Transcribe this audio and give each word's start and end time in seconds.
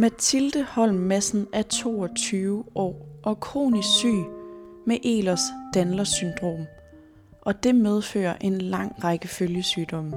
Mathilde 0.00 0.64
Holm 0.64 0.94
Madsen 0.94 1.46
er 1.52 1.62
22 1.62 2.64
år 2.74 3.20
og 3.22 3.40
kronisk 3.40 3.88
syg 3.88 4.24
med 4.86 4.98
Ehlers 5.04 5.40
Danlos 5.74 6.08
syndrom, 6.08 6.66
og 7.42 7.62
det 7.62 7.74
medfører 7.74 8.36
en 8.40 8.58
lang 8.60 9.04
række 9.04 9.28
følgesygdomme. 9.28 10.10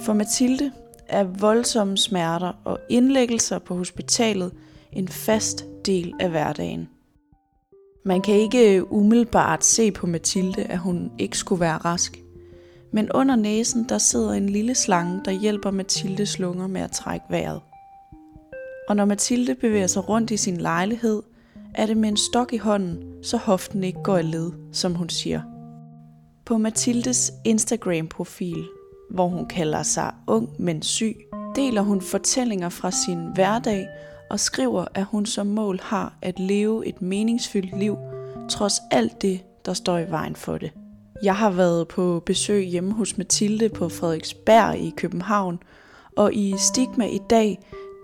For 0.00 0.12
Mathilde 0.12 0.72
er 1.08 1.24
voldsomme 1.24 1.96
smerter 1.96 2.52
og 2.64 2.78
indlæggelser 2.88 3.58
på 3.58 3.76
hospitalet 3.76 4.52
en 4.92 5.08
fast 5.08 5.64
del 5.86 6.14
af 6.20 6.30
hverdagen. 6.30 6.88
Man 8.04 8.22
kan 8.22 8.34
ikke 8.34 8.92
umiddelbart 8.92 9.64
se 9.64 9.90
på 9.92 10.06
Mathilde, 10.06 10.62
at 10.62 10.78
hun 10.78 11.10
ikke 11.18 11.38
skulle 11.38 11.60
være 11.60 11.76
rask. 11.76 12.18
Men 12.92 13.12
under 13.12 13.36
næsen 13.36 13.88
der 13.88 13.98
sidder 13.98 14.32
en 14.32 14.48
lille 14.48 14.74
slange, 14.74 15.20
der 15.24 15.30
hjælper 15.30 15.70
Mathildes 15.70 16.38
lunger 16.38 16.66
med 16.66 16.80
at 16.80 16.92
trække 16.92 17.26
vejret. 17.30 17.60
Og 18.88 18.96
når 18.96 19.04
Mathilde 19.04 19.54
bevæger 19.54 19.86
sig 19.86 20.08
rundt 20.08 20.30
i 20.30 20.36
sin 20.36 20.56
lejlighed, 20.56 21.22
er 21.74 21.86
det 21.86 21.96
med 21.96 22.08
en 22.08 22.16
stok 22.16 22.52
i 22.52 22.56
hånden, 22.56 23.22
så 23.22 23.36
hoften 23.36 23.84
ikke 23.84 24.02
går 24.02 24.18
i 24.18 24.22
led, 24.22 24.52
som 24.72 24.94
hun 24.94 25.08
siger. 25.08 25.42
På 26.46 26.58
Mathildes 26.58 27.32
Instagram-profil, 27.44 28.64
hvor 29.10 29.28
hun 29.28 29.46
kalder 29.46 29.82
sig 29.82 30.14
ung 30.26 30.48
men 30.58 30.82
syg, 30.82 31.16
deler 31.56 31.82
hun 31.82 32.00
fortællinger 32.00 32.68
fra 32.68 32.90
sin 32.90 33.18
hverdag 33.34 33.86
og 34.30 34.40
skriver, 34.40 34.84
at 34.94 35.04
hun 35.04 35.26
som 35.26 35.46
mål 35.46 35.80
har 35.82 36.18
at 36.22 36.38
leve 36.38 36.86
et 36.86 37.02
meningsfyldt 37.02 37.78
liv, 37.78 37.96
trods 38.50 38.74
alt 38.90 39.22
det, 39.22 39.40
der 39.66 39.72
står 39.72 39.98
i 39.98 40.10
vejen 40.10 40.36
for 40.36 40.58
det. 40.58 40.72
Jeg 41.22 41.36
har 41.36 41.50
været 41.50 41.88
på 41.88 42.22
besøg 42.26 42.64
hjemme 42.64 42.92
hos 42.92 43.18
Mathilde 43.18 43.68
på 43.68 43.88
Frederiksberg 43.88 44.78
i 44.78 44.92
København, 44.96 45.58
og 46.16 46.34
i 46.34 46.54
Stigma 46.58 47.06
i 47.06 47.20
dag, 47.30 47.58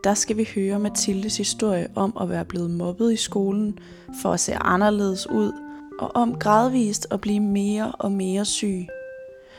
der 0.04 0.14
skal 0.14 0.36
vi 0.36 0.48
høre 0.54 0.78
Mathildes 0.78 1.36
historie 1.36 1.88
om 1.94 2.16
at 2.20 2.28
være 2.28 2.44
blevet 2.44 2.70
mobbet 2.70 3.12
i 3.12 3.16
skolen, 3.16 3.78
for 4.22 4.32
at 4.32 4.40
se 4.40 4.54
anderledes 4.54 5.30
ud, 5.30 5.52
og 5.98 6.10
om 6.14 6.38
gradvist 6.38 7.06
at 7.10 7.20
blive 7.20 7.40
mere 7.40 7.92
og 7.92 8.12
mere 8.12 8.44
syg. 8.44 8.86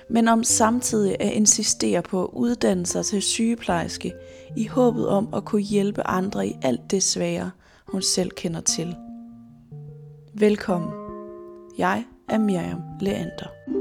Men 0.09 0.27
om 0.27 0.43
samtidig 0.43 1.16
at 1.19 1.31
insistere 1.31 2.01
på 2.01 2.23
at 2.23 2.29
uddanne 2.33 2.85
sig 2.85 3.05
til 3.05 3.21
sygeplejerske, 3.21 4.13
i 4.57 4.67
håbet 4.67 5.07
om 5.07 5.33
at 5.33 5.45
kunne 5.45 5.61
hjælpe 5.61 6.07
andre 6.07 6.47
i 6.47 6.55
alt 6.61 6.91
det 6.91 7.03
svære, 7.03 7.51
hun 7.88 8.01
selv 8.01 8.31
kender 8.31 8.61
til. 8.61 8.95
Velkommen. 10.33 10.91
Jeg 11.77 12.05
er 12.29 12.38
Miriam 12.38 12.81
Leander. 13.01 13.75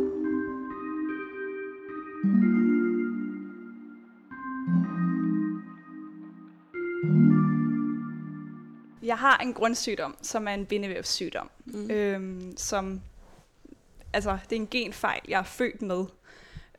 Har 9.24 9.38
en 9.38 9.54
grundsygdom, 9.54 10.16
som 10.22 10.48
er 10.48 10.54
en 10.54 10.66
bindevævssygdom, 10.66 11.50
mm. 11.64 11.90
øhm, 11.90 12.56
som 12.56 13.00
altså 14.12 14.38
det 14.50 14.56
er 14.56 14.60
en 14.60 14.68
genfejl, 14.70 15.20
jeg 15.28 15.38
er 15.38 15.44
født 15.44 15.82
med, 15.82 16.04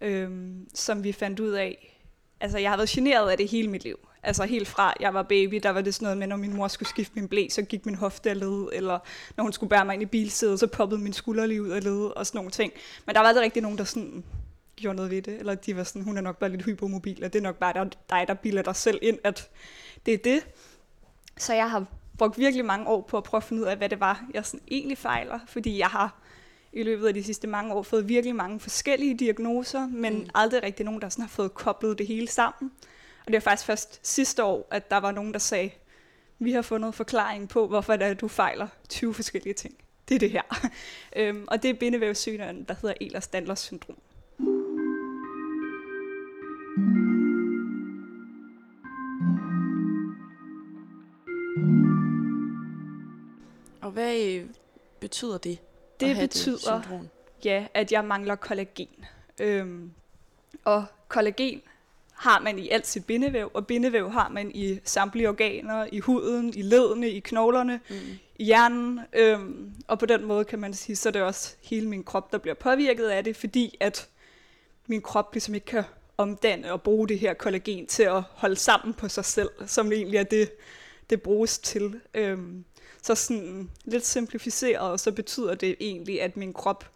øhm, 0.01 0.67
som 0.73 1.03
vi 1.03 1.11
fandt 1.11 1.39
ud 1.39 1.51
af. 1.51 2.01
Altså 2.39 2.57
jeg 2.57 2.69
har 2.69 2.77
været 2.77 2.89
generet 2.89 3.29
af 3.29 3.37
det 3.37 3.47
hele 3.47 3.67
mit 3.67 3.83
liv. 3.83 3.99
Altså 4.23 4.43
helt 4.43 4.67
fra 4.67 4.93
jeg 4.99 5.13
var 5.13 5.23
baby, 5.23 5.59
der 5.63 5.69
var 5.69 5.81
det 5.81 5.93
sådan 5.93 6.05
noget 6.05 6.17
med, 6.17 6.27
når 6.27 6.35
min 6.35 6.55
mor 6.55 6.67
skulle 6.67 6.89
skifte 6.89 7.11
min 7.15 7.27
blæ, 7.27 7.47
så 7.49 7.61
gik 7.61 7.85
min 7.85 7.95
hofte 7.95 8.29
af 8.29 8.39
led, 8.39 8.69
eller 8.73 8.99
når 9.37 9.43
hun 9.43 9.53
skulle 9.53 9.69
bære 9.69 9.85
mig 9.85 9.93
ind 9.93 10.03
i 10.03 10.05
bilsædet, 10.05 10.59
så 10.59 10.67
poppede 10.67 11.01
min 11.01 11.13
skulder 11.13 11.45
lige 11.45 11.61
ud 11.61 11.69
af 11.69 11.83
led, 11.83 12.17
og 12.17 12.25
sådan 12.27 12.37
nogle 12.37 12.51
ting. 12.51 12.73
Men 13.05 13.15
der 13.15 13.21
var 13.21 13.27
aldrig 13.27 13.43
rigtig 13.43 13.61
nogen, 13.61 13.77
der 13.77 13.83
sådan 13.83 14.23
gjorde 14.75 14.95
noget 14.95 15.11
ved 15.11 15.21
det, 15.21 15.39
eller 15.39 15.55
de 15.55 15.75
var 15.75 15.83
sådan, 15.83 16.01
hun 16.01 16.17
er 16.17 16.21
nok 16.21 16.37
bare 16.37 16.49
lidt 16.49 16.65
hypomobil, 16.65 17.23
og 17.23 17.33
det 17.33 17.39
er 17.39 17.43
nok 17.43 17.55
bare 17.55 17.89
dig, 18.09 18.25
der 18.27 18.33
bilder 18.33 18.61
dig 18.61 18.75
selv 18.75 18.99
ind, 19.01 19.19
at 19.23 19.49
det 20.05 20.13
er 20.13 20.17
det. 20.17 20.47
Så 21.37 21.53
jeg 21.53 21.71
har 21.71 21.85
brugt 22.17 22.37
virkelig 22.37 22.65
mange 22.65 22.87
år 22.87 23.01
på 23.01 23.17
at 23.17 23.23
prøve 23.23 23.39
at 23.39 23.43
finde 23.43 23.61
ud 23.61 23.67
af, 23.67 23.77
hvad 23.77 23.89
det 23.89 23.99
var, 23.99 24.25
jeg 24.33 24.45
sådan 24.45 24.65
egentlig 24.71 24.97
fejler, 24.97 25.39
fordi 25.47 25.79
jeg 25.79 25.87
har 25.87 26.21
i 26.73 26.83
løbet 26.83 27.07
af 27.07 27.13
de 27.13 27.23
sidste 27.23 27.47
mange 27.47 27.73
år 27.73 27.83
fået 27.83 28.09
virkelig 28.09 28.35
mange 28.35 28.59
forskellige 28.59 29.17
diagnoser, 29.17 29.87
men 29.87 30.13
mm. 30.13 30.29
aldrig 30.35 30.63
rigtig 30.63 30.85
nogen, 30.85 31.01
der 31.01 31.09
sådan 31.09 31.23
har 31.23 31.29
fået 31.29 31.53
koblet 31.53 31.97
det 31.97 32.07
hele 32.07 32.27
sammen. 32.27 32.71
Og 33.19 33.27
det 33.27 33.33
var 33.33 33.39
faktisk 33.39 33.65
først 33.65 34.07
sidste 34.07 34.43
år, 34.43 34.67
at 34.71 34.91
der 34.91 34.97
var 34.97 35.11
nogen, 35.11 35.33
der 35.33 35.39
sagde, 35.39 35.69
vi 36.39 36.51
har 36.51 36.61
fundet 36.61 36.95
forklaring 36.95 37.49
på, 37.49 37.67
hvorfor 37.67 37.95
det 37.95 38.07
er, 38.07 38.13
du 38.13 38.27
fejler 38.27 38.67
20 38.89 39.13
forskellige 39.13 39.53
ting. 39.53 39.75
Det 40.09 40.15
er 40.15 40.19
det 40.19 40.31
her. 40.31 40.69
øhm, 41.17 41.45
og 41.47 41.63
det 41.63 41.69
er 41.69 41.73
bindevævssygdommen, 41.73 42.63
der 42.63 42.75
hedder 42.81 42.95
Ehlers-Danlos 43.01 43.55
syndrom. 43.55 43.97
Og 53.85 53.91
hvad 53.91 54.41
betyder 54.99 55.37
det? 55.37 55.59
Det 55.99 56.17
betyder, 56.17 56.81
det 56.81 57.09
ja, 57.45 57.67
at 57.73 57.91
jeg 57.91 58.05
mangler 58.05 58.35
kollagen. 58.35 59.05
Øhm, 59.39 59.91
og 60.63 60.85
kollagen 61.07 61.61
har 62.13 62.41
man 62.41 62.59
i 62.59 62.69
alt 62.69 62.87
sit 62.87 63.05
bindevæv, 63.05 63.51
og 63.53 63.67
bindevæv 63.67 64.11
har 64.11 64.29
man 64.29 64.51
i 64.55 64.79
samtlige 64.83 65.29
organer, 65.29 65.87
i 65.91 65.99
huden, 65.99 66.53
i 66.55 66.61
ledene, 66.61 67.09
i 67.09 67.19
knoglerne, 67.19 67.79
mm. 67.89 67.95
i 68.35 68.43
hjernen. 68.43 68.99
Øhm, 69.13 69.73
og 69.87 69.99
på 69.99 70.05
den 70.05 70.25
måde 70.25 70.45
kan 70.45 70.59
man 70.59 70.73
sige, 70.73 70.95
så 70.95 71.09
er 71.09 71.13
det 71.13 71.21
også 71.21 71.55
hele 71.61 71.87
min 71.87 72.03
krop, 72.03 72.31
der 72.31 72.37
bliver 72.37 72.55
påvirket 72.55 73.07
af 73.07 73.23
det, 73.23 73.35
fordi 73.35 73.77
at 73.79 74.09
min 74.87 75.01
krop 75.01 75.33
ligesom 75.33 75.55
ikke 75.55 75.65
kan 75.65 75.83
omdanne 76.17 76.71
og 76.71 76.81
bruge 76.81 77.07
det 77.07 77.19
her 77.19 77.33
kollagen 77.33 77.87
til 77.87 78.03
at 78.03 78.21
holde 78.21 78.55
sammen 78.55 78.93
på 78.93 79.09
sig 79.09 79.25
selv, 79.25 79.49
som 79.67 79.91
egentlig 79.91 80.17
er 80.17 80.23
det, 80.23 80.51
det 81.09 81.21
bruges 81.21 81.59
til. 81.59 82.01
Øhm, 82.13 82.65
så 83.01 83.15
sådan 83.15 83.69
lidt 83.85 84.05
simplificeret, 84.05 84.99
så 84.99 85.11
betyder 85.11 85.55
det 85.55 85.75
egentlig, 85.79 86.21
at 86.21 86.37
min 86.37 86.53
krop 86.53 86.89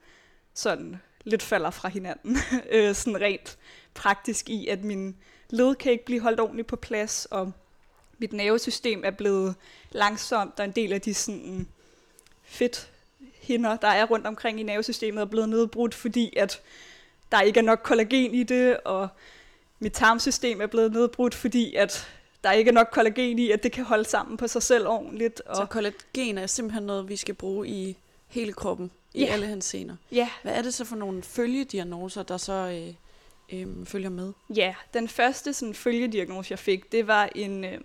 sådan 0.53 1.01
lidt 1.23 1.43
falder 1.43 1.69
fra 1.69 1.89
hinanden. 1.89 2.37
øh, 2.71 2.95
sådan 2.95 3.21
rent 3.21 3.57
praktisk 3.93 4.49
i, 4.49 4.67
at 4.67 4.83
min 4.83 5.15
led 5.49 5.75
kan 5.75 5.91
ikke 5.91 6.05
blive 6.05 6.21
holdt 6.21 6.39
ordentligt 6.39 6.67
på 6.67 6.75
plads, 6.75 7.27
og 7.31 7.51
mit 8.17 8.33
nervesystem 8.33 9.01
er 9.05 9.11
blevet 9.11 9.55
langsomt, 9.91 10.59
og 10.59 10.65
en 10.65 10.71
del 10.71 10.93
af 10.93 11.01
de 11.01 11.13
sådan 11.13 11.67
fedt 12.43 12.91
hinder, 13.41 13.77
der 13.77 13.87
er 13.87 14.05
rundt 14.05 14.27
omkring 14.27 14.59
i 14.59 14.63
nervesystemet, 14.63 15.21
er 15.21 15.25
blevet 15.25 15.49
nedbrudt, 15.49 15.95
fordi 15.95 16.35
at 16.37 16.61
der 17.31 17.41
ikke 17.41 17.59
er 17.59 17.63
nok 17.63 17.79
kollagen 17.83 18.33
i 18.33 18.43
det, 18.43 18.79
og 18.79 19.07
mit 19.79 19.93
tarmsystem 19.93 20.61
er 20.61 20.67
blevet 20.67 20.91
nedbrudt, 20.91 21.35
fordi 21.35 21.75
at 21.75 22.07
der 22.43 22.51
ikke 22.51 22.69
er 22.69 22.73
nok 22.73 22.87
kollagen 22.91 23.39
i, 23.39 23.51
at 23.51 23.63
det 23.63 23.71
kan 23.71 23.83
holde 23.83 24.05
sammen 24.05 24.37
på 24.37 24.47
sig 24.47 24.63
selv 24.63 24.87
ordentligt. 24.87 25.41
Og 25.41 25.55
så 25.55 25.65
kollagen 25.65 26.37
er 26.37 26.47
simpelthen 26.47 26.83
noget, 26.83 27.09
vi 27.09 27.15
skal 27.15 27.35
bruge 27.35 27.67
i 27.67 27.97
hele 28.27 28.53
kroppen, 28.53 28.91
i 29.13 29.23
ja. 29.23 29.33
alle 29.33 29.45
hans 29.45 29.65
scener. 29.65 29.95
Ja. 30.11 30.29
Hvad 30.41 30.53
er 30.53 30.61
det 30.61 30.73
så 30.73 30.85
for 30.85 30.95
nogle 30.95 31.23
følgediagnoser, 31.23 32.23
der 32.23 32.37
så 32.37 32.53
øh, 32.53 33.59
øh, 33.59 33.85
følger 33.85 34.09
med? 34.09 34.33
Ja, 34.55 34.75
den 34.93 35.07
første 35.07 35.53
sådan, 35.53 35.73
følgediagnose, 35.73 36.51
jeg 36.51 36.59
fik, 36.59 36.91
det 36.91 37.07
var 37.07 37.29
en, 37.35 37.63
øh, 37.63 37.79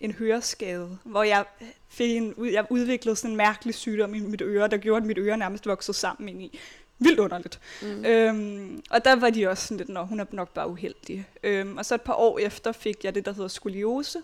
en 0.00 0.12
høreskade, 0.12 0.98
hvor 1.04 1.22
jeg 1.22 1.44
fik 1.88 2.16
en, 2.16 2.34
jeg 2.52 2.66
udviklede 2.70 3.16
sådan 3.16 3.30
en 3.30 3.36
mærkelig 3.36 3.74
sygdom 3.74 4.14
i 4.14 4.18
mit 4.18 4.42
øre, 4.42 4.68
der 4.68 4.76
gjorde, 4.76 5.02
at 5.02 5.06
mit 5.06 5.18
øre 5.18 5.36
nærmest 5.36 5.66
voksede 5.66 5.96
sammen 5.96 6.28
ind 6.28 6.42
i 6.42 6.58
vildt 6.98 7.18
underligt. 7.20 7.60
Mm. 7.82 8.04
Øhm, 8.04 8.82
og 8.90 9.04
der 9.04 9.16
var 9.16 9.30
de 9.30 9.48
også 9.48 9.66
sådan 9.66 9.76
lidt, 9.76 9.88
når 9.88 10.04
hun 10.04 10.20
er 10.20 10.24
nok 10.32 10.54
bare 10.54 10.68
uheldig. 10.68 11.26
Øhm, 11.42 11.76
og 11.76 11.84
så 11.86 11.94
et 11.94 12.00
par 12.02 12.14
år 12.14 12.38
efter 12.38 12.72
fik 12.72 13.04
jeg 13.04 13.14
det, 13.14 13.24
der 13.24 13.32
hedder 13.32 13.48
skoliose, 13.48 14.18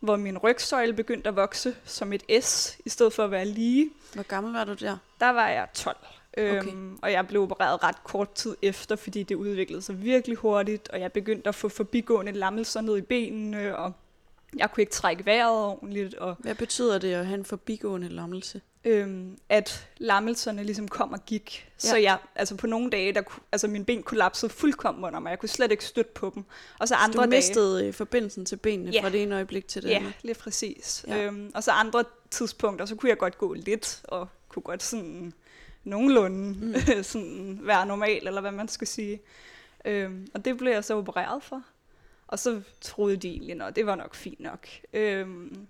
hvor 0.00 0.16
min 0.16 0.38
rygsøjle 0.38 0.92
begyndte 0.92 1.28
at 1.28 1.36
vokse 1.36 1.76
som 1.84 2.12
et 2.12 2.44
S, 2.44 2.78
i 2.84 2.88
stedet 2.88 3.12
for 3.12 3.24
at 3.24 3.30
være 3.30 3.44
lige. 3.44 3.90
Hvor 4.14 4.22
gammel 4.22 4.52
var 4.52 4.64
du 4.64 4.74
der? 4.74 4.96
Der 5.20 5.30
var 5.30 5.48
jeg 5.48 5.68
12. 5.74 5.96
Okay. 6.32 6.64
Øhm, 6.64 6.98
og 7.02 7.12
jeg 7.12 7.26
blev 7.28 7.42
opereret 7.42 7.82
ret 7.82 8.04
kort 8.04 8.32
tid 8.32 8.56
efter, 8.62 8.96
fordi 8.96 9.22
det 9.22 9.34
udviklede 9.34 9.82
sig 9.82 10.02
virkelig 10.02 10.36
hurtigt, 10.36 10.88
og 10.88 11.00
jeg 11.00 11.12
begyndte 11.12 11.48
at 11.48 11.54
få 11.54 11.68
forbigående 11.68 12.32
lammelser 12.32 12.80
ned 12.80 12.96
i 12.96 13.00
benene, 13.00 13.76
og 13.76 13.92
jeg 14.56 14.70
kunne 14.70 14.82
ikke 14.82 14.92
trække 14.92 15.26
vejret 15.26 15.64
ordentligt. 15.64 16.14
Og 16.14 16.36
Hvad 16.38 16.54
betyder 16.54 16.98
det 16.98 17.12
at 17.12 17.26
have 17.26 17.38
en 17.38 17.44
forbigående 17.44 18.08
lammelse? 18.08 18.60
Øhm, 18.84 19.38
at 19.48 19.88
lammelserne 19.98 20.64
ligesom 20.64 20.88
kom 20.88 21.12
og 21.12 21.26
gik. 21.26 21.70
Ja. 21.84 21.88
Så 21.88 21.96
jeg, 21.96 22.18
altså 22.34 22.56
på 22.56 22.66
nogle 22.66 22.90
dage, 22.90 23.12
der, 23.12 23.22
altså 23.52 23.68
min 23.68 23.84
ben 23.84 24.02
kollapsede 24.02 24.52
fuldkommen 24.52 25.04
under 25.04 25.20
mig. 25.20 25.30
Jeg 25.30 25.38
kunne 25.38 25.48
slet 25.48 25.70
ikke 25.70 25.84
støtte 25.84 26.10
på 26.14 26.32
dem. 26.34 26.44
Og 26.78 26.88
så 26.88 26.94
andre 26.94 27.12
så 27.12 27.26
du 27.26 27.30
dage, 27.30 27.38
mistede 27.38 27.86
øh, 27.86 27.94
forbindelsen 27.94 28.44
til 28.44 28.56
benene 28.56 28.90
ja. 28.90 29.02
fra 29.02 29.10
det 29.10 29.22
ene 29.22 29.34
øjeblik 29.34 29.68
til 29.68 29.82
det 29.82 29.88
ja, 29.88 29.94
andet? 29.94 30.08
Ja, 30.08 30.12
lige 30.22 30.34
præcis. 30.34 31.04
Ja. 31.08 31.22
Øhm, 31.22 31.50
og 31.54 31.64
så 31.64 31.70
andre 31.70 32.04
tidspunkter, 32.30 32.86
så 32.86 32.94
kunne 32.94 33.10
jeg 33.10 33.18
godt 33.18 33.38
gå 33.38 33.52
lidt, 33.52 34.00
og 34.04 34.28
kunne 34.48 34.62
godt 34.62 34.82
sådan 34.82 35.32
nogenlunde 35.84 36.66
mm. 36.66 36.74
sådan 37.02 37.58
være 37.62 37.86
normal, 37.86 38.26
eller 38.26 38.40
hvad 38.40 38.52
man 38.52 38.68
skal 38.68 38.86
sige. 38.86 39.20
Øhm, 39.84 40.26
og 40.34 40.44
det 40.44 40.58
blev 40.58 40.72
jeg 40.72 40.84
så 40.84 40.96
opereret 40.96 41.42
for. 41.42 41.62
Og 42.26 42.38
så 42.38 42.60
troede 42.80 43.16
de 43.16 43.28
egentlig, 43.28 43.62
at 43.62 43.76
det 43.76 43.86
var 43.86 43.94
nok 43.94 44.14
fint 44.14 44.40
nok. 44.40 44.68
Øhm, 44.92 45.66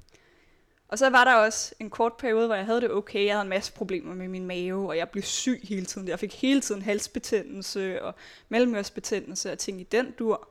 og 0.91 0.99
så 0.99 1.11
var 1.11 1.25
der 1.25 1.35
også 1.35 1.75
en 1.79 1.91
kort 1.91 2.13
periode, 2.13 2.47
hvor 2.47 2.55
jeg 2.55 2.67
havde 2.67 2.81
det 2.81 2.91
okay. 2.91 3.27
Jeg 3.27 3.35
havde 3.35 3.43
en 3.43 3.49
masse 3.49 3.73
problemer 3.73 4.15
med 4.15 4.29
min 4.29 4.47
mave, 4.47 4.89
og 4.89 4.97
jeg 4.97 5.09
blev 5.09 5.23
syg 5.23 5.61
hele 5.63 5.87
tiden. 5.87 6.09
Jeg 6.09 6.19
fik 6.19 6.35
hele 6.35 6.61
tiden 6.61 6.83
halsbetændelse 6.83 8.03
og 8.03 8.15
mellemørsbetændelse 8.49 9.53
og 9.53 9.59
ting 9.59 9.81
i 9.81 9.85
den 9.85 10.11
dur. 10.19 10.49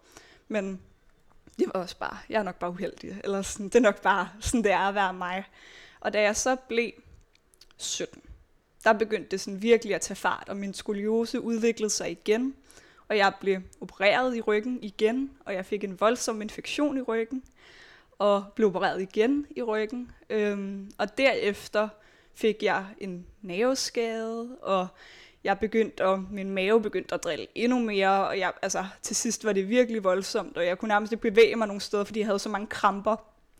Men 0.47 0.81
det 1.57 1.67
var 1.73 1.81
også 1.81 1.97
bare, 1.97 2.17
jeg 2.29 2.39
er 2.39 2.43
nok 2.43 2.59
bare 2.59 2.69
uheldig, 2.69 3.21
eller 3.23 3.41
sådan, 3.41 3.65
det 3.65 3.75
er 3.75 3.79
nok 3.79 4.01
bare 4.01 4.29
sådan, 4.39 4.63
det 4.63 4.71
er 4.71 4.79
at 4.79 4.95
være 4.95 5.13
mig. 5.13 5.43
Og 5.99 6.13
da 6.13 6.21
jeg 6.21 6.35
så 6.35 6.55
blev 6.55 6.91
17, 7.77 8.21
der 8.83 8.93
begyndte 8.93 9.31
det 9.31 9.41
sådan 9.41 9.61
virkelig 9.61 9.95
at 9.95 10.01
tage 10.01 10.15
fart, 10.15 10.49
og 10.49 10.57
min 10.57 10.73
skoliose 10.73 11.41
udviklede 11.41 11.89
sig 11.89 12.11
igen, 12.11 12.55
og 13.07 13.17
jeg 13.17 13.33
blev 13.41 13.61
opereret 13.81 14.35
i 14.35 14.41
ryggen 14.41 14.79
igen, 14.81 15.31
og 15.45 15.53
jeg 15.53 15.65
fik 15.65 15.83
en 15.83 15.99
voldsom 15.99 16.41
infektion 16.41 16.97
i 16.97 17.01
ryggen, 17.01 17.43
og 18.19 18.43
blev 18.55 18.67
opereret 18.67 19.01
igen 19.01 19.45
i 19.55 19.61
ryggen. 19.61 20.11
Øhm, 20.29 20.91
og 20.97 21.17
derefter 21.17 21.89
fik 22.33 22.63
jeg 22.63 22.85
en 22.97 23.25
nerveskade, 23.41 24.57
og 24.61 24.87
jeg 25.43 25.59
begyndte 25.59 26.03
at, 26.03 26.19
min 26.31 26.49
mave 26.49 26.81
begyndte 26.81 27.15
at 27.15 27.23
drille 27.23 27.47
endnu 27.55 27.79
mere, 27.79 28.27
og 28.27 28.39
jeg, 28.39 28.51
altså, 28.61 28.85
til 29.01 29.15
sidst 29.15 29.45
var 29.45 29.53
det 29.53 29.69
virkelig 29.69 30.03
voldsomt, 30.03 30.57
og 30.57 30.65
jeg 30.65 30.77
kunne 30.77 30.89
nærmest 30.89 31.11
ikke 31.11 31.21
bevæge 31.21 31.55
mig 31.55 31.67
nogen 31.67 31.81
steder, 31.81 32.03
fordi 32.03 32.19
jeg 32.19 32.27
havde 32.27 32.39
så 32.39 32.49
mange 32.49 32.67
kramper 32.67 33.15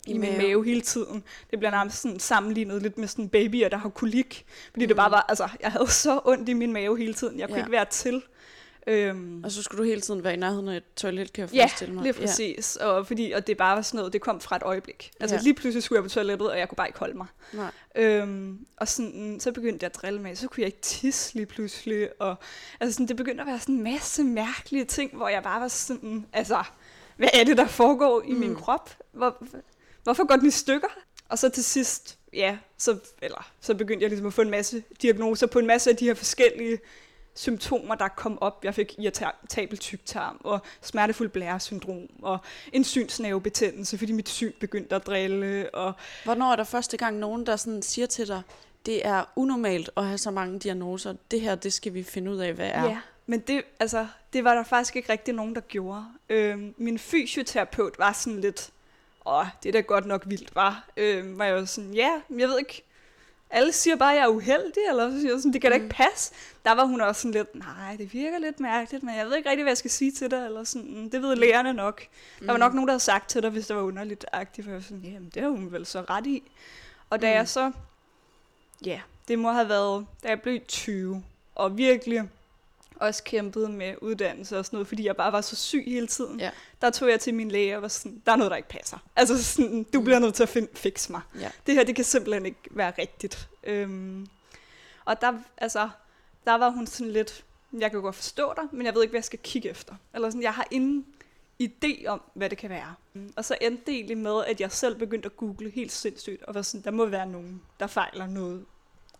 i, 0.06 0.10
I 0.10 0.18
min 0.18 0.30
mave. 0.30 0.42
mave 0.42 0.64
hele 0.64 0.80
tiden. 0.80 1.24
Det 1.50 1.58
bliver 1.58 1.70
nærmest 1.70 2.02
sådan 2.02 2.20
sammenlignet 2.20 2.82
lidt 2.82 2.98
med 2.98 3.08
sådan 3.08 3.28
babyer, 3.28 3.68
der 3.68 3.76
har 3.76 3.88
kolik. 3.88 4.46
Fordi 4.70 4.84
mm. 4.84 4.88
det 4.88 4.96
bare 4.96 5.10
var, 5.10 5.26
altså, 5.28 5.48
jeg 5.60 5.72
havde 5.72 5.90
så 5.90 6.20
ondt 6.24 6.48
i 6.48 6.52
min 6.52 6.72
mave 6.72 6.98
hele 6.98 7.14
tiden. 7.14 7.38
Jeg 7.38 7.48
kunne 7.48 7.56
ja. 7.56 7.62
ikke 7.62 7.72
være 7.72 7.84
til. 7.84 8.22
Øhm, 8.86 9.44
og 9.44 9.52
så 9.52 9.62
skulle 9.62 9.78
du 9.78 9.88
hele 9.88 10.00
tiden 10.00 10.24
være 10.24 10.34
i 10.34 10.36
nærheden 10.36 10.68
af 10.68 10.76
et 10.76 10.84
toilet, 10.96 11.32
kan 11.32 11.42
jeg 11.42 11.50
forestille 11.50 11.94
mig. 11.94 12.00
Ja, 12.00 12.10
lige 12.10 12.20
præcis. 12.20 12.78
Ja. 12.80 12.86
Og, 12.86 13.06
fordi, 13.06 13.32
og 13.32 13.46
det 13.46 13.56
bare 13.56 13.76
var 13.76 13.82
sådan 13.82 13.98
noget, 13.98 14.12
det 14.12 14.20
kom 14.20 14.40
fra 14.40 14.56
et 14.56 14.62
øjeblik. 14.62 15.10
Altså 15.20 15.36
ja. 15.36 15.42
lige 15.42 15.54
pludselig 15.54 15.82
skulle 15.82 15.96
jeg 15.96 16.02
på 16.02 16.08
toilettet, 16.08 16.50
og 16.50 16.58
jeg 16.58 16.68
kunne 16.68 16.76
bare 16.76 16.88
ikke 16.88 16.98
holde 16.98 17.16
mig. 17.16 17.26
Nej. 17.52 17.70
Øhm, 17.94 18.66
og 18.76 18.88
sådan, 18.88 19.40
så 19.40 19.52
begyndte 19.52 19.84
jeg 19.84 19.90
at 19.94 20.02
drille 20.02 20.20
med, 20.20 20.36
så 20.36 20.48
kunne 20.48 20.60
jeg 20.60 20.66
ikke 20.66 20.80
tisse 20.80 21.34
lige 21.34 21.46
pludselig. 21.46 22.08
Og, 22.20 22.36
altså 22.80 22.94
sådan, 22.94 23.08
det 23.08 23.16
begyndte 23.16 23.40
at 23.40 23.46
være 23.46 23.60
sådan 23.60 23.74
en 23.74 23.82
masse 23.82 24.24
mærkelige 24.24 24.84
ting, 24.84 25.16
hvor 25.16 25.28
jeg 25.28 25.42
bare 25.42 25.60
var 25.60 25.68
sådan, 25.68 26.26
altså, 26.32 26.62
hvad 27.16 27.28
er 27.32 27.44
det, 27.44 27.56
der 27.56 27.66
foregår 27.66 28.22
i 28.22 28.32
mm. 28.32 28.38
min 28.38 28.54
krop? 28.54 28.96
Hvor, 29.12 29.44
hvorfor 30.02 30.26
går 30.26 30.36
den 30.36 30.46
i 30.46 30.50
stykker? 30.50 30.88
Og 31.28 31.38
så 31.38 31.48
til 31.48 31.64
sidst, 31.64 32.18
ja, 32.32 32.58
så, 32.78 32.98
eller, 33.22 33.50
så 33.60 33.74
begyndte 33.74 34.02
jeg 34.02 34.10
ligesom 34.10 34.26
at 34.26 34.32
få 34.32 34.42
en 34.42 34.50
masse 34.50 34.82
diagnoser 35.02 35.46
på 35.46 35.58
en 35.58 35.66
masse 35.66 35.90
af 35.90 35.96
de 35.96 36.04
her 36.04 36.14
forskellige 36.14 36.78
symptomer, 37.34 37.94
der 37.94 38.08
kom 38.08 38.42
op. 38.42 38.64
Jeg 38.64 38.74
fik 38.74 38.94
irritabel 38.98 39.78
tyktarm 39.78 40.40
og 40.44 40.60
smertefuld 40.82 41.28
blæresyndrom 41.28 42.08
og 42.22 42.38
en 42.72 42.84
synsnævebetændelse, 42.84 43.98
fordi 43.98 44.12
mit 44.12 44.28
syn 44.28 44.52
begyndte 44.60 44.96
at 44.96 45.06
drille. 45.06 45.74
Og 45.74 45.92
Hvornår 46.24 46.52
er 46.52 46.56
der 46.56 46.64
første 46.64 46.96
gang 46.96 47.18
nogen, 47.18 47.46
der 47.46 47.56
sådan 47.56 47.82
siger 47.82 48.06
til 48.06 48.28
dig, 48.28 48.42
det 48.86 49.06
er 49.06 49.24
unormalt 49.36 49.90
at 49.96 50.06
have 50.06 50.18
så 50.18 50.30
mange 50.30 50.58
diagnoser. 50.58 51.14
Det 51.30 51.40
her, 51.40 51.54
det 51.54 51.72
skal 51.72 51.94
vi 51.94 52.02
finde 52.02 52.30
ud 52.30 52.36
af, 52.36 52.52
hvad 52.52 52.70
er. 52.74 52.84
Ja, 52.84 52.98
men 53.26 53.40
det, 53.40 53.62
altså, 53.80 54.06
det 54.32 54.44
var 54.44 54.54
der 54.54 54.62
faktisk 54.64 54.96
ikke 54.96 55.12
rigtig 55.12 55.34
nogen, 55.34 55.54
der 55.54 55.60
gjorde. 55.60 56.04
Øhm, 56.28 56.74
min 56.76 56.98
fysioterapeut 56.98 57.98
var 57.98 58.12
sådan 58.12 58.40
lidt, 58.40 58.70
åh, 59.26 59.46
det 59.62 59.68
er 59.68 59.72
da 59.72 59.80
godt 59.80 60.06
nok 60.06 60.22
vildt, 60.26 60.54
var. 60.54 60.88
Øhm, 60.96 61.38
var 61.38 61.44
jeg 61.44 61.52
jo 61.52 61.66
sådan, 61.66 61.94
ja, 61.94 62.10
jeg 62.38 62.48
ved 62.48 62.58
ikke, 62.58 62.84
alle 63.50 63.72
siger 63.72 63.96
bare, 63.96 64.12
at 64.12 64.16
jeg 64.16 64.24
er 64.24 64.28
uheldig, 64.28 64.82
eller 64.88 65.10
så 65.10 65.20
siger 65.20 65.36
sådan, 65.36 65.52
det 65.52 65.60
kan 65.60 65.70
da 65.70 65.74
ikke 65.74 65.84
mm. 65.84 65.92
passe. 66.10 66.34
Der 66.64 66.72
var 66.72 66.84
hun 66.84 67.00
også 67.00 67.20
sådan 67.20 67.32
lidt, 67.32 67.54
nej, 67.54 67.96
det 67.98 68.12
virker 68.12 68.38
lidt 68.38 68.60
mærkeligt, 68.60 69.02
men 69.02 69.16
jeg 69.16 69.26
ved 69.26 69.36
ikke 69.36 69.50
rigtig, 69.50 69.64
hvad 69.64 69.70
jeg 69.70 69.78
skal 69.78 69.90
sige 69.90 70.12
til 70.12 70.30
dig, 70.30 70.46
eller 70.46 70.64
sådan, 70.64 71.08
det 71.12 71.22
ved 71.22 71.36
lærerne 71.36 71.72
nok. 71.72 72.06
Mm. 72.40 72.46
Der 72.46 72.52
var 72.52 72.58
nok 72.58 72.74
nogen, 72.74 72.88
der 72.88 72.92
havde 72.92 73.02
sagt 73.02 73.28
til 73.28 73.42
dig, 73.42 73.50
hvis 73.50 73.66
det 73.66 73.76
var 73.76 73.82
underligt 73.82 74.26
agtigt, 74.32 74.64
for 74.64 74.70
jeg 74.70 74.76
var 74.76 74.82
sådan, 74.82 75.04
jamen, 75.04 75.30
det 75.34 75.42
har 75.42 75.50
hun 75.50 75.72
vel 75.72 75.86
så 75.86 76.00
ret 76.00 76.26
i. 76.26 76.42
Og 77.10 77.22
da 77.22 77.30
mm. 77.30 77.36
jeg 77.36 77.48
så, 77.48 77.72
ja, 78.84 79.00
det 79.28 79.38
må 79.38 79.52
have 79.52 79.68
været, 79.68 80.06
da 80.22 80.28
jeg 80.28 80.42
blev 80.42 80.60
20, 80.68 81.22
og 81.54 81.76
virkelig 81.76 82.28
også 83.00 83.24
kæmpede 83.24 83.68
med 83.68 83.94
uddannelse 84.02 84.58
og 84.58 84.64
sådan 84.64 84.76
noget, 84.76 84.88
fordi 84.88 85.06
jeg 85.06 85.16
bare 85.16 85.32
var 85.32 85.40
så 85.40 85.56
syg 85.56 85.84
hele 85.86 86.06
tiden. 86.06 86.40
Ja. 86.40 86.50
Der 86.80 86.90
tog 86.90 87.10
jeg 87.10 87.20
til 87.20 87.34
min 87.34 87.50
læge 87.50 87.76
og 87.76 87.82
var 87.82 87.88
sådan, 87.88 88.22
der 88.26 88.32
er 88.32 88.36
noget, 88.36 88.50
der 88.50 88.56
ikke 88.56 88.68
passer. 88.68 88.98
Altså 89.16 89.44
sådan, 89.44 89.82
du 89.92 89.98
mm. 89.98 90.04
bliver 90.04 90.18
nødt 90.18 90.34
til 90.34 90.42
at 90.42 90.68
fikse 90.74 91.12
mig. 91.12 91.20
Ja. 91.40 91.50
Det 91.66 91.74
her, 91.74 91.84
det 91.84 91.96
kan 91.96 92.04
simpelthen 92.04 92.46
ikke 92.46 92.60
være 92.70 92.92
rigtigt. 92.98 93.48
Øhm, 93.64 94.26
og 95.04 95.20
der, 95.20 95.32
altså, 95.56 95.88
der 96.44 96.54
var 96.54 96.70
hun 96.70 96.86
sådan 96.86 97.12
lidt, 97.12 97.44
jeg 97.78 97.90
kan 97.90 98.00
godt 98.00 98.14
forstå 98.14 98.52
dig, 98.56 98.64
men 98.72 98.86
jeg 98.86 98.94
ved 98.94 99.02
ikke, 99.02 99.12
hvad 99.12 99.18
jeg 99.18 99.24
skal 99.24 99.38
kigge 99.38 99.68
efter. 99.68 99.94
Eller 100.14 100.30
sådan, 100.30 100.42
jeg 100.42 100.54
har 100.54 100.66
ingen 100.70 101.06
idé 101.62 102.06
om, 102.06 102.22
hvad 102.34 102.50
det 102.50 102.58
kan 102.58 102.70
være. 102.70 102.94
Og 103.36 103.44
så 103.44 103.56
endte 103.60 103.82
det 103.86 103.94
egentlig 103.94 104.18
med, 104.18 104.44
at 104.44 104.60
jeg 104.60 104.72
selv 104.72 104.98
begyndte 104.98 105.26
at 105.26 105.36
google 105.36 105.70
helt 105.70 105.92
sindssygt, 105.92 106.42
og 106.42 106.54
var 106.54 106.62
sådan, 106.62 106.84
der 106.84 106.90
må 106.90 107.06
være 107.06 107.26
nogen, 107.26 107.62
der 107.80 107.86
fejler 107.86 108.26
noget 108.26 108.64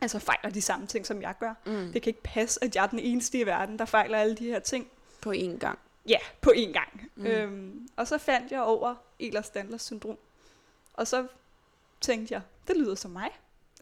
altså 0.00 0.18
fejler 0.18 0.50
de 0.50 0.62
samme 0.62 0.86
ting, 0.86 1.06
som 1.06 1.22
jeg 1.22 1.34
gør. 1.40 1.54
Mm. 1.66 1.92
Det 1.92 2.02
kan 2.02 2.10
ikke 2.10 2.22
passe, 2.22 2.64
at 2.64 2.76
jeg 2.76 2.84
er 2.84 2.88
den 2.88 2.98
eneste 2.98 3.38
i 3.38 3.46
verden, 3.46 3.78
der 3.78 3.84
fejler 3.84 4.18
alle 4.18 4.36
de 4.36 4.44
her 4.44 4.58
ting. 4.58 4.86
På 5.22 5.32
én 5.32 5.58
gang. 5.58 5.78
Ja, 6.08 6.18
på 6.40 6.52
én 6.56 6.72
gang. 6.72 7.10
Mm. 7.14 7.26
Øhm, 7.26 7.88
og 7.96 8.08
så 8.08 8.18
fandt 8.18 8.52
jeg 8.52 8.60
over 8.62 8.94
Ehlers-Danlos 9.22 9.78
syndrom. 9.78 10.18
Og 10.94 11.06
så 11.06 11.26
tænkte 12.00 12.34
jeg, 12.34 12.42
det 12.68 12.76
lyder 12.76 12.94
som 12.94 13.10
mig. 13.10 13.30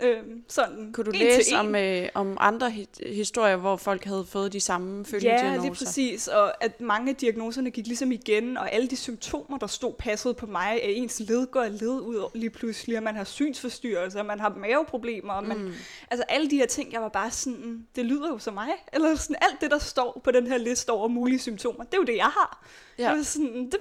Øhm, 0.02 0.44
sådan 0.48 0.92
Kunne 0.92 1.04
du 1.04 1.10
læse 1.10 1.56
om, 1.56 1.74
øh, 1.74 2.08
om 2.14 2.36
andre 2.40 2.70
hi- 2.70 3.12
historier, 3.14 3.56
hvor 3.56 3.76
folk 3.76 4.04
havde 4.04 4.24
fået 4.28 4.52
de 4.52 4.60
samme 4.60 5.04
følgediagnoser? 5.04 5.52
Ja, 5.52 5.58
det 5.62 5.70
er 5.70 5.74
præcis. 5.74 6.28
Og 6.28 6.64
at 6.64 6.80
mange 6.80 7.10
af 7.10 7.16
diagnoserne 7.16 7.70
gik 7.70 7.86
ligesom 7.86 8.12
igen, 8.12 8.56
og 8.56 8.72
alle 8.72 8.88
de 8.88 8.96
symptomer, 8.96 9.58
der 9.58 9.66
stod 9.66 9.94
passet 9.98 10.36
på 10.36 10.46
mig, 10.46 10.72
at 10.72 10.96
ens 10.96 11.20
led 11.20 11.46
går 11.46 11.64
led 11.64 11.88
ud 12.00 12.30
lige 12.34 12.50
pludselig, 12.50 12.96
og 12.96 13.02
man 13.02 13.16
har 13.16 13.24
synsforstyrrelser, 13.24 14.22
man 14.22 14.40
har 14.40 14.54
maveproblemer, 14.56 15.32
og 15.32 15.44
man, 15.44 15.58
mm. 15.58 15.72
altså 16.10 16.24
alle 16.28 16.50
de 16.50 16.56
her 16.56 16.66
ting, 16.66 16.92
jeg 16.92 17.02
var 17.02 17.08
bare 17.08 17.30
sådan, 17.30 17.86
det 17.96 18.04
lyder 18.06 18.28
jo 18.28 18.38
som 18.38 18.54
mig. 18.54 18.68
Eller 18.92 19.14
sådan 19.14 19.36
alt 19.40 19.60
det, 19.60 19.70
der 19.70 19.78
står 19.78 20.20
på 20.24 20.30
den 20.30 20.46
her 20.46 20.58
liste 20.58 20.90
over 20.90 21.08
mulige 21.08 21.38
symptomer, 21.38 21.84
det 21.84 21.94
er 21.94 21.98
jo 21.98 22.04
det, 22.04 22.16
jeg 22.16 22.24
har. 22.24 22.64
Ja. 22.98 23.08
Jeg 23.08 23.16
var 23.16 23.22
sådan, 23.22 23.64
det, 23.66 23.78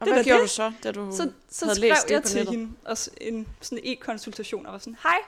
og 0.00 0.06
det 0.06 0.14
hvad 0.14 0.24
gjorde 0.24 0.38
det. 0.38 0.48
du 0.48 0.52
så, 0.52 0.72
da 0.84 0.92
du 0.92 1.12
så, 1.12 1.30
så 1.50 1.64
havde 1.64 1.80
læst 1.80 2.08
det 2.08 2.22
på 2.22 2.28
nettet? 2.28 2.28
Så 2.28 2.30
skrev 2.30 2.40
jeg 2.40 2.46
til 2.46 2.58
hende 2.58 2.72
og 2.84 2.96
en 3.20 3.46
sådan 3.60 3.84
e-konsultation 3.84 4.66
og 4.66 4.72
var 4.72 4.78
sådan, 4.78 4.96
hej, 5.02 5.18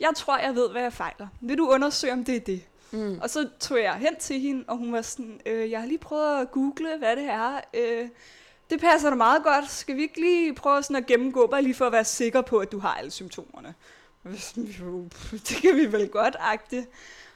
jeg 0.00 0.10
tror, 0.16 0.38
jeg 0.38 0.54
ved, 0.54 0.70
hvad 0.70 0.82
jeg 0.82 0.92
fejler. 0.92 1.26
Vil 1.40 1.58
du 1.58 1.68
undersøge, 1.68 2.12
om 2.12 2.24
det 2.24 2.36
er 2.36 2.40
det? 2.40 2.62
Mm. 2.90 3.18
Og 3.22 3.30
så 3.30 3.48
tog 3.60 3.78
jeg 3.78 3.94
hen 3.94 4.16
til 4.16 4.40
hende, 4.40 4.64
og 4.68 4.76
hun 4.76 4.92
var 4.92 5.02
sådan, 5.02 5.40
øh, 5.46 5.70
jeg 5.70 5.80
har 5.80 5.86
lige 5.86 5.98
prøvet 5.98 6.40
at 6.40 6.50
google, 6.50 6.98
hvad 6.98 7.16
det 7.16 7.24
er. 7.24 7.60
Øh, 7.74 8.08
det 8.70 8.80
passer 8.80 9.10
da 9.10 9.16
meget 9.16 9.42
godt. 9.42 9.70
Skal 9.70 9.96
vi 9.96 10.02
ikke 10.02 10.20
lige 10.20 10.54
prøve 10.54 10.82
sådan 10.82 10.96
at 10.96 11.06
gennemgå, 11.06 11.46
bare 11.46 11.62
lige 11.62 11.74
for 11.74 11.86
at 11.86 11.92
være 11.92 12.04
sikker 12.04 12.40
på, 12.40 12.58
at 12.58 12.72
du 12.72 12.78
har 12.78 12.94
alle 12.94 13.10
symptomerne? 13.10 13.74
det 15.30 15.58
kan 15.62 15.76
vi 15.76 15.92
vel 15.92 16.08
godt, 16.08 16.36
agte. 16.40 16.86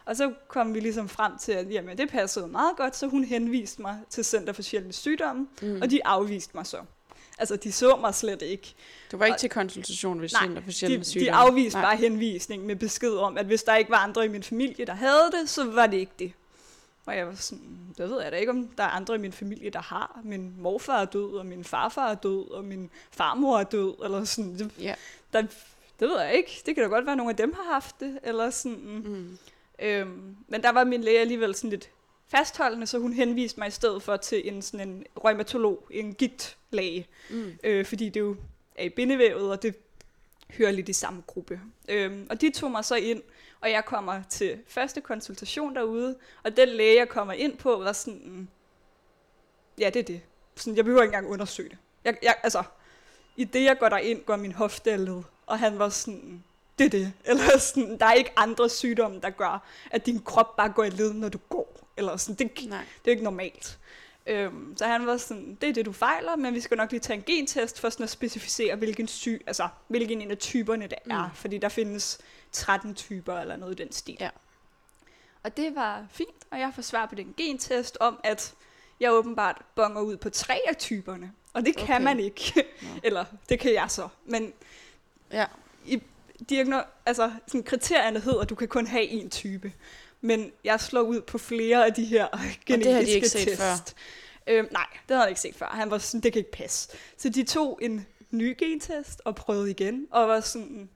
Og 0.05 0.17
så 0.17 0.33
kom 0.49 0.75
vi 0.75 0.81
ligesom 0.81 1.09
frem 1.09 1.33
til, 1.39 1.53
at 1.53 1.73
jamen, 1.73 1.99
det 1.99 2.11
passede 2.11 2.47
meget 2.49 2.77
godt, 2.77 2.97
så 2.97 3.07
hun 3.07 3.25
henviste 3.25 3.83
mig 3.83 3.99
til 4.11 4.25
Center 4.25 4.53
for 4.53 4.63
Sjældne 4.63 4.93
Sygdomme, 4.93 5.47
mm. 5.63 5.83
og 5.83 5.91
de 5.91 6.07
afviste 6.07 6.57
mig 6.57 6.67
så. 6.67 6.79
Altså, 7.41 7.57
de 7.57 7.73
så 7.73 7.97
mig 7.97 8.15
slet 8.15 8.43
ikke. 8.43 8.75
Du 9.13 9.17
var 9.17 9.27
ikke 9.27 9.35
og, 9.35 9.41
til 9.41 9.51
konsultation 9.51 10.21
ved 10.21 10.29
Center 10.29 10.63
for 10.63 10.71
Sjældne 10.71 11.05
Sygdomme? 11.05 11.27
de 11.27 11.33
afviste 11.33 11.79
nej. 11.79 11.87
bare 11.87 11.97
henvisning 11.97 12.67
med 12.67 12.77
besked 12.77 13.13
om, 13.13 13.39
at 13.39 13.47
hvis 13.47 13.63
der 13.63 13.77
ikke 13.77 13.91
var 13.91 13.97
andre 13.97 14.25
i 14.25 14.29
min 14.29 14.43
familie, 14.43 14.85
der 14.85 14.95
havde 14.95 15.31
det, 15.41 15.49
så 15.49 15.65
var 15.65 15.87
det 15.87 15.97
ikke 15.97 16.13
det. 16.19 16.33
Og 17.07 17.17
jeg 17.17 17.27
var 17.27 17.35
sådan, 17.35 17.95
det 17.99 18.11
ved 18.11 18.23
jeg 18.23 18.33
da 18.33 18.37
ikke, 18.37 18.51
om 18.51 18.69
der 18.69 18.85
er 18.85 18.89
andre 18.89 19.15
i 19.15 19.19
min 19.19 19.33
familie, 19.33 19.71
der 19.71 19.81
har. 19.81 20.21
Min 20.25 20.55
morfar 20.59 21.01
er 21.01 21.05
død, 21.05 21.35
og 21.35 21.47
min 21.47 21.65
farfar 21.65 22.11
er 22.11 22.15
død, 22.15 22.51
og 22.51 22.65
min 22.65 22.91
farmor 23.11 23.59
er 23.59 23.65
død, 23.65 23.95
eller 24.05 24.25
sådan. 24.25 24.59
Det, 24.59 24.71
ja. 24.81 24.95
der, 25.33 25.43
det 26.01 26.09
ved 26.09 26.21
jeg 26.21 26.35
ikke. 26.35 26.63
Det 26.67 26.75
kan 26.75 26.85
da 26.85 26.89
godt 26.89 27.07
være, 27.07 27.13
at 27.13 27.17
nogle 27.17 27.31
af 27.31 27.37
dem 27.37 27.53
har 27.53 27.73
haft 27.73 28.01
det, 28.01 28.19
eller 28.23 28.51
sådan. 28.51 28.79
Mm. 29.05 29.39
Øhm, 29.79 30.37
men 30.49 30.63
der 30.63 30.73
var 30.73 30.85
min 30.85 31.01
læge 31.01 31.21
alligevel 31.21 31.55
sådan 31.55 31.71
lidt 31.71 31.91
fastholdende, 32.31 32.87
så 32.87 32.99
hun 32.99 33.13
henviste 33.13 33.61
mig 33.61 33.69
i 33.69 33.71
stedet 33.71 34.03
for 34.03 34.17
til 34.17 34.49
en, 34.49 34.63
sådan 34.63 34.89
en 34.89 35.07
rheumatolog, 35.25 35.87
en 35.91 36.15
gigtlæge, 36.15 37.07
mm. 37.31 37.59
øh, 37.65 37.87
fordi 37.87 38.09
det 38.09 38.21
jo 38.21 38.37
er 38.75 38.85
i 38.85 38.89
bindevævet, 38.89 39.51
og 39.51 39.63
det 39.63 39.77
hører 40.59 40.71
lidt 40.71 40.89
i 40.89 40.93
samme 40.93 41.23
gruppe. 41.27 41.61
Øhm, 41.89 42.27
og 42.31 42.41
de 42.41 42.51
tog 42.51 42.71
mig 42.71 42.85
så 42.85 42.95
ind, 42.95 43.23
og 43.61 43.71
jeg 43.71 43.85
kommer 43.85 44.23
til 44.29 44.59
første 44.67 45.01
konsultation 45.01 45.75
derude, 45.75 46.17
og 46.43 46.57
den 46.57 46.69
læge, 46.69 46.99
jeg 46.99 47.09
kommer 47.09 47.33
ind 47.33 47.57
på, 47.57 47.79
var 47.79 47.93
sådan, 47.93 48.49
ja, 49.79 49.91
det 49.91 50.01
er 50.01 50.05
det. 50.05 50.21
Sådan, 50.57 50.77
jeg 50.77 50.85
behøver 50.85 51.03
ikke 51.03 51.15
engang 51.15 51.33
undersøge 51.33 51.69
det. 51.69 51.79
Jeg, 52.05 52.17
jeg, 52.23 52.35
altså, 52.43 52.63
i 53.37 53.45
det, 53.45 53.65
jeg 53.65 53.79
går 53.79 53.89
derind, 53.89 54.25
går 54.25 54.37
min 54.37 54.53
hofte 54.53 54.97
led, 54.97 55.23
og 55.47 55.59
han 55.59 55.79
var 55.79 55.89
sådan, 55.89 56.45
det 56.79 56.85
er 56.85 56.91
det. 56.91 57.13
Eller 57.25 57.59
sådan, 57.59 57.99
der 57.99 58.07
er 58.07 58.13
ikke 58.13 58.33
andre 58.37 58.69
sygdomme, 58.69 59.21
der 59.21 59.31
gør, 59.31 59.67
at 59.91 60.07
din 60.07 60.19
krop 60.23 60.57
bare 60.57 60.69
går 60.69 60.85
i 60.85 60.91
led, 60.91 61.13
når 61.13 61.29
du 61.29 61.39
går. 61.49 61.80
Eller 61.97 62.17
sådan, 62.17 62.49
det, 62.49 62.69
Nej. 62.69 62.85
det 63.05 63.07
er 63.07 63.11
ikke 63.11 63.25
normalt. 63.25 63.79
Øhm, 64.27 64.77
så 64.77 64.87
han 64.87 65.07
var 65.07 65.17
sådan, 65.17 65.59
det 65.61 65.69
er 65.69 65.73
det, 65.73 65.87
du 65.87 65.93
fejler, 65.93 66.37
men 66.37 66.55
vi 66.55 66.61
skal 66.61 66.77
nok 66.77 66.91
lige 66.91 67.01
tage 67.01 67.17
en 67.17 67.23
gentest 67.23 67.81
for 67.81 67.91
sådan 67.91 68.05
at 68.05 68.11
specificere, 68.11 68.77
hvilken 68.77 69.09
syg, 69.09 69.43
altså, 69.47 69.69
hvilken 69.89 70.23
en 70.23 70.31
af 70.31 70.39
typerne 70.39 70.87
det 70.87 70.99
er. 71.11 71.27
Mm. 71.27 71.35
Fordi 71.35 71.59
der 71.59 71.69
findes 71.69 72.19
13 72.53 72.95
typer 72.95 73.35
eller 73.35 73.57
noget 73.57 73.81
i 73.81 73.83
den 73.83 73.93
stil. 73.93 74.17
Ja. 74.21 74.31
Og 75.43 75.57
det 75.57 75.75
var 75.75 76.07
fint, 76.11 76.45
og 76.51 76.61
jeg 76.61 76.73
får 76.75 76.83
svar 76.83 77.07
på 77.07 77.15
den 77.15 77.35
gentest 77.37 77.97
om, 78.01 78.21
at 78.25 78.55
jeg 79.01 79.13
åbenbart 79.13 79.63
bonger 79.75 80.01
ud 80.01 80.17
på 80.17 80.31
tre 80.31 80.61
af 80.69 80.77
typerne. 80.77 81.33
Og 81.53 81.67
det 81.67 81.77
kan 81.77 81.95
okay. 81.95 82.05
man 82.05 82.21
ikke. 82.21 82.65
Eller 83.05 83.25
det 83.49 83.61
kan 83.61 83.75
jeg 83.75 83.91
så. 83.91 84.09
Men 84.25 84.53
ja. 85.33 85.47
i 85.87 86.03
diagno- 86.53 86.87
altså, 87.07 87.33
sådan, 87.47 87.63
kriterierne 87.63 88.21
hedder, 88.21 88.41
at 88.41 88.51
du 88.51 88.55
kan 88.55 88.69
kun 88.69 88.87
have 88.87 89.05
en 89.05 89.31
type 89.31 89.73
men 90.21 90.53
jeg 90.65 90.81
slår 90.81 91.01
ud 91.01 91.21
på 91.21 91.39
flere 91.39 91.87
af 91.87 91.95
de 91.95 92.05
her 92.05 92.29
genetiske 92.67 92.75
og 92.75 92.85
det 92.85 92.95
har 92.95 93.03
de 93.03 93.11
ikke 93.11 93.29
set 93.29 93.49
test. 93.49 93.61
Før. 93.61 93.75
Øhm, 94.47 94.69
nej, 94.73 94.87
det 94.93 95.17
havde 95.17 95.21
han 95.21 95.29
ikke 95.29 95.41
set 95.41 95.55
før. 95.55 95.67
Han 95.67 95.91
var 95.91 95.99
sådan, 95.99 96.21
det 96.21 96.33
kan 96.33 96.41
ikke 96.41 96.53
passe. 96.53 96.89
Så 97.17 97.29
de 97.29 97.45
tog 97.45 97.79
en 97.83 98.07
ny 98.31 98.57
gentest 98.59 99.21
og 99.25 99.35
prøvede 99.35 99.71
igen, 99.71 100.07
og 100.11 100.29
var 100.29 100.41
sådan, 100.41 100.89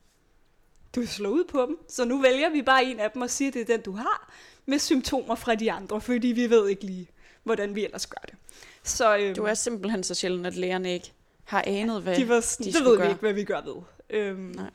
du 0.95 1.07
slår 1.07 1.31
ud 1.31 1.45
på 1.45 1.67
dem, 1.67 1.79
så 1.89 2.05
nu 2.05 2.21
vælger 2.21 2.51
vi 2.51 2.63
bare 2.63 2.85
en 2.85 3.01
af 3.01 3.11
dem 3.11 3.23
og 3.23 3.31
siger, 3.31 3.51
det 3.51 3.61
er 3.61 3.65
den, 3.67 3.81
du 3.81 3.93
har, 3.93 4.33
med 4.67 4.79
symptomer 4.79 5.35
fra 5.35 5.55
de 5.55 5.73
andre, 5.73 6.01
fordi 6.01 6.29
vi 6.29 6.51
ved 6.51 6.69
ikke 6.69 6.85
lige, 6.85 7.09
hvordan 7.43 7.75
vi 7.75 7.85
ellers 7.85 8.07
gør 8.07 8.23
det. 8.27 8.35
Så, 8.83 9.17
øhm, 9.17 9.35
du 9.35 9.45
er 9.45 9.55
simpelthen 9.55 10.05
så 10.05 10.15
sjældent, 10.15 10.47
at 10.47 10.55
lægerne 10.55 10.95
ikke 10.95 11.13
har 11.45 11.65
anet, 11.67 12.03
hvad 12.03 12.17
de, 12.17 12.29
var 12.29 12.41
sådan, 12.41 12.67
de 12.67 12.73
det 12.73 12.85
ved 12.85 12.97
gøre. 12.97 13.07
vi 13.07 13.11
ikke, 13.13 13.21
hvad 13.21 13.33
vi 13.33 13.45
gør 13.45 13.61
ved. 13.61 13.83
Øhm, 14.11 14.39
Nej. 14.41 14.71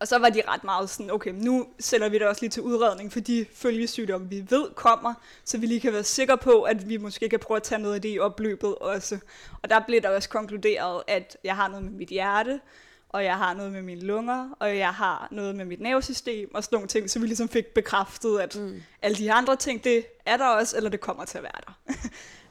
Og 0.00 0.08
så 0.08 0.18
var 0.18 0.28
de 0.28 0.42
ret 0.48 0.64
meget 0.64 0.90
sådan, 0.90 1.10
okay, 1.10 1.30
nu 1.34 1.66
sender 1.78 2.08
vi 2.08 2.18
det 2.18 2.26
også 2.26 2.42
lige 2.42 2.50
til 2.50 2.62
udredning 2.62 3.12
for 3.12 3.20
de 3.20 3.46
følgesygdomme, 3.54 4.28
vi 4.28 4.46
ved 4.50 4.74
kommer, 4.74 5.14
så 5.44 5.58
vi 5.58 5.66
lige 5.66 5.80
kan 5.80 5.92
være 5.92 6.04
sikre 6.04 6.38
på, 6.38 6.62
at 6.62 6.88
vi 6.88 6.96
måske 6.96 7.28
kan 7.28 7.38
prøve 7.38 7.56
at 7.56 7.62
tage 7.62 7.82
noget 7.82 7.94
af 7.94 8.02
det 8.02 8.14
i 8.14 8.18
opløbet 8.18 8.74
også. 8.74 9.18
Og 9.62 9.70
der 9.70 9.80
blev 9.86 10.00
der 10.02 10.08
også 10.08 10.28
konkluderet, 10.28 11.02
at 11.06 11.36
jeg 11.44 11.56
har 11.56 11.68
noget 11.68 11.84
med 11.84 11.92
mit 11.92 12.08
hjerte, 12.08 12.60
og 13.08 13.24
jeg 13.24 13.36
har 13.36 13.54
noget 13.54 13.72
med 13.72 13.82
mine 13.82 14.00
lunger, 14.00 14.48
og 14.58 14.78
jeg 14.78 14.94
har 14.94 15.28
noget 15.30 15.54
med 15.56 15.64
mit 15.64 15.80
nervesystem, 15.80 16.54
og 16.54 16.64
sådan 16.64 16.76
nogle 16.76 16.88
ting, 16.88 17.10
så 17.10 17.18
vi 17.18 17.26
ligesom 17.26 17.48
fik 17.48 17.66
bekræftet, 17.66 18.38
at 18.38 18.56
mm. 18.56 18.82
alle 19.02 19.16
de 19.16 19.32
andre 19.32 19.56
ting, 19.56 19.84
det 19.84 20.06
er 20.26 20.36
der 20.36 20.46
også, 20.46 20.76
eller 20.76 20.90
det 20.90 21.00
kommer 21.00 21.24
til 21.24 21.38
at 21.38 21.44
være 21.44 21.60
der. 21.66 21.94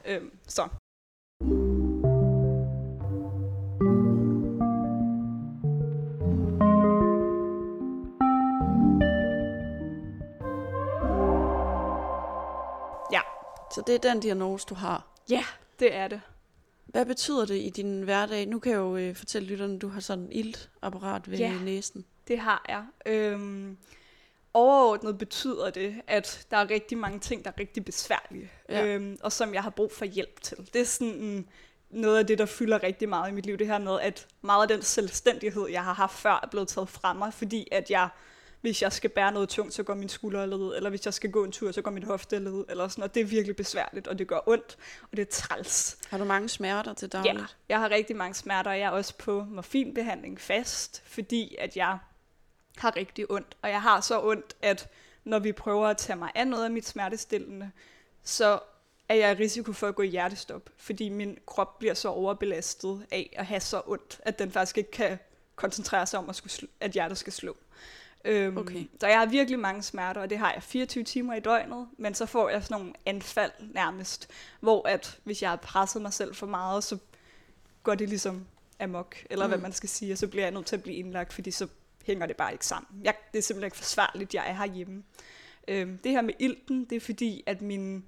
øhm, 0.15 0.31
så 0.47 0.67
Så 13.75 13.83
det 13.88 13.95
er 13.95 13.99
den 13.99 14.19
diagnose, 14.19 14.65
du 14.69 14.75
har? 14.75 15.07
Ja, 15.29 15.45
det 15.79 15.95
er 15.95 16.07
det. 16.07 16.21
Hvad 16.85 17.05
betyder 17.05 17.45
det 17.45 17.55
i 17.55 17.69
din 17.69 18.01
hverdag? 18.01 18.45
Nu 18.45 18.59
kan 18.59 18.71
jeg 18.71 18.77
jo 18.77 18.97
øh, 18.97 19.15
fortælle 19.15 19.47
lytterne, 19.47 19.79
du 19.79 19.88
har 19.88 19.99
sådan 19.99 20.25
et 20.25 20.29
iltapparat 20.31 21.31
ved 21.31 21.38
ja, 21.38 21.53
næsen. 21.63 22.05
det 22.27 22.39
har 22.39 22.65
jeg. 22.69 22.85
Øhm, 23.05 23.77
overordnet 24.53 25.17
betyder 25.17 25.69
det, 25.69 26.01
at 26.07 26.47
der 26.51 26.57
er 26.57 26.69
rigtig 26.69 26.97
mange 26.97 27.19
ting, 27.19 27.45
der 27.45 27.51
er 27.51 27.59
rigtig 27.59 27.85
besværlige, 27.85 28.51
ja. 28.69 28.85
øhm, 28.85 29.17
og 29.23 29.31
som 29.31 29.53
jeg 29.53 29.63
har 29.63 29.69
brug 29.69 29.91
for 29.91 30.05
hjælp 30.05 30.41
til. 30.41 30.57
Det 30.73 30.81
er 30.81 30.85
sådan 30.85 31.47
noget 31.89 32.17
af 32.17 32.27
det, 32.27 32.38
der 32.38 32.45
fylder 32.45 32.83
rigtig 32.83 33.09
meget 33.09 33.31
i 33.31 33.33
mit 33.33 33.45
liv, 33.45 33.57
det 33.57 33.67
her 33.67 33.77
med, 33.77 33.99
at 33.99 34.27
meget 34.41 34.61
af 34.61 34.67
den 34.67 34.81
selvstændighed, 34.81 35.67
jeg 35.69 35.83
har 35.83 35.93
haft 35.93 36.13
før, 36.13 36.39
er 36.43 36.47
blevet 36.51 36.67
taget 36.67 36.89
fra 36.89 37.13
mig, 37.13 37.33
fordi 37.33 37.67
at 37.71 37.89
jeg 37.89 38.09
hvis 38.61 38.81
jeg 38.81 38.93
skal 38.93 39.09
bære 39.09 39.31
noget 39.31 39.49
tungt, 39.49 39.73
så 39.73 39.83
går 39.83 39.93
min 39.93 40.09
skulder 40.09 40.45
led, 40.45 40.75
eller 40.75 40.89
hvis 40.89 41.05
jeg 41.05 41.13
skal 41.13 41.31
gå 41.31 41.43
en 41.43 41.51
tur, 41.51 41.71
så 41.71 41.81
går 41.81 41.91
min 41.91 42.03
hofte 42.03 42.39
led, 42.39 42.65
eller 42.69 42.87
sådan, 42.87 43.03
og 43.03 43.15
det 43.15 43.21
er 43.21 43.25
virkelig 43.25 43.55
besværligt, 43.55 44.07
og 44.07 44.19
det 44.19 44.27
gør 44.27 44.39
ondt, 44.45 44.77
og 45.11 45.17
det 45.17 45.21
er 45.21 45.31
træls. 45.31 45.97
Har 46.09 46.17
du 46.17 46.23
mange 46.23 46.49
smerter 46.49 46.93
til 46.93 47.11
dagligt? 47.11 47.39
Ja, 47.39 47.45
jeg 47.69 47.79
har 47.79 47.89
rigtig 47.89 48.15
mange 48.15 48.33
smerter, 48.33 48.71
og 48.71 48.79
jeg 48.79 48.85
er 48.85 48.89
også 48.89 49.17
på 49.17 49.43
morfinbehandling 49.43 50.41
fast, 50.41 51.03
fordi 51.05 51.55
at 51.59 51.77
jeg 51.77 51.97
har 52.77 52.95
rigtig 52.95 53.31
ondt, 53.31 53.57
og 53.61 53.69
jeg 53.69 53.81
har 53.81 54.01
så 54.01 54.21
ondt, 54.23 54.55
at 54.61 54.87
når 55.23 55.39
vi 55.39 55.51
prøver 55.51 55.87
at 55.87 55.97
tage 55.97 56.15
mig 56.15 56.31
af 56.35 56.47
noget 56.47 56.63
af 56.63 56.71
mit 56.71 56.87
smertestillende, 56.87 57.71
så 58.23 58.59
er 59.09 59.15
jeg 59.15 59.31
i 59.39 59.43
risiko 59.43 59.73
for 59.73 59.87
at 59.87 59.95
gå 59.95 60.03
i 60.03 60.07
hjertestop, 60.07 60.69
fordi 60.77 61.09
min 61.09 61.37
krop 61.45 61.79
bliver 61.79 61.93
så 61.93 62.09
overbelastet 62.09 63.05
af 63.11 63.29
at 63.37 63.45
have 63.45 63.59
så 63.59 63.81
ondt, 63.85 64.19
at 64.23 64.39
den 64.39 64.51
faktisk 64.51 64.77
ikke 64.77 64.91
kan 64.91 65.19
koncentrere 65.55 66.07
sig 66.07 66.19
om, 66.19 66.29
at, 66.29 66.35
skulle, 66.35 66.69
at 66.79 66.91
hjertet 66.91 67.17
skal 67.17 67.33
slå. 67.33 67.57
Øhm, 68.25 68.57
okay. 68.57 68.85
Så 68.99 69.07
jeg 69.07 69.19
har 69.19 69.25
virkelig 69.25 69.59
mange 69.59 69.83
smerter, 69.83 70.21
og 70.21 70.29
det 70.29 70.38
har 70.38 70.53
jeg 70.53 70.63
24 70.63 71.03
timer 71.03 71.33
i 71.33 71.39
døgnet, 71.39 71.88
men 71.97 72.13
så 72.13 72.25
får 72.25 72.49
jeg 72.49 72.63
sådan 72.63 72.77
nogle 72.77 72.93
anfald 73.05 73.51
nærmest, 73.73 74.29
hvor 74.59 74.88
at 74.88 75.19
hvis 75.23 75.41
jeg 75.41 75.49
har 75.49 75.57
presset 75.57 76.01
mig 76.01 76.13
selv 76.13 76.35
for 76.35 76.47
meget, 76.47 76.83
så 76.83 76.97
går 77.83 77.95
det 77.95 78.09
ligesom 78.09 78.47
amok, 78.79 79.15
eller 79.29 79.45
mm. 79.45 79.51
hvad 79.51 79.59
man 79.59 79.73
skal 79.73 79.89
sige, 79.89 80.11
og 80.11 80.17
så 80.17 80.27
bliver 80.27 80.43
jeg 80.43 80.51
nødt 80.51 80.65
til 80.65 80.75
at 80.75 80.83
blive 80.83 80.95
indlagt, 80.95 81.33
fordi 81.33 81.51
så 81.51 81.67
hænger 82.05 82.25
det 82.25 82.35
bare 82.35 82.51
ikke 82.51 82.65
sammen. 82.65 83.01
Jeg, 83.05 83.13
det 83.31 83.38
er 83.38 83.43
simpelthen 83.43 83.67
ikke 83.67 83.77
forsvarligt, 83.77 84.33
jeg 84.33 84.49
er 84.49 84.53
herhjemme. 84.53 85.03
Øhm, 85.67 85.97
det 85.97 86.11
her 86.11 86.21
med 86.21 86.33
ilten, 86.39 86.85
det 86.85 86.95
er 86.95 86.99
fordi, 86.99 87.43
at 87.45 87.61
min, 87.61 88.05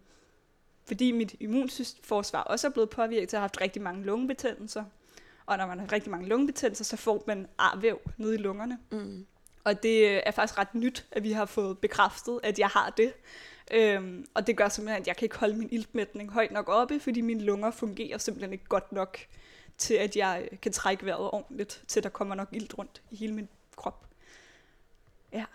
fordi 0.85 1.11
mit 1.11 1.35
immunforsvar 1.39 2.41
også 2.41 2.67
er 2.67 2.71
blevet 2.71 2.89
påvirket, 2.89 3.31
så 3.31 3.37
jeg 3.37 3.41
har 3.41 3.43
haft 3.43 3.61
rigtig 3.61 3.81
mange 3.81 4.03
lungebetændelser, 4.03 4.83
og 5.45 5.57
når 5.57 5.67
man 5.67 5.79
har 5.79 5.91
rigtig 5.91 6.11
mange 6.11 6.27
lungebetændelser, 6.27 6.83
så 6.83 6.97
får 6.97 7.23
man 7.27 7.47
arvæv 7.57 7.99
nede 8.17 8.35
i 8.35 8.37
lungerne. 8.37 8.79
Mm. 8.91 9.25
Og 9.63 9.83
det 9.83 10.09
øh, 10.09 10.21
er 10.25 10.31
faktisk 10.31 10.57
ret 10.57 10.75
nyt, 10.75 11.05
at 11.11 11.23
vi 11.23 11.31
har 11.31 11.45
fået 11.45 11.77
bekræftet, 11.79 12.39
at 12.43 12.59
jeg 12.59 12.67
har 12.67 12.89
det. 12.89 13.13
Øhm, 13.73 14.25
og 14.33 14.47
det 14.47 14.57
gør 14.57 14.69
simpelthen, 14.69 15.01
at 15.01 15.07
jeg 15.07 15.15
kan 15.17 15.25
ikke 15.25 15.37
holde 15.37 15.55
min 15.55 15.69
iltmætning 15.71 16.31
højt 16.31 16.51
nok 16.51 16.69
oppe, 16.69 16.99
fordi 16.99 17.21
mine 17.21 17.43
lunger 17.43 17.71
fungerer 17.71 18.17
simpelthen 18.17 18.53
ikke 18.53 18.65
godt 18.65 18.91
nok 18.91 19.17
til, 19.77 19.93
at 19.93 20.15
jeg 20.15 20.47
øh, 20.51 20.59
kan 20.59 20.71
trække 20.71 21.05
vejret 21.05 21.29
ordentligt, 21.31 21.83
til 21.87 22.03
der 22.03 22.09
kommer 22.09 22.35
nok 22.35 22.47
ilt 22.51 22.77
rundt 22.77 23.01
i 23.11 23.15
hele 23.15 23.33
min 23.33 23.49
krop. 23.75 24.05
Ja. 25.33 25.45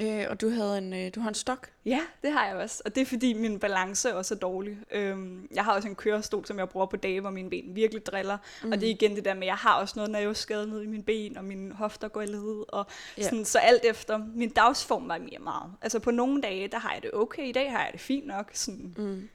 Øh, 0.00 0.24
og 0.30 0.40
du 0.40 0.50
havde 0.50 0.78
en, 0.78 0.92
øh, 0.92 1.10
du 1.14 1.20
har 1.20 1.28
en 1.28 1.34
stok? 1.34 1.70
Ja, 1.84 2.00
det 2.22 2.32
har 2.32 2.46
jeg 2.46 2.56
også. 2.56 2.82
Og 2.84 2.94
det 2.94 3.00
er 3.00 3.06
fordi 3.06 3.32
min 3.32 3.58
balance 3.58 4.14
også 4.16 4.34
er 4.34 4.38
dårlig. 4.38 4.78
Øhm, 4.90 5.48
jeg 5.54 5.64
har 5.64 5.74
også 5.74 5.88
en 5.88 5.94
kørestol, 5.94 6.46
som 6.46 6.58
jeg 6.58 6.68
bruger 6.68 6.86
på 6.86 6.96
dage, 6.96 7.20
hvor 7.20 7.30
mine 7.30 7.50
ben 7.50 7.76
virkelig 7.76 8.06
driller. 8.06 8.38
Mm. 8.62 8.72
Og 8.72 8.80
det 8.80 8.86
er 8.86 8.90
igen 8.90 9.16
det 9.16 9.24
der 9.24 9.34
med, 9.34 9.42
at 9.42 9.46
jeg 9.46 9.54
har 9.54 9.80
også 9.80 9.94
noget 9.96 10.10
nerveskade 10.10 10.66
ned 10.66 10.82
i 10.82 10.86
mine 10.86 11.02
ben, 11.02 11.36
og 11.36 11.44
mine 11.44 11.74
hofter 11.74 12.08
går 12.08 12.22
i 12.22 12.26
led. 12.26 12.64
Og 12.68 12.86
yeah. 13.18 13.24
sådan, 13.24 13.44
så 13.44 13.58
alt 13.58 13.84
efter 13.84 14.20
min 14.34 14.50
dagsform 14.50 15.08
var 15.08 15.18
mere 15.18 15.38
meget. 15.40 15.72
Altså 15.82 15.98
på 15.98 16.10
nogle 16.10 16.42
dage, 16.42 16.68
der 16.68 16.78
har 16.78 16.92
jeg 16.92 17.02
det 17.02 17.10
okay. 17.14 17.48
I 17.48 17.52
dag 17.52 17.72
har 17.72 17.78
jeg 17.78 17.92
det 17.92 18.00
fint 18.00 18.26
nok. 18.26 18.50
Sådan, 18.52 18.94
mm 18.98 19.28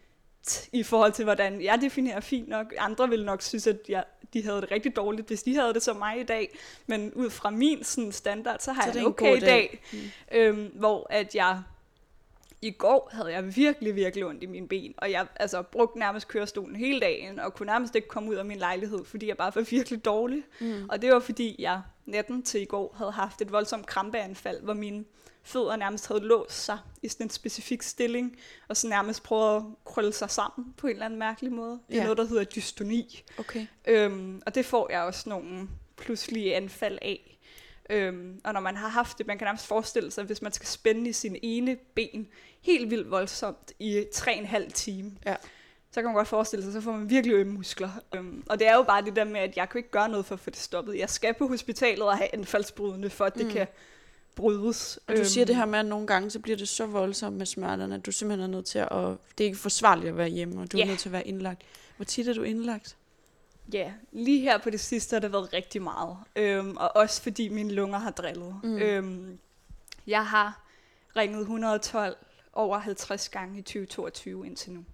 i 0.72 0.84
forhold 0.84 1.12
til, 1.12 1.24
hvordan 1.24 1.62
jeg 1.62 1.82
definerer 1.82 2.20
fint 2.20 2.48
nok. 2.50 2.74
Andre 2.78 3.10
vil 3.10 3.26
nok 3.26 3.42
synes, 3.42 3.68
at 3.68 3.78
jeg, 3.90 4.04
de 4.34 4.44
havde 4.44 4.62
det 4.62 4.72
rigtig 4.72 4.96
dårligt, 4.96 5.28
hvis 5.28 5.44
de 5.44 5.56
havde 5.56 5.74
det 5.74 5.84
som 5.84 5.96
mig 5.96 6.20
i 6.20 6.24
dag. 6.24 6.58
Men 6.88 7.14
ud 7.14 7.30
fra 7.30 7.50
min 7.50 7.84
sådan, 7.84 8.12
standard, 8.12 8.60
så 8.60 8.74
har 8.74 8.82
så 8.82 8.88
jeg 8.88 8.94
det 8.96 9.06
okay 9.06 9.38
i 9.38 9.40
dag. 9.40 9.50
dag 9.50 9.82
mm. 9.94 10.38
øhm, 10.38 10.72
hvor 10.74 11.08
at 11.10 11.36
jeg 11.36 11.62
i 12.64 12.72
går 12.72 13.10
havde 13.12 13.32
jeg 13.32 13.56
virkelig, 13.56 13.96
virkelig 13.96 14.26
ondt 14.26 14.44
i 14.44 14.46
mine 14.46 14.68
ben, 14.68 14.94
og 14.98 15.12
jeg 15.12 15.28
altså, 15.36 15.62
brugte 15.62 16.00
nærmest 16.00 16.28
kørestolen 16.28 16.76
hele 16.76 17.00
dagen, 17.00 17.40
og 17.40 17.54
kunne 17.54 17.66
nærmest 17.66 17.96
ikke 17.96 18.08
komme 18.08 18.30
ud 18.30 18.36
af 18.36 18.46
min 18.46 18.58
lejlighed, 18.58 19.06
fordi 19.06 19.28
jeg 19.28 19.38
bare 19.38 19.52
var 19.56 19.62
virkelig 19.62 20.06
dårlig. 20.06 20.44
Mm. 20.62 20.90
Og 20.90 21.02
det 21.02 21.12
var 21.12 21.20
fordi, 21.20 21.56
jeg 21.60 21.82
natten 22.06 22.44
til 22.44 22.62
i 22.62 22.66
går 22.66 22.96
havde 22.98 23.12
haft 23.12 23.42
et 23.42 23.52
voldsomt 23.52 23.86
krampeanfald, 23.86 24.62
hvor 24.62 24.74
mine 24.74 25.06
fødder 25.44 25.76
nærmest 25.76 26.08
havde 26.08 26.20
låst 26.20 26.66
sig 26.66 26.78
i 27.02 27.08
sådan 27.08 27.26
en 27.26 27.30
specifik 27.30 27.82
stilling, 27.82 28.38
og 28.68 28.78
så 28.78 28.88
nærmest 28.88 29.24
prøvede 29.24 29.56
at 29.56 29.64
krølle 29.86 30.14
sig 30.14 30.30
sammen 30.30 30.74
på 30.78 30.88
en 30.88 30.94
eller 30.94 31.06
anden 31.06 31.20
mærkelig 31.20 31.52
måde. 31.52 31.80
Det 31.88 31.96
er 31.96 31.98
ja. 31.98 32.04
noget, 32.04 32.18
der 32.18 32.26
hedder 32.26 32.44
dystoni. 32.44 33.24
Okay. 33.38 33.66
Øhm, 33.88 34.42
og 34.46 34.56
det 34.56 34.66
får 34.66 34.92
jeg 34.92 35.02
også 35.02 35.30
nogle 35.30 35.68
pludselige 35.98 36.56
anfald 36.56 37.00
af. 37.02 37.33
Øhm, 37.94 38.42
og 38.44 38.54
når 38.54 38.60
man 38.60 38.76
har 38.76 38.88
haft 38.88 39.18
det, 39.18 39.28
man 39.28 39.38
kan 39.38 39.46
nærmest 39.46 39.68
forestille 39.68 40.12
sig, 40.12 40.24
hvis 40.24 40.42
man 40.42 40.52
skal 40.52 40.68
spænde 40.68 41.10
i 41.10 41.14
sine 41.14 41.46
ene 41.46 41.78
ben 41.96 42.28
helt 42.62 42.90
vildt 42.90 43.12
voldsomt 43.12 43.72
i 43.80 44.06
3,5 44.16 44.72
time, 44.72 45.12
ja. 45.26 45.36
så 45.92 46.02
kan 46.02 46.04
man 46.04 46.14
godt 46.14 46.28
forestille 46.28 46.64
sig, 46.64 46.74
så 46.74 46.82
får 46.82 46.92
man 46.92 47.10
virkelig 47.10 47.34
ømme 47.34 47.54
muskler. 47.54 47.90
Øhm, 48.16 48.44
og 48.50 48.60
det 48.60 48.68
er 48.68 48.76
jo 48.76 48.84
bare 48.84 49.06
det 49.06 49.16
der 49.16 49.24
med, 49.24 49.40
at 49.40 49.58
jeg 49.58 49.70
kan 49.70 49.80
ikke 49.80 49.92
gøre 49.92 50.10
noget 50.10 50.26
for 50.26 50.36
at 50.36 50.40
få 50.40 50.50
det 50.50 50.60
stoppet. 50.60 50.98
Jeg 50.98 51.10
skal 51.10 51.34
på 51.34 51.48
hospitalet 51.48 52.04
og 52.04 52.18
have 52.18 52.34
anfaldsbrydende, 52.34 53.10
for 53.10 53.26
at 53.26 53.36
det 53.36 53.46
mm. 53.46 53.52
kan 53.52 53.68
brydes. 54.36 55.00
Og 55.08 55.18
du 55.18 55.26
siger 55.26 55.46
det 55.46 55.54
øhm. 55.54 55.60
her 55.60 55.66
med, 55.66 55.80
at 55.80 55.86
nogle 55.86 56.08
gange, 56.08 56.30
så 56.30 56.40
bliver 56.40 56.58
det 56.58 56.70
så 56.70 56.86
voldsomt 56.86 57.38
med 57.38 57.46
smerterne, 57.46 57.96
at 57.96 58.06
du 58.06 58.12
simpelthen 58.12 58.50
er 58.50 58.56
nødt 58.56 58.66
til 58.66 58.80
at, 58.80 58.90
det 59.38 59.44
er 59.44 59.46
ikke 59.46 59.58
forsvarligt 59.58 60.10
at 60.10 60.18
være 60.18 60.30
hjemme, 60.30 60.62
og 60.62 60.72
du 60.72 60.78
yeah. 60.78 60.88
er 60.88 60.92
nødt 60.92 61.00
til 61.00 61.10
at 61.10 61.14
være 61.14 61.28
indlagt. 61.28 61.62
Hvor 61.96 62.06
tit 62.06 62.28
er 62.28 62.34
du 62.34 62.44
indlagt? 62.44 62.98
Ja, 63.74 63.94
lige 64.12 64.42
her 64.42 64.58
på 64.58 64.70
det 64.70 64.80
sidste 64.80 65.14
har 65.14 65.20
det 65.20 65.32
været 65.32 65.54
rigtig 65.54 65.82
meget. 65.82 66.18
Øhm, 66.36 66.78
og 66.78 66.96
også 66.96 67.22
fordi 67.22 67.50
mine 67.50 67.74
lunger 67.74 68.00
har 68.00 68.12
drillet. 68.12 68.60
Mm. 68.64 68.78
Øhm, 68.78 69.40
jeg 70.08 70.28
har 70.28 70.64
ringet 71.16 71.40
112 71.40 72.16
over 72.54 72.78
50 72.78 73.30
gange 73.30 73.60
i 73.60 73.62
2022 73.62 74.46
indtil 74.46 74.72
nu 74.72 74.86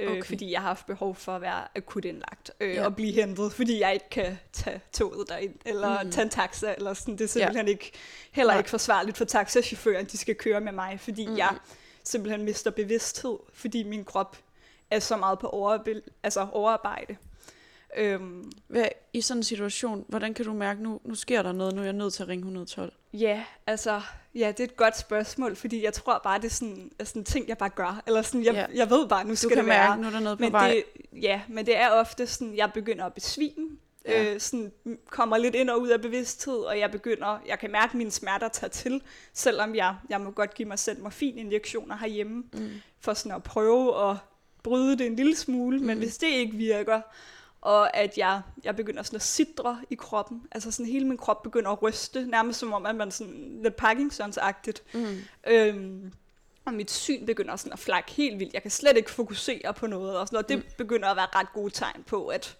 øh, 0.00 0.10
okay. 0.10 0.22
fordi 0.22 0.52
jeg 0.52 0.60
har 0.60 0.68
haft 0.68 0.86
behov 0.86 1.14
for 1.14 1.36
at 1.36 1.42
være 1.42 1.68
akut 1.76 2.04
indlagt 2.04 2.50
øh, 2.60 2.74
ja. 2.74 2.84
og 2.84 2.96
blive 2.96 3.12
hentet, 3.12 3.52
fordi 3.52 3.80
jeg 3.80 3.94
ikke 3.94 4.10
kan 4.10 4.38
tage 4.52 4.80
toget 4.92 5.28
derind, 5.28 5.54
eller 5.64 6.02
mm. 6.02 6.10
tage 6.10 6.24
en 6.24 6.30
taxa, 6.30 6.74
eller 6.76 6.94
sådan. 6.94 7.18
Det 7.18 7.24
er 7.24 7.28
simpelthen 7.28 7.66
ja. 7.66 7.70
ikke, 7.70 7.92
heller 8.32 8.58
ikke 8.58 8.70
forsvarligt 8.70 9.16
for 9.16 9.24
taxachaufføren, 9.24 10.06
de 10.06 10.18
skal 10.18 10.34
køre 10.34 10.60
med 10.60 10.72
mig, 10.72 11.00
fordi 11.00 11.26
mm. 11.26 11.36
jeg 11.36 11.56
simpelthen 12.04 12.42
mister 12.42 12.70
bevidsthed, 12.70 13.36
fordi 13.52 13.82
min 13.82 14.04
krop 14.04 14.36
er 14.90 14.98
så 14.98 15.16
meget 15.16 15.38
på 15.38 15.46
overbe- 15.46 16.10
altså 16.22 16.46
overarbejde. 16.52 17.16
Øhm, 17.96 18.52
Hvad, 18.66 18.84
I 19.12 19.20
sådan 19.20 19.38
en 19.38 19.44
situation, 19.44 20.04
hvordan 20.08 20.34
kan 20.34 20.44
du 20.44 20.52
mærke, 20.52 20.82
nu, 20.82 21.00
nu 21.04 21.14
sker 21.14 21.42
der 21.42 21.52
noget, 21.52 21.74
nu 21.74 21.80
er 21.80 21.84
jeg 21.84 21.92
nødt 21.92 22.14
til 22.14 22.22
at 22.22 22.28
ringe 22.28 22.42
112? 22.42 22.92
Ja, 23.12 23.44
altså, 23.66 24.00
ja, 24.34 24.48
det 24.48 24.60
er 24.60 24.64
et 24.64 24.76
godt 24.76 24.98
spørgsmål, 24.98 25.56
fordi 25.56 25.84
jeg 25.84 25.92
tror 25.92 26.20
bare, 26.24 26.38
det 26.38 26.44
er 26.44 26.54
sådan, 26.54 26.90
er 26.98 27.04
sådan 27.04 27.20
en 27.20 27.24
ting, 27.24 27.48
jeg 27.48 27.58
bare 27.58 27.68
gør. 27.68 28.02
Eller 28.06 28.22
sådan, 28.22 28.44
jeg, 28.44 28.54
ja. 28.54 28.66
jeg 28.74 28.90
ved 28.90 29.08
bare, 29.08 29.24
nu 29.24 29.34
skal 29.34 29.50
du 29.50 29.54
kan 29.54 29.58
det 29.58 29.68
mærke, 29.68 29.90
være. 29.90 30.00
nu 30.00 30.06
er 30.06 30.10
der 30.10 30.20
noget 30.20 30.38
på 30.38 30.44
men 30.44 30.52
vej. 30.52 30.68
Det, 30.68 30.84
ja, 31.22 31.40
men 31.48 31.66
det 31.66 31.76
er 31.76 31.90
ofte 31.90 32.26
sådan, 32.26 32.56
jeg 32.56 32.70
begynder 32.74 33.04
at 33.04 33.14
besvime. 33.14 33.68
Ja. 34.08 34.34
Øh, 34.34 34.40
sådan, 34.40 34.72
kommer 35.10 35.36
lidt 35.36 35.54
ind 35.54 35.70
og 35.70 35.80
ud 35.80 35.88
af 35.88 36.00
bevidsthed, 36.00 36.58
og 36.58 36.78
jeg 36.78 36.90
begynder, 36.90 37.38
jeg 37.46 37.58
kan 37.58 37.70
mærke, 37.70 37.90
at 37.90 37.94
mine 37.94 38.10
smerter 38.10 38.48
tager 38.48 38.70
til, 38.70 39.02
selvom 39.32 39.74
jeg, 39.74 39.96
jeg 40.08 40.20
må 40.20 40.30
godt 40.30 40.54
give 40.54 40.68
mig 40.68 40.78
selv 40.78 41.02
morfininjektioner 41.02 41.96
herhjemme, 41.96 42.44
mm. 42.52 42.70
for 43.00 43.14
sådan 43.14 43.36
at 43.36 43.42
prøve 43.42 44.10
at 44.10 44.16
bryde 44.62 44.98
det 44.98 45.06
en 45.06 45.16
lille 45.16 45.36
smule, 45.36 45.78
mm. 45.78 45.84
men 45.84 45.98
hvis 45.98 46.18
det 46.18 46.26
ikke 46.26 46.56
virker, 46.56 47.00
og 47.64 47.96
at 47.96 48.18
jeg, 48.18 48.42
jeg 48.64 48.76
begynder 48.76 49.02
sådan 49.02 49.16
at 49.16 49.22
sidre 49.22 49.82
i 49.90 49.94
kroppen, 49.94 50.46
altså 50.50 50.70
sådan 50.70 50.92
hele 50.92 51.06
min 51.06 51.18
krop 51.18 51.42
begynder 51.42 51.70
at 51.70 51.82
ryste, 51.82 52.26
nærmest 52.26 52.58
som 52.58 52.72
om, 52.72 52.86
at 52.86 52.94
man 52.94 53.10
sådan 53.10 53.60
lidt 53.62 53.76
Parkinsons-agtigt. 53.76 54.82
Mm. 54.94 55.18
Øhm, 55.46 56.12
og 56.64 56.74
mit 56.74 56.90
syn 56.90 57.26
begynder 57.26 57.56
sådan 57.56 57.72
at 57.72 57.78
flakke 57.78 58.12
helt 58.12 58.38
vildt. 58.38 58.54
Jeg 58.54 58.62
kan 58.62 58.70
slet 58.70 58.96
ikke 58.96 59.10
fokusere 59.10 59.74
på 59.74 59.86
noget, 59.86 60.18
og 60.18 60.26
sådan 60.26 60.34
noget. 60.34 60.48
Det 60.48 60.56
mm. 60.58 60.64
begynder 60.78 61.08
at 61.08 61.16
være 61.16 61.26
ret 61.34 61.52
gode 61.52 61.70
tegn 61.70 62.02
på, 62.06 62.26
at 62.26 62.56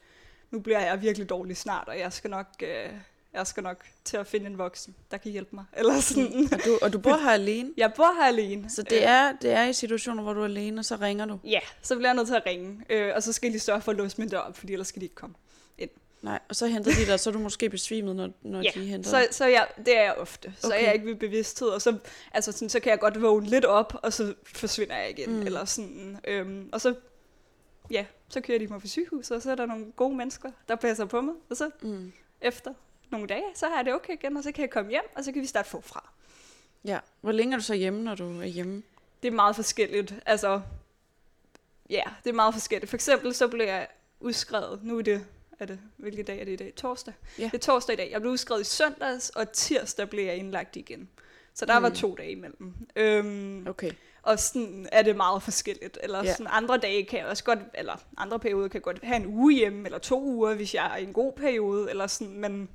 nu 0.51 0.61
bliver 0.61 0.81
jeg 0.81 1.03
virkelig 1.03 1.29
dårlig 1.29 1.57
snart, 1.57 1.89
og 1.89 1.99
jeg 1.99 2.13
skal 2.13 2.31
nok... 2.31 2.47
Øh, 2.63 2.91
jeg 3.35 3.47
skal 3.47 3.63
nok 3.63 3.85
til 4.05 4.17
at 4.17 4.27
finde 4.27 4.47
en 4.47 4.59
voksen, 4.59 4.95
der 5.11 5.17
kan 5.17 5.33
hjælpe 5.33 5.57
mig. 5.57 5.65
Eller 5.73 6.01
sådan. 6.01 6.31
Mm. 6.35 6.49
Og, 6.53 6.65
du, 6.65 6.79
og 6.83 6.93
du 6.93 6.99
bor 6.99 7.17
her 7.25 7.31
alene? 7.31 7.71
Jeg 7.77 7.93
bor 7.97 8.21
her 8.21 8.29
alene. 8.29 8.71
Så 8.71 8.83
det 8.83 9.05
er, 9.05 9.33
det 9.43 9.51
er 9.51 9.65
i 9.65 9.73
situationer, 9.73 10.23
hvor 10.23 10.33
du 10.33 10.41
er 10.41 10.45
alene, 10.45 10.81
og 10.81 10.85
så 10.85 10.97
ringer 10.97 11.25
du? 11.25 11.39
Ja, 11.45 11.61
så 11.83 11.97
bliver 11.97 12.09
jeg 12.09 12.17
nødt 12.17 12.27
til 12.27 12.35
at 12.35 12.47
ringe. 12.47 12.85
Øh, 12.91 13.13
og 13.17 13.23
så 13.23 13.33
skal 13.33 13.53
de 13.53 13.59
sørge 13.59 13.81
for 13.81 13.93
at 13.93 13.99
låse 13.99 14.21
min 14.21 14.29
dør 14.29 14.39
op, 14.39 14.57
fordi 14.57 14.73
ellers 14.73 14.89
skal 14.89 15.01
de 15.01 15.05
ikke 15.05 15.15
komme 15.15 15.35
ind. 15.79 15.91
Nej, 16.23 16.39
og 16.49 16.57
så 16.57 16.67
henter 16.67 16.93
de 16.93 17.07
dig, 17.07 17.21
så 17.21 17.31
er 17.31 17.33
du 17.33 17.39
måske 17.39 17.71
besvimet, 17.71 18.17
når, 18.17 18.31
når 18.43 18.63
ja, 18.63 18.71
de 18.75 18.85
henter 18.85 19.11
så, 19.11 19.27
så 19.31 19.47
jeg, 19.47 19.67
det 19.87 19.97
er 19.97 20.03
jeg 20.03 20.15
ofte. 20.15 20.47
Okay. 20.47 20.57
Så 20.59 20.75
er 20.75 20.85
jeg 20.85 20.95
ikke 20.95 21.07
ved 21.07 21.15
bevidsthed, 21.15 21.69
og 21.69 21.83
så, 21.83 21.99
altså 22.33 22.53
sådan, 22.53 22.69
så 22.69 22.81
kan 22.81 22.91
jeg 22.91 22.99
godt 22.99 23.23
vågne 23.23 23.47
lidt 23.47 23.65
op, 23.65 23.95
og 24.03 24.13
så 24.13 24.35
forsvinder 24.47 24.97
jeg 24.97 25.11
igen. 25.11 25.31
Mm. 25.31 25.43
Eller 25.43 25.65
sådan, 25.65 26.21
øhm, 26.29 26.69
og 26.73 26.81
så, 26.81 26.95
ja, 27.91 28.05
så 28.29 28.41
kører 28.41 28.59
de 28.59 28.67
mig 28.67 28.81
på 28.81 28.87
sygehuset, 28.87 29.37
og 29.37 29.43
så 29.43 29.51
er 29.51 29.55
der 29.55 29.67
nogle 29.67 29.93
gode 29.97 30.17
mennesker, 30.17 30.51
der 30.69 30.77
passer 30.77 31.05
på 31.05 31.21
mig. 31.21 31.35
Og 31.51 31.57
så 31.57 31.71
mm. 31.83 32.13
efter 32.41 32.75
nogle 33.15 33.27
dage, 33.27 33.45
så 33.55 33.69
har 33.69 33.77
jeg 33.77 33.85
det 33.85 33.95
okay 33.95 34.13
igen, 34.13 34.37
og 34.37 34.43
så 34.43 34.53
kan 34.53 34.63
jeg 34.63 34.71
komme 34.71 34.91
hjem, 34.91 35.05
og 35.17 35.25
så 35.25 35.33
kan 35.33 35.43
vi 35.43 35.47
starte 35.47 35.69
forfra. 35.69 36.11
Ja, 36.85 36.99
hvor 37.21 37.33
længe 37.33 37.55
er 37.55 37.59
du 37.59 37.65
så 37.65 37.75
hjemme, 37.75 38.03
når 38.03 38.15
du 38.15 38.41
er 38.41 38.45
hjemme? 38.45 38.83
Det 39.23 39.29
er 39.29 39.33
meget 39.33 39.57
forskelligt. 39.57 40.15
Altså, 40.27 40.61
ja, 41.91 42.03
det 42.25 42.31
er 42.31 42.35
meget 42.35 42.55
forskelligt. 42.55 42.91
For 42.91 42.97
eksempel 42.97 43.35
så 43.35 43.49
blev 43.49 43.67
jeg 43.67 43.87
udskrevet, 44.21 44.81
nu 44.83 44.99
er 44.99 45.03
det, 45.03 45.27
er 45.59 45.67
det 45.67 45.79
hvilke 45.97 46.23
dag 46.23 46.41
er 46.41 46.45
det 46.45 46.53
i 46.53 46.57
dag? 46.57 46.73
Torsdag. 46.77 47.15
Ja. 47.39 47.45
Det 47.45 47.55
er 47.55 47.59
torsdag 47.59 47.93
i 47.93 47.97
dag. 47.97 48.11
Jeg 48.11 48.21
blev 48.21 48.33
udskrevet 48.33 48.61
i 48.61 48.65
søndags, 48.65 49.31
og 49.31 49.53
tirsdag 49.53 50.11
blev 50.11 50.25
jeg 50.25 50.37
indlagt 50.37 50.77
igen. 50.77 51.09
Så 51.55 51.67
der 51.67 51.79
mm. 51.79 51.83
var 51.83 51.91
to 51.91 52.15
dage 52.15 52.31
imellem. 52.31 52.75
Øhm, 52.97 53.67
okay. 53.67 53.91
Og 54.23 54.39
sådan 54.39 54.89
er 54.93 55.03
det 55.03 55.17
meget 55.17 55.43
forskelligt. 55.43 55.99
Eller 56.03 56.25
ja. 56.25 56.33
sådan 56.33 56.47
andre 56.51 56.79
dage 56.79 57.05
kan 57.05 57.19
jeg 57.19 57.27
også 57.27 57.45
godt, 57.45 57.59
eller 57.75 57.97
andre 58.17 58.39
perioder 58.39 58.69
kan 58.69 58.75
jeg 58.75 58.83
godt 58.83 59.05
have 59.05 59.17
en 59.17 59.27
uge 59.27 59.55
hjemme, 59.55 59.85
eller 59.85 59.99
to 59.99 60.23
uger, 60.23 60.55
hvis 60.55 60.75
jeg 60.75 60.93
er 60.93 60.97
i 60.97 61.03
en 61.03 61.13
god 61.13 61.33
periode, 61.33 61.91
eller 61.91 62.07
sådan, 62.07 62.41
men 62.41 62.69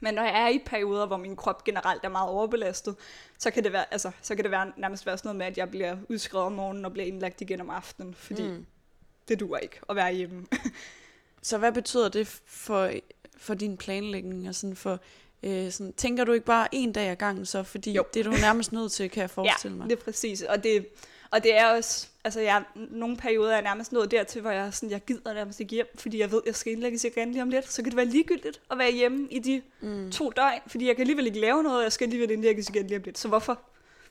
men 0.00 0.14
når 0.14 0.22
jeg 0.22 0.42
er 0.42 0.48
i 0.48 0.58
perioder, 0.66 1.06
hvor 1.06 1.16
min 1.16 1.36
krop 1.36 1.64
generelt 1.64 2.04
er 2.04 2.08
meget 2.08 2.30
overbelastet, 2.30 2.96
så 3.38 3.50
kan 3.50 3.64
det 3.64 3.72
være, 3.72 3.92
altså, 3.92 4.10
så 4.22 4.34
kan 4.34 4.44
det 4.44 4.50
være, 4.50 4.72
nærmest 4.76 5.06
være 5.06 5.18
sådan 5.18 5.28
noget 5.28 5.38
med, 5.38 5.46
at 5.46 5.58
jeg 5.58 5.70
bliver 5.70 5.96
udskrevet 6.08 6.46
om 6.46 6.52
morgenen 6.52 6.84
og 6.84 6.92
bliver 6.92 7.06
indlagt 7.06 7.40
igen 7.40 7.60
om 7.60 7.70
aftenen, 7.70 8.14
fordi 8.14 8.42
mm. 8.42 8.66
det 9.28 9.40
duer 9.40 9.58
ikke 9.58 9.80
at 9.88 9.96
være 9.96 10.14
hjemme. 10.14 10.46
så 11.42 11.58
hvad 11.58 11.72
betyder 11.72 12.08
det 12.08 12.40
for, 12.46 12.90
for 13.36 13.54
din 13.54 13.76
planlægning? 13.76 14.48
Og 14.48 14.54
sådan 14.54 14.76
for, 14.76 15.00
øh, 15.42 15.70
sådan, 15.72 15.92
tænker 15.92 16.24
du 16.24 16.32
ikke 16.32 16.46
bare 16.46 16.68
en 16.72 16.92
dag 16.92 17.08
ad 17.08 17.16
gangen 17.16 17.46
så? 17.46 17.62
Fordi 17.62 17.92
jo. 17.92 18.04
det 18.14 18.20
er 18.20 18.24
du 18.24 18.30
nærmest 18.30 18.72
nødt 18.72 18.92
til, 18.92 19.10
kan 19.10 19.20
jeg 19.20 19.30
forestille 19.30 19.74
ja, 19.74 19.78
mig. 19.78 19.90
det 19.90 19.98
er 19.98 20.04
præcis. 20.04 20.42
Og 20.42 20.64
det, 20.64 20.86
og 21.30 21.42
det 21.42 21.58
er 21.58 21.66
også, 21.66 22.06
altså 22.24 22.40
jeg, 22.40 22.62
nogle 22.74 23.16
perioder 23.16 23.56
er 23.56 23.60
nærmest 23.60 23.92
nået 23.92 24.10
dertil, 24.10 24.40
hvor 24.40 24.50
jeg, 24.50 24.74
sådan, 24.74 24.90
jeg 24.90 25.04
gider 25.04 25.32
nærmest 25.32 25.60
ikke 25.60 25.74
hjem, 25.74 25.86
fordi 25.98 26.18
jeg 26.18 26.32
ved, 26.32 26.42
jeg 26.46 26.54
skal 26.54 26.72
indlægges 26.72 27.04
igen 27.04 27.32
lige 27.32 27.42
om 27.42 27.50
lidt. 27.50 27.72
Så 27.72 27.82
kan 27.82 27.90
det 27.90 27.96
være 27.96 28.06
ligegyldigt 28.06 28.60
at 28.70 28.78
være 28.78 28.92
hjemme 28.92 29.28
i 29.30 29.38
de 29.38 29.62
mm. 29.80 30.10
to 30.10 30.30
døgn, 30.30 30.60
fordi 30.66 30.86
jeg 30.86 30.96
kan 30.96 31.02
alligevel 31.02 31.26
ikke 31.26 31.40
lave 31.40 31.62
noget, 31.62 31.78
og 31.78 31.84
jeg 31.84 31.92
skal 31.92 32.04
alligevel 32.04 32.30
indlægges 32.30 32.68
igen 32.68 32.86
lige 32.86 32.96
om 32.96 33.02
lidt. 33.02 33.18
Så 33.18 33.28
hvorfor? 33.28 33.60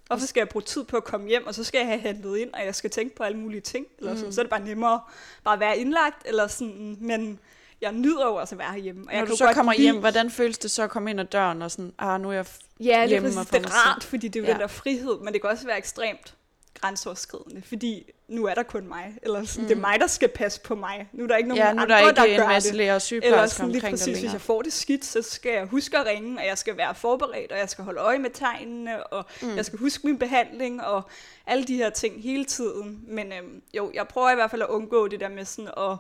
Hvorfor 0.08 0.28
skal 0.28 0.42
jeg 0.42 0.50
bruge 0.50 0.64
tid 0.64 0.84
på 0.84 0.98
at 0.98 1.04
komme 1.04 1.28
hjem, 1.28 1.48
og 1.48 1.56
så 1.56 1.64
skal 1.64 1.80
jeg 1.80 1.88
have 1.88 2.00
handlet 2.00 2.38
ind, 2.38 2.54
og 2.54 2.66
jeg 2.66 2.76
skal 2.76 2.90
tænke 2.90 3.16
på 3.16 3.24
alle 3.24 3.38
mulige 3.38 3.62
ting? 3.62 3.86
Eller 4.00 4.16
sådan. 4.16 4.26
Mm. 4.26 4.32
Så 4.32 4.42
er 4.42 4.44
det 4.44 4.50
bare 4.50 4.64
nemmere 4.64 5.02
bare 5.44 5.54
at 5.54 5.60
være 5.60 5.78
indlagt, 5.78 6.28
eller 6.28 6.48
sådan, 6.48 6.98
men 7.00 7.40
jeg 7.82 7.92
nyder 7.92 8.26
jo 8.26 8.36
også 8.36 8.56
at 8.56 8.60
være 8.60 8.78
hjemme. 8.78 9.02
Og 9.02 9.06
Når 9.06 9.20
jeg 9.20 9.28
du 9.28 9.36
så 9.36 9.52
kommer 9.54 9.74
lide... 9.74 9.84
hjem, 9.84 10.00
hvordan 10.00 10.32
føles 10.32 10.58
det 10.58 10.72
så 10.72 10.84
at 10.84 10.90
komme 10.90 11.10
ind 11.10 11.20
ad 11.20 11.26
døren 11.26 11.62
og 11.62 11.72
sådan, 11.72 11.94
ah, 12.00 12.22
nu 12.22 12.30
er 12.30 12.34
jeg 12.34 12.46
ja, 12.80 13.08
hjemme? 13.08 13.30
Ja, 13.30 13.58
det 13.58 13.66
er 13.66 13.88
rart, 13.88 14.04
fordi 14.04 14.28
det 14.28 14.40
er 14.40 14.44
jo 14.44 14.48
ja. 14.48 14.54
den 14.54 14.62
der 14.62 14.68
frihed, 14.68 15.20
men 15.20 15.34
det 15.34 15.42
kan 15.42 15.50
også 15.50 15.66
være 15.66 15.78
ekstremt 15.78 16.36
grænseoverskridende, 16.82 17.62
fordi 17.62 18.12
nu 18.28 18.46
er 18.46 18.54
der 18.54 18.64
kun 18.64 18.88
mig, 18.88 19.18
eller 19.22 19.44
sådan, 19.44 19.64
mm. 19.64 19.68
det 19.68 19.76
er 19.76 19.82
mig, 19.82 20.00
der 20.00 20.08
skal 20.08 20.30
passe 20.30 20.62
på 20.62 20.76
mig. 20.76 21.10
Nu 21.14 21.24
er 21.24 21.28
der 21.28 21.38
ikke 21.38 21.50
nogen 21.50 21.64
ja, 21.64 21.74
nu 21.74 21.82
andre, 21.82 21.96
der, 21.96 22.10
ikke 22.10 22.22
der 22.22 22.38
gør 22.38 22.50
en 22.50 22.62
det. 22.62 22.76
Læger 22.76 22.96
og 22.96 23.02
eller 23.24 23.46
sådan 23.46 23.72
lige 23.72 23.82
præcis, 23.82 24.20
hvis 24.20 24.34
jeg 24.34 24.42
får 24.42 24.62
det 24.62 24.74
skidt, 24.74 25.06
så 25.06 25.22
skal 25.22 25.52
jeg 25.52 25.66
huske 25.66 25.98
at 25.98 26.06
ringe, 26.06 26.40
og 26.40 26.46
jeg 26.46 26.58
skal 26.58 26.78
være 26.78 26.96
forberedt, 26.96 27.52
og 27.52 27.58
jeg 27.58 27.70
skal 27.70 27.84
holde 27.84 28.00
øje 28.00 28.20
med 28.20 28.30
tegnene, 28.30 29.04
og 29.04 29.26
mm. 29.42 29.56
jeg 29.56 29.66
skal 29.66 29.80
huske 29.80 30.08
min 30.08 30.20
behandling, 30.20 30.84
og 30.84 31.02
alle 31.46 31.64
de 31.64 31.76
her 31.76 31.90
ting 31.90 32.24
hele 32.24 32.46
tiden. 32.46 33.04
Men 33.08 33.34
øhm, 33.34 33.62
jo, 33.74 33.92
jeg 33.94 34.08
prøver 34.08 34.32
i 34.32 34.36
hvert 34.36 34.52
fald 34.52 34.62
at 34.62 34.70
undgå 34.70 35.08
det 35.08 35.20
der 35.20 35.30
med 35.30 35.46
sådan 35.46 35.72
at 35.78 35.98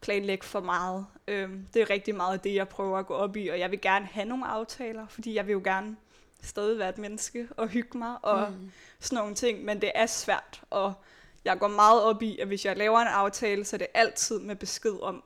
planlægge 0.00 0.44
for 0.44 0.60
meget. 0.60 1.06
Øhm, 1.28 1.66
det 1.74 1.82
er 1.82 1.90
rigtig 1.90 2.14
meget 2.14 2.44
det, 2.44 2.54
jeg 2.54 2.68
prøver 2.68 2.98
at 2.98 3.06
gå 3.06 3.14
op 3.14 3.36
i, 3.36 3.48
og 3.48 3.58
jeg 3.58 3.70
vil 3.70 3.80
gerne 3.80 4.08
have 4.12 4.28
nogle 4.28 4.46
aftaler, 4.46 5.06
fordi 5.08 5.34
jeg 5.34 5.46
vil 5.46 5.52
jo 5.52 5.60
gerne 5.64 5.96
stadig 6.44 6.78
være 6.78 6.88
et 6.88 6.98
menneske 6.98 7.48
og 7.56 7.68
hygge 7.68 7.98
mig 7.98 8.16
og 8.22 8.52
mm. 8.52 8.70
sådan 9.00 9.18
nogle 9.18 9.34
ting, 9.34 9.64
men 9.64 9.80
det 9.80 9.92
er 9.94 10.06
svært, 10.06 10.62
og 10.70 10.92
jeg 11.44 11.58
går 11.58 11.68
meget 11.68 12.02
op 12.02 12.22
i, 12.22 12.38
at 12.38 12.46
hvis 12.46 12.64
jeg 12.64 12.76
laver 12.76 12.98
en 12.98 13.08
aftale, 13.08 13.64
så 13.64 13.76
er 13.76 13.78
det 13.78 13.86
altid 13.94 14.38
med 14.38 14.56
besked 14.56 15.02
om, 15.02 15.22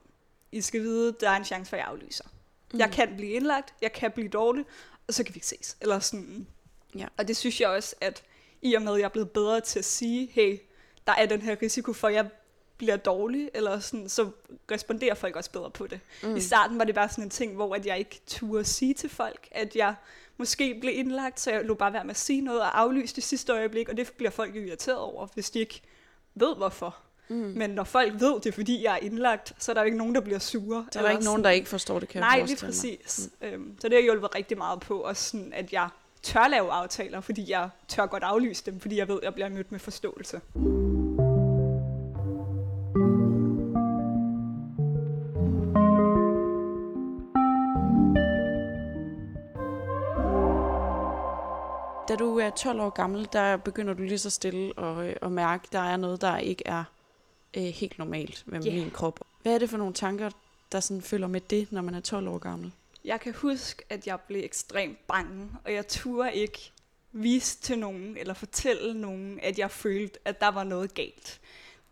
I 0.52 0.60
skal 0.60 0.80
vide, 0.80 1.16
der 1.20 1.30
er 1.30 1.36
en 1.36 1.44
chance 1.44 1.68
for, 1.68 1.76
at 1.76 1.80
jeg 1.80 1.88
aflyser. 1.88 2.24
Mm. 2.72 2.78
Jeg 2.78 2.90
kan 2.90 3.16
blive 3.16 3.32
indlagt, 3.32 3.74
jeg 3.82 3.92
kan 3.92 4.10
blive 4.10 4.28
dårlig, 4.28 4.64
og 5.06 5.14
så 5.14 5.24
kan 5.24 5.34
vi 5.34 5.38
ikke 5.38 5.46
ses. 5.46 5.76
Eller 5.80 5.98
sådan. 6.00 6.46
Ja. 6.94 7.06
Og 7.16 7.28
det 7.28 7.36
synes 7.36 7.60
jeg 7.60 7.68
også, 7.68 7.94
at 8.00 8.22
i 8.62 8.74
og 8.74 8.82
med, 8.82 8.92
at 8.92 8.98
jeg 8.98 9.04
er 9.04 9.08
blevet 9.08 9.30
bedre 9.30 9.60
til 9.60 9.78
at 9.78 9.84
sige, 9.84 10.26
hey, 10.32 10.58
der 11.06 11.12
er 11.12 11.26
den 11.26 11.42
her 11.42 11.56
risiko 11.62 11.92
for, 11.92 12.08
at 12.08 12.14
jeg 12.14 12.28
bliver 12.78 12.96
dårlig, 12.96 13.50
eller 13.54 13.80
sådan, 13.80 14.08
så 14.08 14.30
responderer 14.70 15.14
folk 15.14 15.36
også 15.36 15.50
bedre 15.50 15.70
på 15.70 15.86
det. 15.86 16.00
Mm. 16.22 16.36
I 16.36 16.40
starten 16.40 16.78
var 16.78 16.84
det 16.84 16.94
bare 16.94 17.08
sådan 17.08 17.24
en 17.24 17.30
ting, 17.30 17.54
hvor 17.54 17.74
at 17.74 17.86
jeg 17.86 17.98
ikke 17.98 18.20
turde 18.26 18.64
sige 18.64 18.94
til 18.94 19.10
folk, 19.10 19.48
at 19.50 19.76
jeg 19.76 19.94
måske 20.38 20.78
blev 20.80 20.98
indlagt, 20.98 21.40
så 21.40 21.50
jeg 21.50 21.64
lå 21.64 21.74
bare 21.74 21.92
være 21.92 22.04
med 22.04 22.10
at 22.10 22.16
sige 22.16 22.40
noget 22.40 22.60
og 22.60 22.80
aflyse 22.80 23.16
det 23.16 23.24
sidste 23.24 23.52
øjeblik, 23.52 23.88
og 23.88 23.96
det 23.96 24.12
bliver 24.16 24.30
folk 24.30 24.56
irriteret 24.56 24.98
over, 24.98 25.26
hvis 25.34 25.50
de 25.50 25.58
ikke 25.58 25.82
ved 26.34 26.56
hvorfor. 26.56 26.96
Mm. 27.28 27.36
Men 27.36 27.70
når 27.70 27.84
folk 27.84 28.20
ved 28.20 28.40
det, 28.40 28.54
fordi 28.54 28.84
jeg 28.84 28.92
er 28.92 28.96
indlagt, 28.96 29.52
så 29.58 29.72
er 29.72 29.74
der 29.74 29.80
jo 29.80 29.84
ikke 29.84 29.98
nogen, 29.98 30.14
der 30.14 30.20
bliver 30.20 30.38
sure. 30.38 30.86
Der 30.92 31.00
er 31.00 31.04
der 31.04 31.10
ikke 31.10 31.24
nogen, 31.24 31.44
der 31.44 31.50
ikke 31.50 31.68
forstår 31.68 31.98
det, 31.98 32.08
kan 32.08 32.20
Nej, 32.20 32.42
lige 32.46 32.56
præcis. 32.56 33.30
Mm. 33.40 33.46
Øhm, 33.46 33.76
så 33.80 33.88
det 33.88 33.96
har 33.96 34.02
hjulpet 34.02 34.34
rigtig 34.34 34.58
meget 34.58 34.80
på, 34.80 35.00
også 35.00 35.30
sådan, 35.30 35.52
at 35.52 35.72
jeg 35.72 35.88
tør 36.22 36.48
lave 36.48 36.70
aftaler, 36.70 37.20
fordi 37.20 37.50
jeg 37.50 37.68
tør 37.88 38.06
godt 38.06 38.22
aflyse 38.22 38.62
dem, 38.66 38.80
fordi 38.80 38.96
jeg 38.96 39.08
ved, 39.08 39.16
at 39.16 39.24
jeg 39.24 39.34
bliver 39.34 39.48
mødt 39.48 39.72
med 39.72 39.80
forståelse. 39.80 40.40
da 40.54 40.87
er 52.48 52.56
12 52.56 52.80
år 52.80 52.90
gammel, 52.90 53.28
der 53.32 53.56
begynder 53.56 53.94
du 53.94 54.02
lige 54.02 54.18
så 54.18 54.30
stille 54.30 54.80
at, 54.80 55.06
øh, 55.06 55.16
at 55.22 55.32
mærke, 55.32 55.62
at 55.66 55.72
der 55.72 55.78
er 55.78 55.96
noget, 55.96 56.20
der 56.20 56.38
ikke 56.38 56.62
er 56.66 56.84
øh, 57.56 57.62
helt 57.62 57.98
normalt 57.98 58.42
med 58.46 58.66
yeah. 58.66 58.74
min 58.74 58.90
krop. 58.90 59.20
Hvad 59.42 59.54
er 59.54 59.58
det 59.58 59.70
for 59.70 59.78
nogle 59.78 59.94
tanker, 59.94 60.30
der 60.72 60.80
sådan 60.80 61.02
følger 61.02 61.26
med 61.26 61.40
det, 61.40 61.72
når 61.72 61.82
man 61.82 61.94
er 61.94 62.00
12 62.00 62.28
år 62.28 62.38
gammel? 62.38 62.72
Jeg 63.04 63.20
kan 63.20 63.34
huske, 63.34 63.84
at 63.88 64.06
jeg 64.06 64.20
blev 64.20 64.44
ekstremt 64.44 65.06
bange, 65.06 65.50
og 65.64 65.72
jeg 65.72 65.88
turde 65.88 66.34
ikke 66.34 66.72
vise 67.12 67.58
til 67.60 67.78
nogen 67.78 68.16
eller 68.16 68.34
fortælle 68.34 69.00
nogen, 69.00 69.40
at 69.42 69.58
jeg 69.58 69.70
følte, 69.70 70.18
at 70.24 70.40
der 70.40 70.48
var 70.48 70.64
noget 70.64 70.94
galt. 70.94 71.40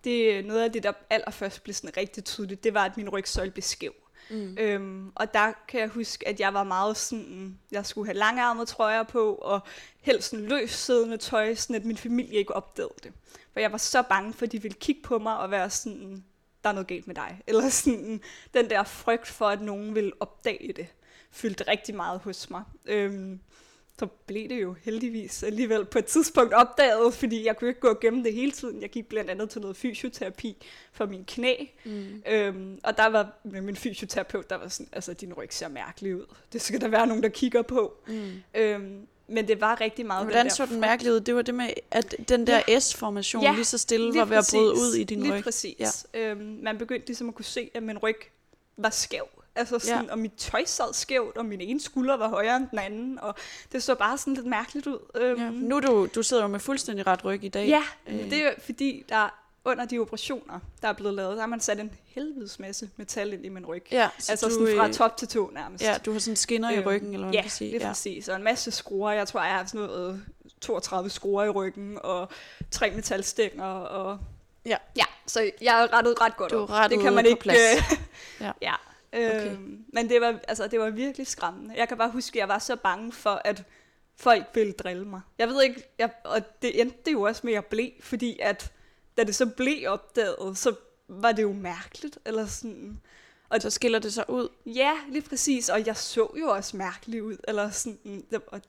Det 0.04 0.46
noget 0.46 0.62
af 0.62 0.72
det, 0.72 0.82
der 0.82 0.92
allerførst 1.10 1.62
blev 1.62 1.74
sådan 1.74 1.96
rigtig 1.96 2.24
tydeligt, 2.24 2.64
det 2.64 2.74
var, 2.74 2.84
at 2.84 2.96
min 2.96 3.08
rygsøjle 3.08 3.50
blev 3.50 3.62
skæv. 3.62 3.92
Mm. 4.30 4.56
Øhm, 4.58 5.12
og 5.14 5.34
der 5.34 5.52
kan 5.68 5.80
jeg 5.80 5.88
huske, 5.88 6.28
at 6.28 6.40
jeg 6.40 6.54
var 6.54 6.64
meget 6.64 6.96
sådan, 6.96 7.58
jeg 7.70 7.86
skulle 7.86 8.06
have 8.06 8.18
langarmede 8.18 8.66
trøjer 8.66 9.02
på, 9.02 9.34
og 9.34 9.60
helst 10.00 10.30
sådan 10.30 10.46
løs 10.46 10.70
siddende 10.70 11.16
tøj, 11.16 11.54
sådan 11.54 11.76
at 11.76 11.84
min 11.84 11.96
familie 11.96 12.38
ikke 12.38 12.56
opdagede 12.56 12.94
det. 13.02 13.12
For 13.52 13.60
jeg 13.60 13.72
var 13.72 13.78
så 13.78 14.02
bange 14.02 14.32
for, 14.32 14.46
at 14.46 14.52
de 14.52 14.62
ville 14.62 14.76
kigge 14.80 15.02
på 15.02 15.18
mig 15.18 15.38
og 15.38 15.50
være 15.50 15.70
sådan, 15.70 16.24
der 16.64 16.68
er 16.68 16.74
noget 16.74 16.86
galt 16.86 17.06
med 17.06 17.14
dig. 17.14 17.42
Eller 17.46 17.68
sådan, 17.68 18.20
den 18.54 18.70
der 18.70 18.84
frygt 18.84 19.26
for, 19.26 19.48
at 19.48 19.60
nogen 19.60 19.94
ville 19.94 20.12
opdage 20.20 20.72
det, 20.72 20.86
fyldte 21.30 21.64
rigtig 21.68 21.94
meget 21.94 22.20
hos 22.20 22.50
mig. 22.50 22.62
Øhm, 22.84 23.40
så 23.98 24.06
blev 24.06 24.48
det 24.48 24.62
jo 24.62 24.76
heldigvis 24.82 25.42
alligevel 25.42 25.84
på 25.84 25.98
et 25.98 26.04
tidspunkt 26.04 26.54
opdaget, 26.54 27.14
fordi 27.14 27.46
jeg 27.46 27.56
kunne 27.56 27.68
ikke 27.68 27.80
gå 27.80 27.88
og 27.88 28.00
gemme 28.00 28.24
det 28.24 28.34
hele 28.34 28.52
tiden. 28.52 28.82
Jeg 28.82 28.90
gik 28.90 29.08
blandt 29.08 29.30
andet 29.30 29.50
til 29.50 29.60
noget 29.60 29.76
fysioterapi 29.76 30.56
for 30.92 31.06
min 31.06 31.24
knæ, 31.24 31.54
mm. 31.84 32.22
øhm, 32.28 32.78
og 32.82 32.96
der 32.96 33.06
var 33.06 33.32
min 33.44 33.76
fysioterapeut, 33.76 34.50
der 34.50 34.56
var 34.56 34.68
sådan, 34.68 34.88
altså 34.92 35.12
din 35.12 35.32
ryg 35.32 35.54
ser 35.54 35.68
mærkelig 35.68 36.16
ud. 36.16 36.34
Det 36.52 36.62
skal 36.62 36.80
der 36.80 36.88
være 36.88 37.06
nogen, 37.06 37.22
der 37.22 37.28
kigger 37.28 37.62
på. 37.62 37.94
Mm. 38.06 38.30
Øhm, 38.54 39.06
men 39.28 39.48
det 39.48 39.60
var 39.60 39.80
rigtig 39.80 40.06
meget 40.06 40.24
Hvordan 40.24 40.38
den 40.38 40.48
der 40.48 40.54
så 40.54 40.66
den 40.66 40.80
mærkelig 40.80 41.12
ud? 41.12 41.20
Det 41.20 41.34
var 41.34 41.42
det 41.42 41.54
med, 41.54 41.68
at 41.90 42.14
den 42.28 42.46
der 42.46 42.60
ja. 42.68 42.80
S-formation 42.80 43.42
ja, 43.42 43.52
lige 43.52 43.64
så 43.64 43.78
stille 43.78 44.06
lige 44.06 44.18
var 44.18 44.24
ved 44.24 44.36
at 44.36 44.48
bryde 44.52 44.72
ud 44.72 44.94
i 44.94 45.04
din 45.04 45.20
lige 45.22 45.34
ryg. 45.34 45.42
præcis. 45.42 46.06
Ja. 46.14 46.20
Øhm, 46.20 46.58
man 46.62 46.78
begyndte 46.78 47.06
ligesom 47.06 47.28
at 47.28 47.34
kunne 47.34 47.44
se, 47.44 47.70
at 47.74 47.82
min 47.82 47.98
ryg 47.98 48.16
var 48.76 48.90
skæv. 48.90 49.28
Altså 49.56 49.78
sådan, 49.78 50.04
ja. 50.04 50.12
og 50.12 50.18
mit 50.18 50.32
tøj 50.36 50.64
sad 50.64 50.94
skævt, 50.94 51.36
og 51.36 51.44
min 51.44 51.60
ene 51.60 51.80
skulder 51.80 52.16
var 52.16 52.28
højere 52.28 52.56
end 52.56 52.68
den 52.70 52.78
anden, 52.78 53.18
og 53.18 53.34
det 53.72 53.82
så 53.82 53.94
bare 53.94 54.18
sådan 54.18 54.34
lidt 54.34 54.46
mærkeligt 54.46 54.86
ud. 54.86 54.98
Øhm, 55.14 55.40
ja. 55.40 55.50
Nu 55.50 55.80
du, 55.80 56.08
du 56.14 56.22
sidder 56.22 56.42
jo 56.42 56.48
med 56.48 56.60
fuldstændig 56.60 57.06
ret 57.06 57.24
ryg 57.24 57.44
i 57.44 57.48
dag. 57.48 57.68
Ja, 57.68 57.82
øh. 58.06 58.30
det 58.30 58.46
er 58.46 58.50
fordi, 58.64 59.04
der 59.08 59.28
under 59.66 59.84
de 59.84 59.98
operationer, 59.98 60.60
der 60.82 60.88
er 60.88 60.92
blevet 60.92 61.14
lavet, 61.14 61.36
der 61.36 61.42
har 61.42 61.46
man 61.46 61.60
sat 61.60 61.80
en 61.80 61.90
helvedes 62.04 62.58
masse 62.58 62.90
metal 62.96 63.32
ind 63.32 63.44
i 63.44 63.48
min 63.48 63.66
ryg. 63.66 63.82
Ja, 63.92 64.08
så 64.18 64.32
altså 64.32 64.48
du, 64.48 64.52
sådan 64.52 64.76
fra 64.76 64.92
top 64.92 65.16
til 65.16 65.28
tå 65.28 65.50
nærmest. 65.54 65.84
Ja, 65.84 65.96
du 66.06 66.12
har 66.12 66.18
sådan 66.18 66.36
skinner 66.36 66.72
øhm, 66.72 66.80
i 66.80 66.84
ryggen, 66.84 67.12
eller 67.12 67.26
hvad 67.26 67.34
ja, 67.34 67.38
man 67.38 67.44
kan 67.44 67.50
sige. 67.50 67.70
Ja, 67.70 67.78
det 67.78 67.84
er 67.84 67.88
præcis. 67.88 68.28
Og 68.28 68.36
en 68.36 68.42
masse 68.42 68.70
skruer. 68.70 69.12
Jeg 69.12 69.28
tror, 69.28 69.42
jeg 69.42 69.54
har 69.54 69.66
sådan 69.66 69.86
noget 69.86 70.24
32 70.60 71.10
skruer 71.10 71.44
i 71.44 71.50
ryggen, 71.50 71.98
og 72.02 72.28
tre 72.70 72.90
metalstænger, 72.90 73.64
og... 73.64 74.18
Ja. 74.66 74.76
Ja, 74.96 75.04
så 75.26 75.50
jeg 75.60 75.82
er 75.82 75.92
rettet 75.92 76.20
ret 76.20 76.36
godt 76.36 76.52
du 76.52 76.66
op. 76.68 76.90
Det 76.90 77.00
kan 77.00 77.12
man 77.12 77.26
ikke... 77.26 77.40
Plads. 77.40 77.58
Øh, 77.58 77.98
ja. 78.40 78.52
ja. 78.68 78.74
Okay. 79.16 79.52
Øhm, 79.52 79.84
men 79.92 80.08
det 80.08 80.20
var, 80.20 80.40
altså, 80.48 80.66
det 80.66 80.80
var 80.80 80.90
virkelig 80.90 81.26
skræmmende. 81.26 81.74
Jeg 81.76 81.88
kan 81.88 81.96
bare 81.96 82.10
huske, 82.10 82.36
at 82.36 82.40
jeg 82.40 82.48
var 82.48 82.58
så 82.58 82.76
bange 82.76 83.12
for, 83.12 83.40
at 83.44 83.64
folk 84.16 84.44
ville 84.54 84.72
drille 84.72 85.04
mig. 85.04 85.20
Jeg 85.38 85.48
ved 85.48 85.62
ikke, 85.62 85.82
jeg, 85.98 86.10
og 86.24 86.62
det 86.62 86.80
endte 86.80 87.10
jo 87.10 87.22
også 87.22 87.40
med, 87.44 87.52
at 87.52 87.54
jeg 87.54 87.64
blev, 87.64 87.90
fordi 88.00 88.38
at 88.42 88.72
da 89.16 89.24
det 89.24 89.34
så 89.34 89.46
blev 89.46 89.88
opdaget, 89.88 90.58
så 90.58 90.74
var 91.08 91.32
det 91.32 91.42
jo 91.42 91.52
mærkeligt, 91.52 92.18
eller 92.26 92.46
sådan. 92.46 93.00
Og 93.48 93.62
så 93.62 93.70
skiller 93.70 93.98
det 93.98 94.12
sig 94.12 94.30
ud? 94.30 94.48
Ja, 94.66 94.92
lige 95.08 95.22
præcis, 95.22 95.68
og 95.68 95.86
jeg 95.86 95.96
så 95.96 96.30
jo 96.40 96.48
også 96.48 96.76
mærkelig 96.76 97.22
ud, 97.22 97.36
eller 97.48 97.70
sådan, 97.70 98.24
og, 98.46 98.60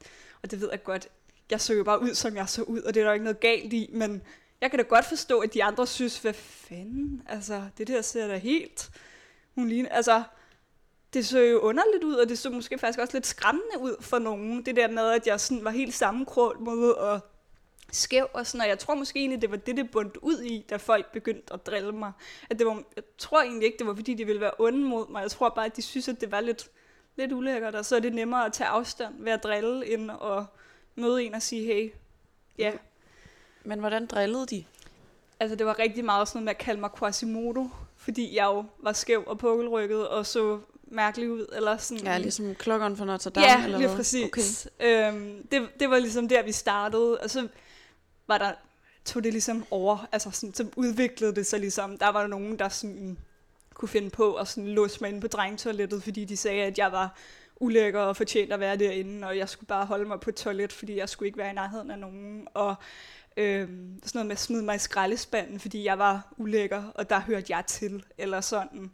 og 0.44 0.52
det 0.52 0.62
ved 0.62 0.70
jeg 0.72 0.84
godt, 0.84 1.08
jeg 1.50 1.62
så 1.62 1.74
jo 1.74 1.84
bare 1.84 2.02
ud, 2.02 2.14
som 2.14 2.36
jeg 2.36 2.50
så 2.50 2.62
ud, 2.62 2.82
og 2.82 2.94
det 2.94 3.02
er 3.02 3.06
der 3.06 3.14
ikke 3.14 3.24
noget 3.24 3.40
galt 3.40 3.74
i, 3.74 3.90
men 3.94 4.22
jeg 4.62 4.70
kan 4.70 4.80
da 4.80 4.86
godt 4.86 5.06
forstå, 5.06 5.40
at 5.40 5.54
de 5.54 5.64
andre 5.64 5.88
synes, 5.88 6.20
hvad 6.20 6.34
fanden, 6.34 7.24
altså, 7.26 7.64
det 7.78 7.88
der 7.88 8.02
ser 8.02 8.28
da 8.28 8.38
helt, 8.38 8.90
hun 9.56 9.68
ligner, 9.68 9.90
altså, 9.90 10.24
det 11.18 11.26
så 11.26 11.40
jo 11.40 11.60
underligt 11.60 12.04
ud, 12.04 12.16
og 12.16 12.30
det 12.30 12.40
så 12.40 12.50
måske 12.50 12.78
faktisk 12.78 13.00
også 13.00 13.14
lidt 13.14 13.28
skræmmende 13.28 13.80
ud 13.80 13.96
for 14.02 14.20
nogen. 14.20 14.66
Det 14.66 14.76
der 14.76 14.88
med, 14.88 15.10
at 15.10 15.28
jeg 15.28 15.40
sådan 15.40 15.64
var 15.64 15.72
helt 15.72 15.94
sammenkrålet 15.94 16.96
og 16.96 17.20
skæv 17.92 18.28
og 18.34 18.48
sådan, 18.48 18.62
og 18.62 18.68
jeg 18.68 18.80
tror 18.80 18.96
måske 18.96 19.20
egentlig, 19.20 19.42
det 19.42 19.52
var 19.52 19.58
det, 19.58 19.78
det 19.78 19.92
bundt 19.92 20.18
ud 20.18 20.40
i, 20.40 20.66
da 20.70 20.76
folk 20.76 21.12
begyndte 21.12 21.54
at 21.54 21.66
drille 21.66 21.92
mig. 21.92 22.12
At 22.50 22.60
det 22.60 22.68
var, 22.68 22.84
jeg 22.96 23.04
tror 23.18 23.42
egentlig 23.42 23.66
ikke, 23.66 23.78
det 23.78 23.88
var 23.88 23.96
fordi, 23.96 24.14
de 24.14 24.26
ville 24.26 24.42
være 24.42 24.52
onde 24.60 24.80
mod 24.80 25.10
mig. 25.10 25.22
Jeg 25.22 25.32
tror 25.32 25.50
bare, 25.50 25.66
at 25.66 25.76
de 25.76 25.82
synes, 25.82 26.08
at 26.08 26.22
det 26.22 26.32
var 26.32 26.42
lidt, 26.42 26.70
lidt 27.16 27.32
ulækkert, 27.32 27.76
og 27.76 27.86
så 27.86 27.96
er 27.96 28.00
det 28.00 28.14
nemmere 28.14 28.46
at 28.46 28.54
tage 28.54 28.68
afstand 28.68 29.24
ved 29.24 29.32
at 29.32 29.44
drille, 29.44 29.94
end 29.94 30.12
at 30.12 30.44
møde 30.96 31.24
en 31.24 31.34
og 31.34 31.42
sige, 31.42 31.66
hey, 31.66 31.92
ja. 32.58 32.72
Men 33.64 33.80
hvordan 33.80 34.06
drillede 34.06 34.46
de? 34.46 34.66
Altså, 35.40 35.56
det 35.56 35.66
var 35.66 35.80
rigtig 35.80 36.06
meget 36.06 36.28
sådan 36.28 36.38
noget 36.38 36.46
med 36.46 36.52
at 36.52 36.58
kalde 36.58 36.80
mig 36.80 36.90
Quasimodo, 37.00 37.70
fordi 37.98 38.36
jeg 38.36 38.46
jo 38.46 38.66
var 38.80 38.94
skæv 38.94 39.24
og 39.28 39.38
pukkelrykket, 39.38 40.08
og 40.08 40.26
så 40.26 40.60
mærkelig 40.92 41.32
ud. 41.32 41.46
Eller 41.56 41.78
sådan. 41.78 42.04
Ja, 42.04 42.18
ligesom 42.18 42.56
klokkeren 42.56 42.98
for 42.98 43.06
Notre 43.06 43.30
Dame. 43.30 43.48
Ja, 43.48 43.64
eller 43.64 43.78
lige 43.78 43.88
hvad? 43.88 43.98
præcis. 43.98 44.68
Okay. 44.80 45.12
Øhm, 45.14 45.48
det, 45.48 45.70
det 45.80 45.90
var 45.90 46.00
ligesom 46.00 46.28
der, 46.28 46.44
vi 46.44 46.52
startede, 46.52 47.18
og 47.18 47.30
så 47.30 47.48
var 48.28 48.38
der, 48.38 48.52
tog 49.06 49.24
det 49.24 49.34
ligesom 49.34 49.66
over, 49.72 50.08
altså 50.12 50.32
sådan, 50.32 50.54
så 50.54 50.68
udviklede 50.76 51.36
det 51.36 51.46
sig 51.46 51.60
ligesom, 51.60 51.98
der 51.98 52.10
var 52.10 52.28
nogen, 52.28 52.60
der 52.60 52.70
sådan 52.70 53.18
kunne 53.74 53.90
finde 53.90 54.10
på 54.10 54.34
at 54.34 54.48
sådan 54.48 54.68
låse 54.70 54.98
mig 55.02 55.10
inde 55.10 55.22
på 55.22 55.28
drengetoilettet, 55.28 56.04
fordi 56.04 56.26
de 56.26 56.38
sagde, 56.38 56.64
at 56.64 56.78
jeg 56.78 56.92
var 56.92 57.18
ulækker 57.60 58.00
og 58.00 58.18
fortjent 58.18 58.54
at 58.54 58.60
være 58.60 58.78
derinde, 58.78 59.28
og 59.28 59.38
jeg 59.38 59.50
skulle 59.50 59.68
bare 59.68 59.86
holde 59.86 60.06
mig 60.06 60.20
på 60.20 60.30
et 60.30 60.36
toilet, 60.36 60.74
fordi 60.74 60.98
jeg 60.98 61.10
skulle 61.10 61.28
ikke 61.28 61.38
være 61.38 61.50
i 61.50 61.54
nærheden 61.54 61.92
af 61.92 62.00
nogen, 62.00 62.48
og 62.54 62.76
øhm, 63.38 64.00
sådan 64.04 64.12
noget 64.14 64.26
med 64.26 64.36
at 64.36 64.40
smide 64.40 64.64
mig 64.64 64.76
i 64.76 64.80
skraldespanden, 64.80 65.60
fordi 65.60 65.84
jeg 65.84 66.00
var 66.00 66.34
ulækker, 66.38 66.84
og 66.96 67.10
der 67.10 67.20
hørte 67.20 67.46
jeg 67.50 67.66
til, 67.66 68.04
eller 68.18 68.42
sådan. 68.42 68.92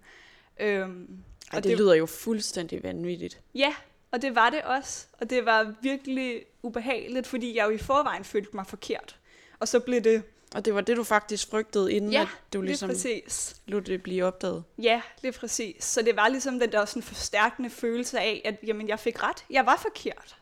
Øhm, 0.60 1.24
ej, 1.54 1.60
det, 1.60 1.70
det 1.70 1.78
lyder 1.78 1.94
jo 1.94 2.06
fuldstændig 2.06 2.84
vanvittigt. 2.84 3.42
Ja, 3.56 3.76
og 4.12 4.22
det 4.22 4.36
var 4.36 4.50
det 4.50 4.62
også. 4.62 5.06
Og 5.20 5.30
det 5.30 5.46
var 5.46 5.74
virkelig 5.82 6.46
ubehageligt, 6.64 7.28
fordi 7.28 7.58
jeg 7.58 7.66
jo 7.66 7.70
i 7.70 7.78
forvejen 7.78 8.24
følte 8.24 8.50
mig 8.54 8.68
forkert. 8.68 9.20
Og 9.60 9.68
så 9.68 9.80
blev 9.80 10.02
det... 10.02 10.24
Og 10.56 10.66
det 10.66 10.76
var 10.76 10.82
det, 10.82 10.98
du 10.98 11.04
faktisk 11.04 11.50
frygtede, 11.50 11.94
inden 11.94 12.12
ja, 12.12 12.22
at 12.22 12.28
du 12.54 12.62
ligesom 12.62 12.90
præcis. 12.90 13.56
lod 13.66 13.82
det 13.82 14.04
blive 14.04 14.26
opdaget? 14.26 14.64
Ja, 14.78 15.02
lige 15.22 15.32
præcis. 15.32 15.84
Så 15.84 16.02
det 16.02 16.16
var 16.16 16.28
ligesom 16.28 16.60
den 16.60 16.72
der 16.72 16.86
sådan 16.86 17.02
forstærkende 17.02 17.70
følelse 17.70 18.20
af, 18.20 18.42
at 18.46 18.56
jamen, 18.68 18.88
jeg 18.88 19.00
fik 19.00 19.24
ret. 19.24 19.46
Jeg 19.50 19.66
var 19.66 19.80
forkert. 19.82 20.38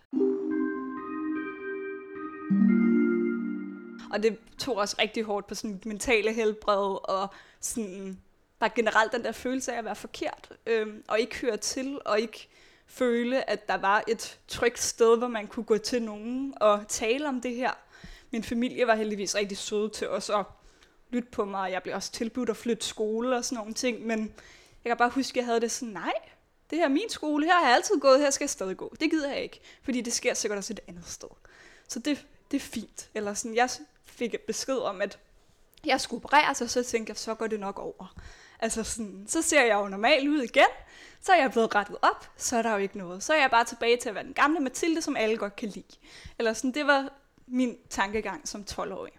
Og 4.12 4.24
det 4.24 4.38
tog 4.58 4.76
også 4.76 4.96
rigtig 5.02 5.24
hårdt 5.24 5.48
på 5.48 5.56
sådan 5.56 5.82
mentale 5.86 6.34
helbred 6.34 7.10
og 7.10 7.28
sådan 7.60 8.20
bare 8.62 8.72
generelt 8.76 9.12
den 9.12 9.24
der 9.24 9.32
følelse 9.32 9.74
af 9.74 9.78
at 9.78 9.86
være 9.86 9.96
forkert, 9.96 10.50
øhm, 10.66 11.04
og 11.08 11.20
ikke 11.20 11.36
høre 11.36 11.58
til, 11.58 12.00
og 12.06 12.20
ikke 12.20 12.50
føle, 12.86 13.50
at 13.50 13.68
der 13.68 13.78
var 13.78 14.04
et 14.08 14.40
trygt 14.48 14.80
sted, 14.80 15.18
hvor 15.18 15.28
man 15.28 15.48
kunne 15.48 15.64
gå 15.64 15.78
til 15.78 16.02
nogen 16.02 16.54
og 16.62 16.86
tale 16.88 17.28
om 17.28 17.42
det 17.42 17.56
her. 17.56 17.72
Min 18.32 18.44
familie 18.44 18.88
var 18.88 18.96
heldigvis 18.96 19.36
rigtig 19.36 19.58
søde 19.58 19.90
til 19.90 20.10
os 20.10 20.30
at 20.30 20.46
lytte 21.10 21.30
på 21.32 21.46
mig, 21.46 21.62
og 21.62 21.72
jeg 21.72 21.84
blev 21.84 21.96
også 21.96 22.12
tilbudt 22.12 22.50
at 22.50 22.58
flytte 22.58 22.86
skole 22.86 23.36
og 23.36 23.46
sådan 23.46 23.58
nogle 23.58 23.74
ting, 23.74 24.06
men 24.06 24.20
jeg 24.84 24.90
kan 24.90 24.98
bare 24.98 25.10
huske, 25.10 25.32
at 25.32 25.38
jeg 25.38 25.46
havde 25.46 25.62
det 25.62 25.72
sådan, 25.72 25.94
nej, 25.94 26.14
det 26.70 26.78
her 26.78 26.86
er 26.86 26.90
min 26.90 27.10
skole, 27.10 27.46
her 27.46 27.54
har 27.54 27.68
jeg 27.68 27.76
altid 27.76 28.00
gået, 28.00 28.20
her 28.20 28.30
skal 28.30 28.46
jeg 28.46 28.50
stadig 28.50 28.78
gå. 28.78 28.96
Det 29.00 29.10
gider 29.10 29.34
jeg 29.34 29.44
ikke, 29.44 29.60
fordi 29.84 30.02
det 30.02 30.14
sker 30.14 30.34
sikkert 30.34 30.58
også 30.58 30.74
et 30.74 30.80
andet 30.88 31.08
sted. 31.08 31.30
Så 31.88 32.00
det, 32.00 32.26
det 32.52 32.58
er 32.58 32.62
fint. 32.62 33.10
Eller 33.14 33.34
sådan, 33.34 33.56
jeg 33.56 33.70
fik 34.04 34.40
besked 34.40 34.78
om, 34.78 35.02
at 35.02 35.20
jeg 35.86 36.02
skulle 36.02 36.26
opereres, 36.26 36.62
og 36.62 36.70
så 36.70 36.84
tænkte 36.84 37.12
jeg, 37.12 37.18
så 37.18 37.34
går 37.34 37.48
det 37.48 37.60
nok 37.60 37.80
over. 37.80 38.16
Altså 38.62 38.84
sådan, 38.84 39.26
så 39.28 39.42
ser 39.42 39.64
jeg 39.64 39.76
jo 39.76 39.88
normal 39.88 40.30
ud 40.30 40.42
igen, 40.42 40.68
så 41.22 41.32
er 41.32 41.42
jeg 41.42 41.52
blevet 41.52 41.76
rettet 41.76 41.98
op, 42.02 42.30
så 42.38 42.58
er 42.58 42.62
der 42.62 42.72
jo 42.72 42.78
ikke 42.78 42.98
noget. 42.98 43.24
Så 43.24 43.34
er 43.34 43.42
jeg 43.42 43.52
bare 43.52 43.66
tilbage 43.66 43.98
til 43.98 44.10
at 44.10 44.16
være 44.16 44.24
den 44.24 44.34
gamle 44.34 44.60
Mathilde, 44.60 45.02
som 45.02 45.16
alle 45.16 45.38
godt 45.38 45.56
kan 45.56 45.70
lide. 45.70 45.96
Eller 46.40 46.54
sådan, 46.54 46.74
det 46.74 46.88
var 46.88 47.14
min 47.48 47.78
tankegang 47.90 48.48
som 48.48 48.66
12-årig. 48.72 49.12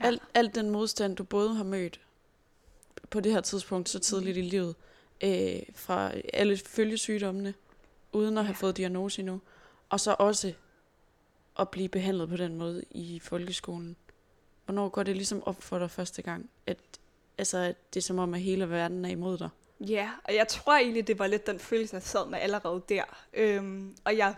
Ja. 0.00 0.06
Alt, 0.06 0.22
alt 0.34 0.54
den 0.54 0.70
modstand, 0.70 1.16
du 1.16 1.24
både 1.24 1.54
har 1.54 1.64
mødt 1.64 2.00
på 3.10 3.20
det 3.20 3.32
her 3.32 3.40
tidspunkt 3.40 3.88
så 3.88 3.98
tidligt 3.98 4.36
i 4.36 4.40
livet, 4.40 4.74
øh, 5.24 5.62
fra 5.74 6.12
alle 6.32 6.56
følgesygdommene, 6.56 7.54
uden 8.12 8.38
at 8.38 8.44
have 8.44 8.54
fået 8.54 8.76
diagnose 8.76 9.20
endnu, 9.20 9.40
og 9.88 10.00
så 10.00 10.16
også 10.18 10.52
at 11.58 11.68
blive 11.68 11.88
behandlet 11.88 12.28
på 12.28 12.36
den 12.36 12.56
måde 12.56 12.84
i 12.90 13.20
folkeskolen. 13.22 13.96
Hvornår 14.64 14.88
går 14.88 15.02
det 15.02 15.16
ligesom 15.16 15.42
op 15.46 15.62
for 15.62 15.78
dig 15.78 15.90
første 15.90 16.22
gang, 16.22 16.50
at, 16.66 16.78
altså, 17.38 17.58
at 17.58 17.94
det 17.94 18.00
er 18.00 18.04
som 18.04 18.18
om, 18.18 18.34
at 18.34 18.40
hele 18.40 18.70
verden 18.70 19.04
er 19.04 19.08
imod 19.08 19.38
dig? 19.38 19.48
Ja, 19.80 20.10
og 20.24 20.34
jeg 20.34 20.48
tror 20.48 20.76
egentlig, 20.76 21.06
det 21.06 21.18
var 21.18 21.26
lidt 21.26 21.46
den 21.46 21.58
følelse, 21.58 21.94
jeg 21.94 22.02
sad 22.02 22.26
med 22.26 22.38
allerede 22.38 22.82
der. 22.88 23.04
Øhm, 23.32 23.96
og 24.04 24.16
jeg 24.16 24.34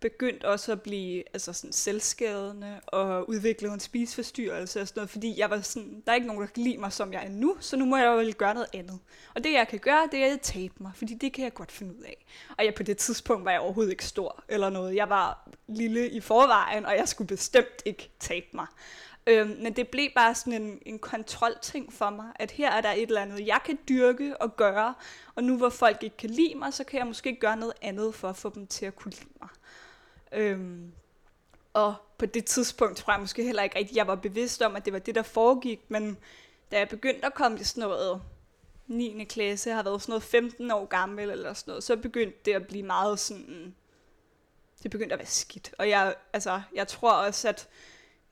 begyndt 0.00 0.44
også 0.44 0.72
at 0.72 0.82
blive 0.82 1.22
altså 1.32 1.52
sådan 1.52 1.72
selvskadende 1.72 2.80
og 2.86 3.28
udvikle 3.28 3.72
en 3.72 3.80
spiseforstyrrelse 3.80 4.80
og 4.80 4.88
sådan 4.88 4.98
noget, 5.00 5.10
fordi 5.10 5.38
jeg 5.38 5.50
var 5.50 5.60
sådan, 5.60 6.02
der 6.06 6.12
er 6.12 6.14
ikke 6.14 6.26
nogen, 6.26 6.42
der 6.42 6.48
kan 6.48 6.62
lide 6.62 6.78
mig, 6.78 6.92
som 6.92 7.12
jeg 7.12 7.24
er 7.24 7.30
nu, 7.30 7.56
så 7.60 7.76
nu 7.76 7.84
må 7.84 7.96
jeg 7.96 8.06
jo 8.06 8.32
gøre 8.38 8.54
noget 8.54 8.68
andet. 8.74 8.98
Og 9.34 9.44
det, 9.44 9.52
jeg 9.52 9.68
kan 9.68 9.78
gøre, 9.78 10.08
det 10.12 10.24
er 10.24 10.32
at 10.32 10.40
tabe 10.40 10.74
mig, 10.78 10.92
fordi 10.94 11.14
det 11.14 11.32
kan 11.32 11.44
jeg 11.44 11.54
godt 11.54 11.72
finde 11.72 11.94
ud 11.98 12.02
af. 12.02 12.26
Og 12.58 12.64
jeg 12.64 12.74
på 12.74 12.82
det 12.82 12.96
tidspunkt 12.96 13.44
var 13.44 13.50
jeg 13.50 13.60
overhovedet 13.60 13.90
ikke 13.90 14.04
stor 14.04 14.44
eller 14.48 14.70
noget. 14.70 14.96
Jeg 14.96 15.08
var 15.08 15.48
lille 15.68 16.10
i 16.10 16.20
forvejen, 16.20 16.86
og 16.86 16.96
jeg 16.96 17.08
skulle 17.08 17.28
bestemt 17.28 17.82
ikke 17.84 18.10
tabe 18.20 18.46
mig. 18.52 18.66
Øhm, 19.26 19.56
men 19.62 19.72
det 19.72 19.88
blev 19.88 20.08
bare 20.14 20.34
sådan 20.34 20.62
en, 20.62 20.78
en 20.86 20.98
kontrolting 20.98 21.92
for 21.92 22.10
mig, 22.10 22.26
at 22.34 22.50
her 22.50 22.70
er 22.70 22.80
der 22.80 22.92
et 22.92 23.02
eller 23.02 23.20
andet, 23.20 23.46
jeg 23.46 23.60
kan 23.64 23.78
dyrke 23.88 24.36
og 24.42 24.56
gøre, 24.56 24.94
og 25.34 25.44
nu 25.44 25.56
hvor 25.56 25.68
folk 25.68 26.02
ikke 26.02 26.16
kan 26.16 26.30
lide 26.30 26.54
mig, 26.54 26.74
så 26.74 26.84
kan 26.84 26.98
jeg 26.98 27.06
måske 27.06 27.36
gøre 27.40 27.56
noget 27.56 27.74
andet 27.82 28.14
for 28.14 28.28
at 28.28 28.36
få 28.36 28.52
dem 28.54 28.66
til 28.66 28.86
at 28.86 28.96
kunne 28.96 29.12
lide 29.12 29.32
mig. 29.40 29.48
Øhm, 30.32 30.92
og 31.72 31.94
på 32.18 32.26
det 32.26 32.44
tidspunkt 32.44 32.96
tror 32.96 33.12
jeg 33.12 33.20
måske 33.20 33.44
heller 33.44 33.62
ikke 33.62 33.78
rigtigt, 33.78 33.96
jeg 33.96 34.06
var 34.06 34.14
bevidst 34.14 34.62
om, 34.62 34.76
at 34.76 34.84
det 34.84 34.92
var 34.92 34.98
det, 34.98 35.14
der 35.14 35.22
foregik, 35.22 35.80
men 35.88 36.18
da 36.72 36.78
jeg 36.78 36.88
begyndte 36.88 37.26
at 37.26 37.34
komme 37.34 37.60
i 37.60 37.64
sådan 37.64 37.80
noget 37.80 38.22
9. 38.86 39.24
klasse, 39.24 39.70
har 39.70 39.82
været 39.82 40.02
sådan 40.02 40.10
noget 40.10 40.22
15 40.22 40.70
år 40.70 40.86
gammel 40.86 41.30
eller 41.30 41.52
sådan 41.52 41.70
noget, 41.70 41.84
så 41.84 41.96
begyndte 41.96 42.38
det 42.44 42.52
at 42.52 42.66
blive 42.66 42.82
meget 42.82 43.18
sådan, 43.18 43.74
det 44.82 44.90
begyndte 44.90 45.12
at 45.12 45.18
være 45.18 45.26
skidt. 45.26 45.74
Og 45.78 45.88
jeg, 45.88 46.14
altså, 46.32 46.62
jeg 46.74 46.88
tror 46.88 47.12
også, 47.12 47.48
at 47.48 47.68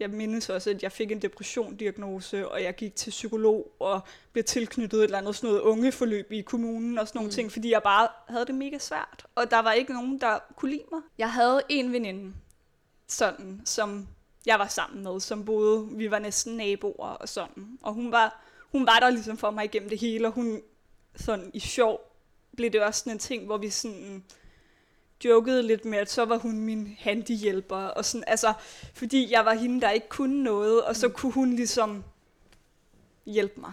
jeg 0.00 0.10
mindes 0.10 0.48
også, 0.48 0.70
at 0.70 0.82
jeg 0.82 0.92
fik 0.92 1.12
en 1.12 1.22
depressiondiagnose, 1.22 2.48
og 2.48 2.62
jeg 2.62 2.74
gik 2.74 2.94
til 2.96 3.10
psykolog 3.10 3.72
og 3.80 4.00
blev 4.32 4.44
tilknyttet 4.44 4.98
et 4.98 5.04
eller 5.04 5.18
andet 5.18 5.36
sådan 5.36 5.48
noget 5.48 5.60
ungeforløb 5.60 6.32
i 6.32 6.40
kommunen 6.40 6.98
og 6.98 7.08
sådan 7.08 7.18
nogle 7.18 7.28
mm. 7.28 7.32
ting, 7.32 7.52
fordi 7.52 7.70
jeg 7.70 7.82
bare 7.82 8.08
havde 8.28 8.46
det 8.46 8.54
mega 8.54 8.78
svært. 8.78 9.26
Og 9.34 9.50
der 9.50 9.58
var 9.58 9.72
ikke 9.72 9.92
nogen, 9.92 10.20
der 10.20 10.38
kunne 10.56 10.70
lide 10.70 10.84
mig. 10.92 11.00
Jeg 11.18 11.32
havde 11.32 11.62
en 11.68 11.92
veninde, 11.92 12.34
sådan, 13.08 13.62
som 13.64 14.08
jeg 14.46 14.58
var 14.58 14.66
sammen 14.66 15.02
med, 15.02 15.20
som 15.20 15.44
boede, 15.44 15.88
vi 15.90 16.10
var 16.10 16.18
næsten 16.18 16.56
naboer 16.56 17.08
og 17.08 17.28
sådan. 17.28 17.78
Og 17.82 17.94
hun 17.94 18.12
var, 18.12 18.44
hun 18.72 18.86
var 18.86 18.98
der 19.00 19.10
ligesom 19.10 19.36
for 19.36 19.50
mig 19.50 19.64
igennem 19.64 19.88
det 19.88 19.98
hele, 19.98 20.26
og 20.26 20.32
hun 20.32 20.62
sådan 21.16 21.50
i 21.54 21.60
sjov 21.60 22.00
blev 22.56 22.70
det 22.70 22.82
også 22.82 23.00
sådan 23.00 23.12
en 23.12 23.18
ting, 23.18 23.46
hvor 23.46 23.56
vi 23.56 23.70
sådan 23.70 24.24
jokede 25.24 25.62
lidt 25.62 25.84
med, 25.84 25.98
at 25.98 26.10
så 26.10 26.24
var 26.24 26.38
hun 26.38 26.60
min 26.60 26.96
handyhjælper, 26.98 27.76
og 27.76 28.04
sådan, 28.04 28.24
altså, 28.26 28.52
fordi 28.94 29.32
jeg 29.32 29.44
var 29.44 29.54
hende, 29.54 29.80
der 29.80 29.90
ikke 29.90 30.08
kunne 30.08 30.42
noget, 30.42 30.84
og 30.84 30.96
så 30.96 31.08
mm. 31.08 31.14
kunne 31.14 31.32
hun 31.32 31.56
ligesom 31.56 32.04
hjælpe 33.26 33.60
mig. 33.60 33.72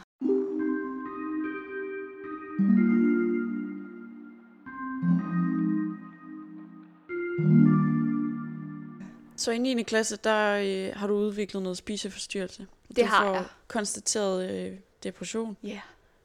Så 9.38 9.52
i 9.52 9.58
9. 9.58 9.84
klasse, 9.84 10.18
der 10.18 10.58
øh, 10.64 10.96
har 10.96 11.08
du 11.08 11.14
udviklet 11.14 11.64
noget 11.64 11.78
spiseforstyrrelse. 11.78 12.68
Det 12.88 12.98
du 12.98 13.06
har 13.06 13.34
jeg. 13.34 13.46
konstateret 13.68 14.52
øh, 14.52 14.78
depression. 15.04 15.58
Ja, 15.64 15.68
yeah, 15.68 15.80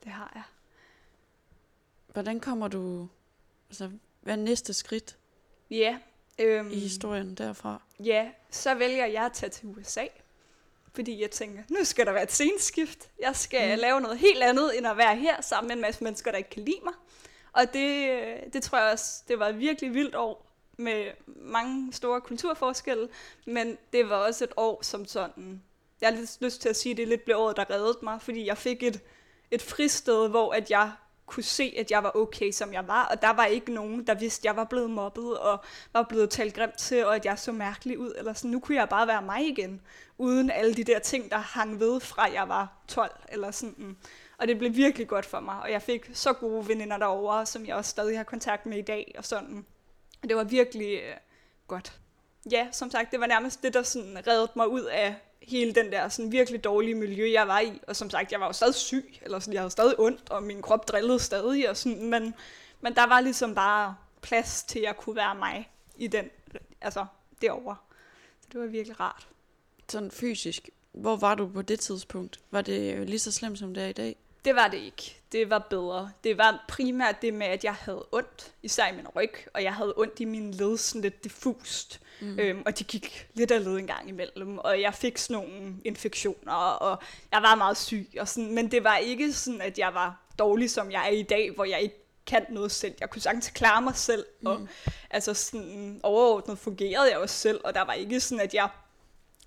det 0.05 0.13
har 0.13 0.33
jeg. 0.35 0.43
Hvordan 2.13 2.41
kommer 2.41 2.69
du... 2.69 3.09
Altså, 3.69 3.91
hvad 4.21 4.35
er 4.35 4.39
næste 4.39 4.75
skridt 4.75 5.17
Ja. 5.71 5.99
Øhm, 6.39 6.71
i 6.71 6.79
historien 6.79 7.35
derfra? 7.35 7.83
Ja, 8.05 8.31
så 8.51 8.75
vælger 8.75 9.07
jeg 9.07 9.25
at 9.25 9.33
tage 9.33 9.51
til 9.51 9.67
USA. 9.69 10.05
Fordi 10.95 11.23
jeg 11.23 11.31
tænker, 11.31 11.63
nu 11.69 11.85
skal 11.85 12.07
der 12.07 12.13
være 12.13 12.23
et 12.23 12.33
sceneskift. 12.33 13.09
Jeg 13.23 13.37
skal 13.37 13.75
Mm. 13.77 13.81
lave 13.81 14.01
noget 14.01 14.19
helt 14.19 14.43
andet, 14.43 14.79
end 14.79 14.87
at 14.87 14.97
være 14.97 15.17
her 15.17 15.41
sammen 15.43 15.69
med 15.69 15.77
en 15.77 15.83
masse 15.83 16.05
mennesker, 16.05 16.31
der 16.31 16.39
ikke 16.39 16.51
kan 16.51 16.63
lide 16.65 16.81
mig. 16.85 16.93
Og 17.53 17.73
det, 17.73 18.11
øh, 18.11 18.37
det 18.53 18.63
tror 18.63 18.79
jeg 18.79 18.93
også, 18.93 19.23
det 19.29 19.39
var 19.39 19.49
et 19.49 19.59
virkelig 19.59 19.95
vildt 19.95 20.15
år 20.15 20.47
med 20.77 21.11
mange 21.27 21.93
store 21.93 22.21
kulturforskelle. 22.21 23.09
Men 23.47 23.79
det 23.93 24.09
var 24.09 24.17
også 24.17 24.45
et 24.45 24.53
år 24.57 24.83
som 24.83 25.07
sådan, 25.07 25.63
jeg 26.01 26.09
har 26.09 26.17
lidt 26.17 26.37
lyst 26.41 26.61
til 26.61 26.69
at 26.69 26.77
sige, 26.77 26.91
at 26.91 26.97
det 26.97 27.09
lidt 27.09 27.25
blev 27.25 27.37
året, 27.39 27.57
der 27.57 27.71
reddede 27.71 27.99
mig. 28.03 28.23
Fordi 28.23 28.47
jeg 28.47 28.59
fik 28.59 28.83
et, 28.83 29.01
et 29.51 29.63
fristed, 29.63 30.29
hvor 30.29 30.53
at 30.53 30.71
jeg 30.71 30.93
kunne 31.31 31.43
se, 31.43 31.75
at 31.79 31.90
jeg 31.90 32.03
var 32.03 32.16
okay, 32.16 32.51
som 32.51 32.73
jeg 32.73 32.88
var. 32.88 33.05
Og 33.05 33.23
der 33.23 33.31
var 33.31 33.45
ikke 33.45 33.73
nogen, 33.73 34.07
der 34.07 34.14
vidste, 34.14 34.40
at 34.40 34.45
jeg 34.45 34.57
var 34.57 34.64
blevet 34.64 34.90
mobbet, 34.90 35.38
og 35.38 35.61
var 35.93 36.03
blevet 36.03 36.31
talt 36.31 36.55
grimt 36.55 36.79
til, 36.79 37.07
og 37.07 37.16
at 37.16 37.25
jeg 37.25 37.38
så 37.38 37.53
mærkelig 37.53 37.99
ud. 37.99 38.12
Eller 38.19 38.33
sådan. 38.33 38.51
Nu 38.51 38.61
kunne 38.61 38.77
jeg 38.77 38.88
bare 38.88 39.07
være 39.07 39.23
mig 39.23 39.49
igen, 39.49 39.81
uden 40.19 40.51
alle 40.51 40.75
de 40.75 40.85
der 40.85 40.99
ting, 40.99 41.31
der 41.31 41.38
hang 41.38 41.81
ved 41.81 42.01
fra, 42.01 42.33
jeg 42.33 42.49
var 42.49 42.73
12. 42.88 43.11
Eller 43.29 43.51
sådan. 43.51 43.97
Og 44.38 44.49
det 44.49 44.59
blev 44.59 44.75
virkelig 44.75 45.09
godt 45.09 45.27
for 45.27 45.40
mig. 45.40 45.62
Og 45.62 45.71
jeg 45.71 45.83
fik 45.83 46.11
så 46.12 46.33
gode 46.33 46.69
veninder 46.69 46.97
derovre, 46.97 47.47
som 47.47 47.66
jeg 47.66 47.77
også 47.77 47.90
stadig 47.90 48.16
har 48.16 48.25
kontakt 48.25 48.66
med 48.66 48.79
i 48.79 48.83
dag. 48.83 49.14
Og 49.19 49.25
sådan. 49.25 49.66
Og 50.23 50.29
det 50.29 50.37
var 50.37 50.45
virkelig 50.45 50.95
øh, 50.95 51.16
godt. 51.66 52.01
Ja, 52.51 52.69
som 52.73 52.90
sagt, 52.90 53.11
det 53.11 53.21
var 53.21 53.27
nærmest 53.27 53.62
det, 53.62 53.75
der 53.75 53.83
sådan 53.83 54.27
reddede 54.27 54.53
mig 54.57 54.69
ud 54.69 54.83
af 54.83 55.14
hele 55.51 55.75
den 55.75 55.93
der 55.93 56.09
sådan 56.09 56.33
virkelig 56.33 56.65
dårlige 56.65 56.95
miljø, 56.95 57.33
jeg 57.33 57.49
var 57.49 57.61
i. 57.61 57.81
Og 57.87 57.97
som 57.97 58.11
sagt, 58.11 58.33
jeg 58.33 58.41
var 58.41 58.47
jo 58.47 58.53
stadig 58.53 58.75
syg, 58.75 59.19
eller 59.23 59.39
sådan, 59.39 59.55
jeg 59.55 59.63
havde 59.63 59.71
stadig 59.71 60.01
ondt, 60.01 60.31
og 60.31 60.43
min 60.43 60.63
krop 60.63 60.89
drillede 60.89 61.19
stadig. 61.19 61.71
Og 61.71 61.77
sådan, 61.77 62.05
men, 62.05 62.35
men 62.81 62.95
der 62.95 63.07
var 63.07 63.21
ligesom 63.21 63.55
bare 63.55 63.97
plads 64.21 64.63
til, 64.63 64.79
at 64.79 64.85
jeg 64.85 64.97
kunne 64.97 65.17
være 65.17 65.35
mig 65.35 65.71
i 65.97 66.07
den, 66.07 66.31
altså 66.81 67.07
derovre. 67.43 67.77
Så 68.41 68.49
det 68.53 68.61
var 68.61 68.67
virkelig 68.67 69.01
rart. 69.01 69.29
Sådan 69.89 70.11
fysisk. 70.11 70.71
Hvor 70.93 71.17
var 71.17 71.35
du 71.35 71.49
på 71.49 71.63
det 71.63 71.81
tidspunkt? 71.81 72.41
Var 72.51 72.61
det 72.63 73.09
lige 73.09 73.19
så 73.19 73.33
slemt, 73.33 73.59
som 73.59 73.75
det 73.75 73.83
er 73.83 73.89
i 73.89 73.93
dag? 73.93 74.17
Det 74.45 74.55
var 74.55 74.69
det 74.69 74.79
ikke. 74.79 75.17
Det 75.33 75.51
var 75.51 75.59
bedre. 75.59 76.11
Det 76.25 76.39
var 76.39 76.65
primært 76.69 77.23
det 77.23 77.35
med, 77.35 77.47
at 77.47 77.65
jeg 77.65 77.75
havde 77.75 78.07
ondt, 78.13 78.53
især 78.63 78.93
i 78.93 78.97
min 78.97 79.09
ryg, 79.09 79.33
og 79.55 79.63
jeg 79.63 79.75
havde 79.75 79.95
ondt 79.97 80.21
i 80.21 80.25
mine 80.25 80.53
led 80.53 80.77
sådan 80.77 81.03
lidt 81.03 81.25
diffust. 81.25 82.01
Mm. 82.21 82.39
Øhm, 82.39 82.63
og 82.67 82.79
de 82.79 82.85
gik 82.85 83.29
lidt 83.35 83.51
af 83.51 83.65
led 83.65 83.77
en 83.77 83.87
gang 83.87 84.09
imellem, 84.09 84.59
og 84.59 84.81
jeg 84.81 84.95
fik 84.95 85.19
sådan 85.19 85.35
nogle 85.35 85.77
infektioner, 85.85 86.53
og 86.53 87.03
jeg 87.33 87.43
var 87.43 87.55
meget 87.55 87.77
syg. 87.77 88.09
Og 88.21 88.29
sådan, 88.29 88.55
men 88.55 88.71
det 88.71 88.85
var 88.85 88.97
ikke 88.97 89.33
sådan, 89.33 89.61
at 89.61 89.79
jeg 89.79 89.95
var 89.95 90.23
dårlig, 90.39 90.71
som 90.71 90.91
jeg 90.91 91.07
er 91.07 91.13
i 91.13 91.23
dag, 91.23 91.51
hvor 91.55 91.65
jeg 91.65 91.81
ikke 91.81 91.97
kan 92.27 92.47
noget 92.49 92.73
selv. 92.73 92.95
Jeg 93.01 93.11
kunne 93.11 93.23
sagtens 93.23 93.51
klare 93.51 93.83
mig 93.83 93.97
selv, 93.97 94.27
mm. 94.41 94.47
og 94.47 94.69
altså 95.11 95.35
sådan, 95.35 96.01
overordnet 96.03 96.59
fungerede 96.59 97.11
jeg 97.11 97.19
også 97.19 97.37
selv, 97.37 97.61
og 97.65 97.75
der 97.75 97.83
var 97.83 97.93
ikke 97.93 98.21
sådan, 98.21 98.45
at 98.45 98.55
jeg 98.55 98.69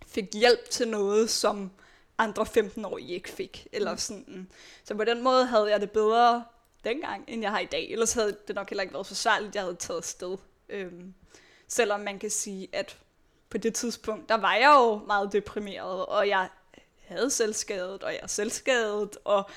fik 0.08 0.26
hjælp 0.34 0.70
til 0.70 0.88
noget, 0.88 1.30
som 1.30 1.72
andre 2.18 2.44
15-årige 2.44 3.14
ikke 3.14 3.30
fik. 3.30 3.68
Eller 3.72 3.96
sådan. 3.96 4.52
Så 4.84 4.96
på 4.96 5.04
den 5.04 5.24
måde 5.24 5.46
havde 5.46 5.72
jeg 5.72 5.82
det 5.82 5.92
bedre 5.92 6.44
dengang, 6.84 7.24
end 7.28 7.42
jeg 7.42 7.52
har 7.52 7.60
i 7.60 7.66
dag. 7.66 7.92
Ellers 7.92 8.14
havde 8.14 8.38
det 8.48 8.56
nok 8.56 8.70
heller 8.70 8.82
ikke 8.82 8.94
været 8.94 9.08
så 9.08 9.16
særligt, 9.16 9.56
jeg 9.56 9.64
havde 9.64 9.76
taget 9.76 9.98
afsted. 9.98 10.38
Øhm, 10.70 11.14
selvom 11.68 12.00
man 12.00 12.20
kan 12.20 12.30
sige, 12.30 12.68
at 12.74 12.98
på 13.50 13.58
det 13.58 13.74
tidspunkt, 13.74 14.30
der 14.30 14.38
var 14.38 14.56
jeg 14.56 14.76
jo 14.80 15.06
meget 15.08 15.34
deprimeret, 15.34 16.06
og 16.06 16.28
jeg 16.28 16.50
havde 17.08 17.30
selvskadet, 17.30 18.04
og 18.04 18.12
jeg 18.12 18.20
er 18.24 18.28
selvskadet, 18.28 19.18
og 19.26 19.50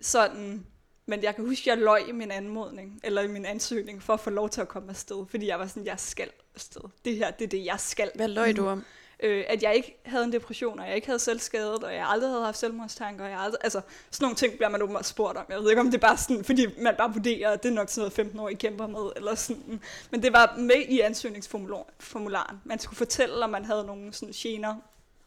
sådan. 0.00 0.66
Men 1.06 1.22
jeg 1.22 1.34
kan 1.34 1.46
huske, 1.46 1.72
at 1.72 1.76
jeg 1.76 1.84
løg 1.84 2.08
i 2.08 2.12
min 2.12 2.30
anmodning, 2.30 3.00
eller 3.04 3.22
i 3.22 3.26
min 3.26 3.44
ansøgning, 3.44 4.02
for 4.02 4.14
at 4.14 4.20
få 4.20 4.30
lov 4.30 4.48
til 4.48 4.60
at 4.60 4.68
komme 4.68 4.90
afsted, 4.90 5.26
fordi 5.28 5.46
jeg 5.46 5.58
var 5.58 5.66
sådan, 5.66 5.86
jeg 5.86 6.00
skal 6.00 6.30
afsted. 6.54 6.80
Det 7.04 7.16
her, 7.16 7.30
det 7.30 7.44
er 7.44 7.48
det, 7.48 7.64
jeg 7.64 7.80
skal. 7.80 8.10
Hvad 8.14 8.28
løg 8.28 8.56
du 8.56 8.66
om? 8.66 8.84
Øh, 9.20 9.44
at 9.48 9.62
jeg 9.62 9.74
ikke 9.74 10.00
havde 10.04 10.24
en 10.24 10.32
depression, 10.32 10.80
og 10.80 10.86
jeg 10.86 10.94
ikke 10.94 11.06
havde 11.06 11.18
selvskadet, 11.18 11.84
og 11.84 11.94
jeg 11.94 12.06
aldrig 12.08 12.30
havde 12.30 12.44
haft 12.44 12.58
selvmordstanker, 12.58 13.24
og 13.24 13.30
jeg 13.30 13.40
aldrig, 13.40 13.58
altså 13.64 13.80
sådan 14.10 14.24
nogle 14.24 14.36
ting 14.36 14.56
bliver 14.56 14.68
man 14.68 14.82
åbenbart 14.82 15.06
spurgt 15.06 15.38
om. 15.38 15.44
Jeg 15.48 15.58
ved 15.58 15.70
ikke, 15.70 15.80
om 15.80 15.86
det 15.86 15.94
er 15.94 16.06
bare 16.08 16.16
sådan, 16.16 16.44
fordi 16.44 16.66
man 16.82 16.94
bare 16.98 17.12
vurderer, 17.12 17.50
at 17.50 17.62
det 17.62 17.68
er 17.68 17.74
nok 17.74 17.88
sådan 17.88 18.00
noget 18.00 18.12
15 18.12 18.40
år, 18.40 18.48
I 18.48 18.54
kæmper 18.54 18.86
med, 18.86 19.12
eller 19.16 19.34
sådan. 19.34 19.80
Men 20.10 20.22
det 20.22 20.32
var 20.32 20.54
med 20.58 20.84
i 20.88 21.00
ansøgningsformularen. 21.00 22.60
Man 22.64 22.78
skulle 22.78 22.96
fortælle, 22.96 23.44
om 23.44 23.50
man 23.50 23.64
havde 23.64 23.84
nogle 23.84 24.12
sådan 24.12 24.32
gener 24.36 24.74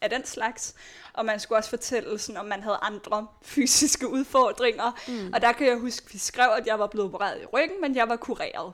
af 0.00 0.10
den 0.10 0.26
slags, 0.26 0.74
og 1.12 1.24
man 1.24 1.40
skulle 1.40 1.58
også 1.58 1.70
fortælle, 1.70 2.18
sådan, 2.18 2.40
om 2.40 2.46
man 2.46 2.62
havde 2.62 2.78
andre 2.82 3.26
fysiske 3.42 4.08
udfordringer. 4.08 4.98
Mm. 5.08 5.32
Og 5.34 5.40
der 5.40 5.52
kan 5.52 5.66
jeg 5.66 5.76
huske, 5.76 6.04
at 6.06 6.14
vi 6.14 6.18
skrev, 6.18 6.50
at 6.58 6.66
jeg 6.66 6.78
var 6.78 6.86
blevet 6.86 7.08
opereret 7.08 7.42
i 7.42 7.46
ryggen, 7.46 7.80
men 7.80 7.96
jeg 7.96 8.08
var 8.08 8.16
kureret. 8.16 8.72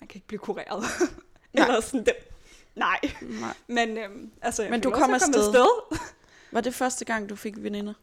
Man 0.00 0.08
kan 0.08 0.16
ikke 0.16 0.26
blive 0.26 0.38
kureret. 0.38 0.84
eller 1.54 1.80
sådan 1.80 2.04
det. 2.04 2.33
Nej. 2.74 3.00
Nej. 3.22 3.54
Men, 3.66 3.98
øhm, 3.98 4.30
altså, 4.42 4.62
jeg 4.62 4.70
Men 4.70 4.80
du 4.80 4.90
kom 4.90 5.14
afsted. 5.14 5.34
afsted. 5.34 5.98
Var 6.52 6.60
det 6.60 6.74
første 6.74 7.04
gang, 7.04 7.28
du 7.28 7.36
fik 7.36 7.54
veninder? 7.56 7.94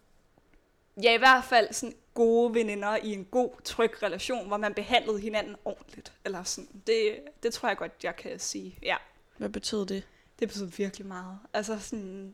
Ja, 1.03 1.13
i 1.13 1.17
hvert 1.17 1.43
fald 1.43 1.73
sådan 1.73 1.95
gode 2.13 2.53
veninder 2.53 2.95
i 2.95 3.13
en 3.13 3.25
god, 3.25 3.49
tryg 3.63 4.03
relation, 4.03 4.47
hvor 4.47 4.57
man 4.57 4.73
behandlede 4.73 5.19
hinanden 5.19 5.55
ordentligt. 5.65 6.13
Eller 6.25 6.43
sådan. 6.43 6.69
Det, 6.88 7.19
det 7.43 7.53
tror 7.53 7.69
jeg 7.69 7.77
godt, 7.77 7.91
jeg 8.03 8.15
kan 8.15 8.39
sige. 8.39 8.79
Ja, 8.84 8.95
Hvad 9.38 9.49
betød 9.49 9.86
det? 9.86 10.03
det 10.39 10.47
betød 10.47 10.65
virkelig 10.65 11.07
meget. 11.07 11.39
Altså 11.53 11.79
sådan, 11.79 12.34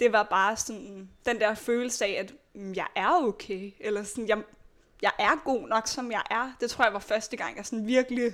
det 0.00 0.12
var 0.12 0.22
bare 0.22 0.56
sådan, 0.56 1.10
den 1.26 1.40
der 1.40 1.54
følelse 1.54 2.04
af, 2.04 2.10
at 2.10 2.32
mm, 2.54 2.74
jeg 2.74 2.86
er 2.94 3.10
okay. 3.22 3.72
Eller 3.80 4.02
sådan, 4.02 4.28
jeg, 4.28 4.42
jeg 5.02 5.12
er 5.18 5.44
god 5.44 5.68
nok, 5.68 5.86
som 5.86 6.12
jeg 6.12 6.22
er. 6.30 6.52
Det 6.60 6.70
tror 6.70 6.84
jeg 6.84 6.92
var 6.92 6.98
første 6.98 7.36
gang, 7.36 7.56
jeg 7.56 7.66
sådan 7.66 7.86
virkelig 7.86 8.32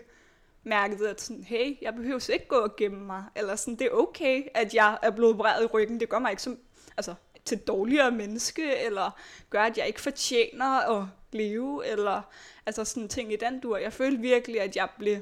mærket, 0.66 1.06
at 1.06 1.20
sådan, 1.20 1.44
hey, 1.44 1.82
jeg 1.82 1.94
behøver 1.94 2.30
ikke 2.32 2.48
gå 2.48 2.56
og 2.56 2.76
gemme 2.76 3.06
mig. 3.06 3.24
Eller 3.36 3.56
sådan, 3.56 3.78
det 3.78 3.86
er 3.86 3.90
okay, 3.90 4.42
at 4.54 4.74
jeg 4.74 4.98
er 5.02 5.10
blevet 5.10 5.34
opereret 5.34 5.62
i 5.62 5.66
ryggen. 5.66 6.00
Det 6.00 6.08
gør 6.08 6.18
mig 6.18 6.30
ikke 6.30 6.42
som, 6.42 6.58
altså, 6.96 7.14
til 7.44 7.58
dårligere 7.58 8.10
menneske, 8.10 8.76
eller 8.76 9.10
gør, 9.50 9.62
at 9.62 9.78
jeg 9.78 9.86
ikke 9.86 10.00
fortjener 10.00 10.98
at 11.00 11.06
leve, 11.32 11.86
eller 11.86 12.22
altså 12.66 12.84
sådan 12.84 13.08
ting 13.08 13.32
i 13.32 13.36
den 13.36 13.60
dur. 13.60 13.76
Jeg 13.76 13.92
følte 13.92 14.20
virkelig, 14.20 14.60
at 14.60 14.76
jeg 14.76 14.88
blev, 14.98 15.16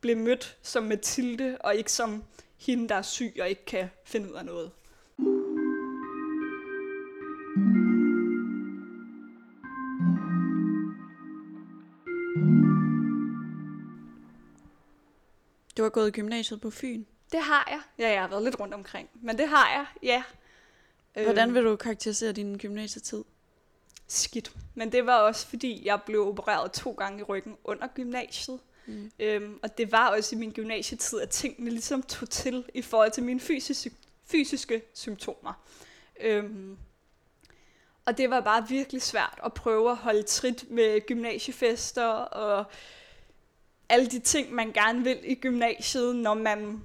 blev 0.00 0.16
mødt 0.16 0.56
som 0.62 0.82
Mathilde, 0.82 1.56
og 1.60 1.74
ikke 1.74 1.92
som 1.92 2.24
hende, 2.56 2.88
der 2.88 2.94
er 2.94 3.02
syg 3.02 3.36
og 3.40 3.48
ikke 3.48 3.64
kan 3.64 3.90
finde 4.04 4.30
ud 4.32 4.34
af 4.34 4.44
noget. 4.44 4.70
Du 15.76 15.82
har 15.82 15.90
gået 15.90 16.08
i 16.08 16.10
gymnasiet 16.10 16.60
på 16.60 16.70
Fyn. 16.70 17.04
Det 17.32 17.40
har 17.40 17.66
jeg. 17.70 17.80
Ja, 17.98 18.12
jeg 18.12 18.20
har 18.20 18.28
været 18.28 18.42
lidt 18.42 18.60
rundt 18.60 18.74
omkring, 18.74 19.08
men 19.14 19.38
det 19.38 19.48
har 19.48 19.70
jeg, 19.70 19.86
ja. 20.02 20.22
Hvordan 21.24 21.48
Øhm, 21.48 21.54
vil 21.54 21.64
du 21.64 21.76
karakterisere 21.76 22.32
din 22.32 22.58
gymnasietid? 22.58 23.24
skidt. 24.08 24.52
Men 24.74 24.92
det 24.92 25.06
var 25.06 25.18
også, 25.18 25.46
fordi 25.46 25.86
jeg 25.86 26.02
blev 26.06 26.28
opereret 26.28 26.72
to 26.72 26.90
gange 26.92 27.20
i 27.20 27.22
ryggen 27.22 27.56
under 27.64 27.86
gymnasiet. 27.94 28.60
Mm. 28.86 29.10
Øhm, 29.18 29.58
og 29.62 29.78
det 29.78 29.92
var 29.92 30.08
også 30.10 30.36
i 30.36 30.38
min 30.38 30.52
gymnasietid, 30.52 31.20
at 31.20 31.30
tingene 31.30 31.70
ligesom 31.70 32.02
tog 32.02 32.30
til 32.30 32.64
i 32.74 32.82
forhold 32.82 33.10
til 33.10 33.22
mine 33.22 33.40
fysiske, 33.40 33.90
fysiske 34.24 34.82
symptomer. 34.94 35.52
Øhm, 36.20 36.76
og 38.04 38.18
det 38.18 38.30
var 38.30 38.40
bare 38.40 38.68
virkelig 38.68 39.02
svært 39.02 39.38
at 39.44 39.54
prøve 39.54 39.90
at 39.90 39.96
holde 39.96 40.22
trit 40.22 40.70
med 40.70 41.06
gymnasiefester 41.06 42.06
og 42.06 42.64
alle 43.88 44.06
de 44.06 44.18
ting, 44.18 44.52
man 44.52 44.72
gerne 44.72 45.04
vil 45.04 45.18
i 45.24 45.34
gymnasiet, 45.34 46.16
når 46.16 46.34
man 46.34 46.82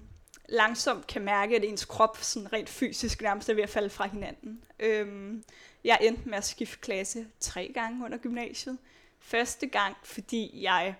langsomt 0.49 1.07
kan 1.07 1.21
mærke, 1.21 1.55
at 1.55 1.63
ens 1.63 1.85
krop 1.85 2.17
sådan 2.21 2.53
rent 2.53 2.69
fysisk 2.69 3.21
nærmest 3.21 3.49
er 3.49 3.53
ved 3.53 3.63
at 3.63 3.69
falde 3.69 3.89
fra 3.89 4.07
hinanden. 4.07 4.63
Øhm, 4.79 5.43
jeg 5.83 5.97
endte 6.01 6.29
med 6.29 6.37
at 6.37 6.45
skifte 6.45 6.77
klasse 6.77 7.27
tre 7.39 7.71
gange 7.73 8.05
under 8.05 8.17
gymnasiet. 8.17 8.77
Første 9.19 9.67
gang, 9.67 9.95
fordi 10.03 10.63
jeg 10.63 10.95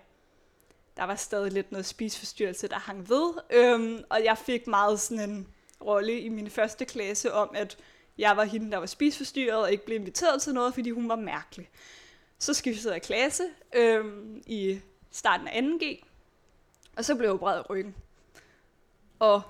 der 0.96 1.04
var 1.04 1.14
stadig 1.14 1.52
lidt 1.52 1.72
noget 1.72 1.86
spiseforstyrrelse, 1.86 2.68
der 2.68 2.78
hang 2.78 3.08
ved. 3.08 3.32
Øhm, 3.50 4.04
og 4.10 4.24
jeg 4.24 4.38
fik 4.38 4.66
meget 4.66 5.00
sådan 5.00 5.30
en 5.30 5.48
rolle 5.84 6.20
i 6.20 6.28
min 6.28 6.50
første 6.50 6.84
klasse 6.84 7.32
om, 7.32 7.50
at 7.54 7.78
jeg 8.18 8.36
var 8.36 8.44
hende, 8.44 8.70
der 8.70 8.78
var 8.78 8.86
spiseforstyrret 8.86 9.62
og 9.62 9.72
ikke 9.72 9.84
blev 9.84 9.98
inviteret 9.98 10.42
til 10.42 10.54
noget, 10.54 10.74
fordi 10.74 10.90
hun 10.90 11.08
var 11.08 11.16
mærkelig. 11.16 11.70
Så 12.38 12.54
skiftede 12.54 12.92
jeg 12.92 13.02
klasse 13.02 13.44
øhm, 13.74 14.42
i 14.46 14.80
starten 15.12 15.48
af 15.48 15.60
2G, 15.60 16.04
og 16.96 17.04
så 17.04 17.14
blev 17.14 17.26
jeg 17.26 17.34
opereret 17.34 17.58
i 17.58 17.62
ryggen. 17.70 17.94
Og 19.18 19.42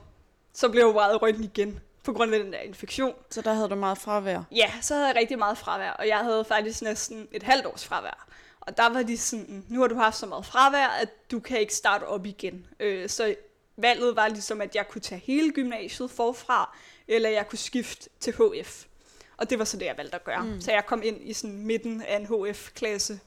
så 0.52 0.68
blev 0.68 0.80
jeg 0.80 0.88
opereret 0.88 1.14
i 1.14 1.16
ryggen 1.16 1.44
igen, 1.44 1.80
på 2.04 2.12
grund 2.12 2.34
af 2.34 2.42
den 2.42 2.52
der 2.52 2.58
infektion. 2.58 3.14
Så 3.30 3.42
der 3.42 3.52
havde 3.52 3.68
du 3.68 3.74
meget 3.74 3.98
fravær. 3.98 4.42
Ja, 4.50 4.72
så 4.80 4.94
havde 4.94 5.06
jeg 5.06 5.16
rigtig 5.16 5.38
meget 5.38 5.58
fravær, 5.58 5.90
og 5.90 6.08
jeg 6.08 6.18
havde 6.18 6.44
faktisk 6.44 6.82
næsten 6.82 7.28
et 7.32 7.42
halvt 7.42 7.66
års 7.66 7.84
fravær. 7.84 8.26
Og 8.60 8.76
der 8.76 8.88
var 8.88 9.02
de 9.02 9.18
sådan, 9.18 9.64
nu 9.68 9.80
har 9.80 9.88
du 9.88 9.94
haft 9.94 10.16
så 10.16 10.26
meget 10.26 10.46
fravær, 10.46 10.86
at 10.86 11.30
du 11.30 11.40
kan 11.40 11.60
ikke 11.60 11.74
starte 11.74 12.04
op 12.04 12.26
igen. 12.26 12.66
Øh, 12.80 13.08
så 13.08 13.34
valget 13.76 14.16
var 14.16 14.28
ligesom, 14.28 14.60
at 14.60 14.74
jeg 14.74 14.88
kunne 14.88 15.00
tage 15.00 15.20
hele 15.24 15.52
gymnasiet 15.52 16.10
forfra, 16.10 16.76
eller 17.08 17.28
jeg 17.28 17.48
kunne 17.48 17.58
skifte 17.58 18.10
til 18.20 18.32
HF. 18.32 18.84
Og 19.36 19.50
det 19.50 19.58
var 19.58 19.64
så 19.64 19.76
det, 19.76 19.86
jeg 19.86 19.96
valgte 19.96 20.14
at 20.14 20.24
gøre. 20.24 20.44
Mm. 20.44 20.60
Så 20.60 20.72
jeg 20.72 20.86
kom 20.86 21.02
ind 21.02 21.18
i 21.20 21.32
sådan 21.32 21.56
midten 21.56 22.02
af 22.02 22.16
en 22.16 22.26
HF-klasse, 22.26 23.20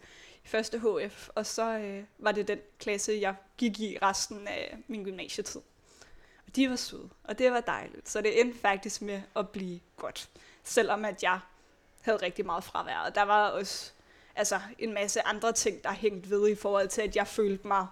første 0.45 0.79
HF, 0.79 1.29
og 1.35 1.45
så 1.45 1.77
øh, 1.77 2.03
var 2.17 2.31
det 2.31 2.47
den 2.47 2.59
klasse, 2.79 3.17
jeg 3.21 3.35
gik 3.57 3.79
i 3.79 3.97
resten 4.01 4.47
af 4.47 4.77
min 4.87 5.03
gymnasietid. 5.03 5.61
Og 6.47 6.55
de 6.55 6.69
var 6.69 6.75
søde, 6.75 7.09
og 7.23 7.39
det 7.39 7.51
var 7.51 7.61
dejligt. 7.61 8.09
Så 8.09 8.21
det 8.21 8.41
endte 8.41 8.59
faktisk 8.59 9.01
med 9.01 9.21
at 9.35 9.49
blive 9.49 9.79
godt. 9.97 10.29
Selvom 10.63 11.05
at 11.05 11.23
jeg 11.23 11.39
havde 12.01 12.17
rigtig 12.17 12.45
meget 12.45 12.63
fravær. 12.63 12.97
Og 12.97 13.15
der 13.15 13.21
var 13.21 13.49
også 13.49 13.91
altså, 14.35 14.59
en 14.79 14.93
masse 14.93 15.21
andre 15.21 15.51
ting, 15.51 15.83
der 15.83 15.91
hængte 15.91 16.29
ved 16.29 16.49
i 16.49 16.55
forhold 16.55 16.87
til, 16.87 17.01
at 17.01 17.15
jeg 17.15 17.27
følte 17.27 17.67
mig 17.67 17.87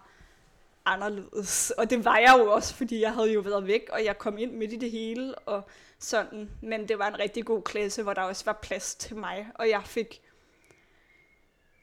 anderledes. 0.85 1.71
Og 1.77 1.89
det 1.89 2.05
var 2.05 2.17
jeg 2.17 2.35
jo 2.39 2.51
også, 2.51 2.75
fordi 2.75 3.01
jeg 3.01 3.13
havde 3.13 3.31
jo 3.31 3.39
været 3.39 3.67
væk, 3.67 3.89
og 3.91 4.05
jeg 4.05 4.17
kom 4.17 4.37
ind 4.37 4.51
midt 4.51 4.73
i 4.73 4.77
det 4.77 4.91
hele, 4.91 5.35
og 5.35 5.61
sådan. 5.99 6.51
Men 6.61 6.87
det 6.87 6.99
var 6.99 7.07
en 7.07 7.19
rigtig 7.19 7.45
god 7.45 7.61
klasse, 7.61 8.03
hvor 8.03 8.13
der 8.13 8.21
også 8.21 8.45
var 8.45 8.53
plads 8.53 8.95
til 8.95 9.15
mig, 9.15 9.47
og 9.55 9.69
jeg 9.69 9.81
fik 9.85 10.21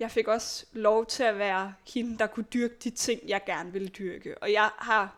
jeg 0.00 0.10
fik 0.10 0.28
også 0.28 0.66
lov 0.72 1.06
til 1.06 1.22
at 1.22 1.38
være 1.38 1.74
hende, 1.94 2.18
der 2.18 2.26
kunne 2.26 2.46
dyrke 2.54 2.74
de 2.84 2.90
ting, 2.90 3.20
jeg 3.28 3.40
gerne 3.46 3.72
ville 3.72 3.88
dyrke. 3.88 4.38
Og 4.38 4.52
jeg 4.52 4.70
har 4.78 5.16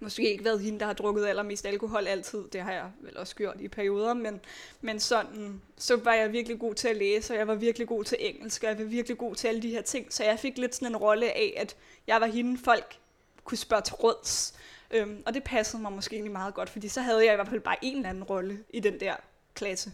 måske 0.00 0.30
ikke 0.30 0.44
været 0.44 0.60
hende, 0.60 0.80
der 0.80 0.86
har 0.86 0.92
drukket 0.92 1.26
allermest 1.26 1.66
alkohol 1.66 2.06
altid. 2.06 2.48
Det 2.52 2.60
har 2.60 2.72
jeg 2.72 2.90
vel 3.00 3.16
også 3.16 3.36
gjort 3.36 3.56
i 3.60 3.68
perioder. 3.68 4.14
Men, 4.14 4.40
men 4.80 5.00
sådan, 5.00 5.62
så 5.76 5.96
var 5.96 6.14
jeg 6.14 6.32
virkelig 6.32 6.58
god 6.58 6.74
til 6.74 6.88
at 6.88 6.96
læse, 6.96 7.32
og 7.32 7.38
jeg 7.38 7.48
var 7.48 7.54
virkelig 7.54 7.88
god 7.88 8.04
til 8.04 8.18
engelsk, 8.20 8.62
og 8.62 8.68
jeg 8.68 8.78
var 8.78 8.84
virkelig 8.84 9.18
god 9.18 9.34
til 9.34 9.48
alle 9.48 9.62
de 9.62 9.70
her 9.70 9.82
ting. 9.82 10.12
Så 10.12 10.24
jeg 10.24 10.38
fik 10.38 10.58
lidt 10.58 10.74
sådan 10.74 10.88
en 10.88 10.96
rolle 10.96 11.32
af, 11.32 11.54
at 11.56 11.76
jeg 12.06 12.20
var 12.20 12.26
hende, 12.26 12.58
folk 12.58 12.98
kunne 13.44 13.58
spørge 13.58 13.82
til 13.82 13.94
råds. 13.94 14.54
Øhm, 14.90 15.22
og 15.26 15.34
det 15.34 15.44
passede 15.44 15.82
mig 15.82 15.92
måske 15.92 16.14
egentlig 16.14 16.32
meget 16.32 16.54
godt, 16.54 16.70
fordi 16.70 16.88
så 16.88 17.00
havde 17.00 17.24
jeg 17.24 17.32
i 17.32 17.36
hvert 17.36 17.48
fald 17.48 17.60
bare 17.60 17.76
en 17.82 17.96
eller 17.96 18.08
anden 18.08 18.24
rolle 18.24 18.64
i 18.70 18.80
den 18.80 19.00
der 19.00 19.16
klasse. 19.54 19.92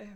Øhm, 0.00 0.10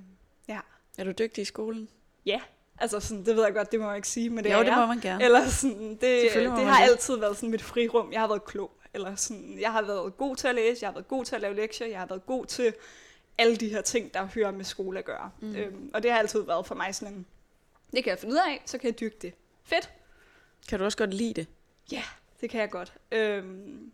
ja. 0.48 0.60
Er 0.98 1.04
du 1.04 1.12
dygtig 1.12 1.42
i 1.42 1.44
skolen? 1.44 1.88
Ja, 2.26 2.40
Altså 2.82 3.00
sådan, 3.00 3.24
det 3.24 3.36
ved 3.36 3.44
jeg 3.44 3.54
godt, 3.54 3.72
det 3.72 3.80
må 3.80 3.86
jeg 3.86 3.96
ikke 3.96 4.08
sige, 4.08 4.30
men 4.30 4.44
det 4.44 4.52
jo, 4.52 4.58
er 4.58 4.62
det 4.62 4.72
må 4.76 4.86
man 4.86 5.00
gerne. 5.00 5.24
Eller 5.24 5.48
sådan, 5.48 5.88
det, 5.88 6.00
det 6.00 6.32
har 6.32 6.56
gerne. 6.56 6.82
altid 6.82 7.16
været 7.16 7.36
sådan 7.36 7.50
mit 7.50 7.62
frirum. 7.62 8.12
Jeg 8.12 8.20
har 8.20 8.28
været 8.28 8.44
klog. 8.44 8.70
Eller 8.94 9.14
sådan, 9.14 9.56
jeg 9.60 9.72
har 9.72 9.82
været 9.82 10.16
god 10.16 10.36
til 10.36 10.48
at 10.48 10.54
læse, 10.54 10.78
jeg 10.82 10.88
har 10.88 10.94
været 10.94 11.08
god 11.08 11.24
til 11.24 11.34
at 11.34 11.40
lave 11.40 11.54
lektier, 11.54 11.86
jeg 11.86 11.98
har 11.98 12.06
været 12.06 12.26
god 12.26 12.46
til 12.46 12.74
alle 13.38 13.56
de 13.56 13.68
her 13.68 13.80
ting, 13.80 14.14
der 14.14 14.28
hører 14.34 14.50
med 14.50 14.64
skole 14.64 14.98
at 14.98 15.04
gøre. 15.04 15.30
Mm. 15.40 15.56
Øhm, 15.56 15.90
og 15.94 16.02
det 16.02 16.10
har 16.10 16.18
altid 16.18 16.42
været 16.42 16.66
for 16.66 16.74
mig 16.74 16.94
sådan 16.94 17.26
det 17.92 18.04
kan 18.04 18.10
jeg 18.10 18.18
finde 18.18 18.34
ud 18.34 18.40
af, 18.48 18.62
så 18.66 18.78
kan 18.78 18.90
jeg 18.90 19.00
dyrke 19.00 19.16
det. 19.22 19.34
Fedt. 19.64 19.90
Kan 20.68 20.78
du 20.78 20.84
også 20.84 20.98
godt 20.98 21.14
lide 21.14 21.34
det? 21.34 21.46
Ja, 21.92 22.02
det 22.40 22.50
kan 22.50 22.60
jeg 22.60 22.70
godt. 22.70 22.92
Øhm, 23.12 23.92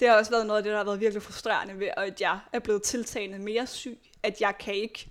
det 0.00 0.08
har 0.08 0.16
også 0.16 0.30
været 0.30 0.46
noget 0.46 0.58
af 0.58 0.62
det, 0.62 0.70
der 0.70 0.76
har 0.76 0.84
været 0.84 1.00
virkelig 1.00 1.22
frustrerende 1.22 1.78
ved, 1.78 1.88
at 1.96 2.20
jeg 2.20 2.38
er 2.52 2.58
blevet 2.58 2.82
tiltagende 2.82 3.38
mere 3.38 3.66
syg, 3.66 3.98
at 4.22 4.40
jeg 4.40 4.54
kan 4.58 4.74
ikke 4.74 5.08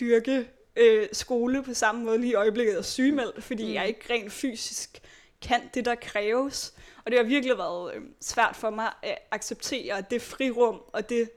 dyrke 0.00 0.50
øh, 0.76 1.08
skole 1.12 1.62
på 1.62 1.74
samme 1.74 2.04
måde 2.04 2.18
lige 2.18 2.30
i 2.30 2.34
øjeblikket 2.34 2.78
er 2.78 2.82
sygemeldt, 2.82 3.44
fordi 3.44 3.66
mm. 3.66 3.74
jeg 3.74 3.88
ikke 3.88 4.04
rent 4.10 4.32
fysisk 4.32 5.00
kan 5.42 5.60
det, 5.74 5.84
der 5.84 5.94
kræves. 5.94 6.74
Og 7.04 7.10
det 7.10 7.18
har 7.18 7.24
virkelig 7.24 7.58
været 7.58 7.94
øh, 7.94 8.02
svært 8.20 8.56
for 8.56 8.70
mig 8.70 8.92
at 9.02 9.18
acceptere, 9.30 9.98
at 9.98 10.10
det 10.10 10.22
frirum 10.22 10.80
og 10.92 11.08
det, 11.08 11.30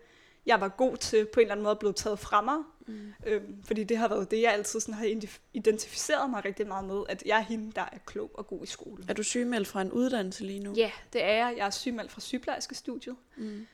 jeg 0.45 0.61
var 0.61 0.67
god 0.67 0.97
til, 0.97 1.25
på 1.25 1.39
en 1.39 1.41
eller 1.41 1.51
anden 1.51 1.63
måde 1.63 1.75
blevet 1.75 1.95
taget 1.95 2.19
fra 2.19 2.41
mig. 2.41 2.57
Mm. 2.87 3.13
Øhm, 3.25 3.63
fordi 3.63 3.83
det 3.83 3.97
har 3.97 4.07
været 4.07 4.31
det, 4.31 4.41
jeg 4.41 4.53
altid 4.53 4.79
sådan 4.79 4.93
har 4.93 5.27
identificeret 5.53 6.29
mig 6.29 6.45
rigtig 6.45 6.67
meget 6.67 6.85
med, 6.85 7.03
at 7.09 7.23
jeg 7.25 7.37
er 7.37 7.43
hende, 7.43 7.71
der 7.75 7.81
er 7.81 7.97
klog 8.05 8.31
og 8.33 8.47
god 8.47 8.63
i 8.63 8.67
skole. 8.67 9.03
Er 9.07 9.13
du 9.13 9.23
sygemeldt 9.23 9.67
fra 9.67 9.81
en 9.81 9.91
uddannelse 9.91 10.43
lige 10.43 10.59
nu? 10.59 10.73
Ja, 10.77 10.91
det 11.13 11.23
er 11.23 11.33
jeg. 11.33 11.53
Jeg 11.57 11.65
er 11.65 11.69
sygemeldt 11.69 12.11
fra 12.11 12.21
sygeplejerskestudiet. 12.21 13.15
Mm 13.37 13.67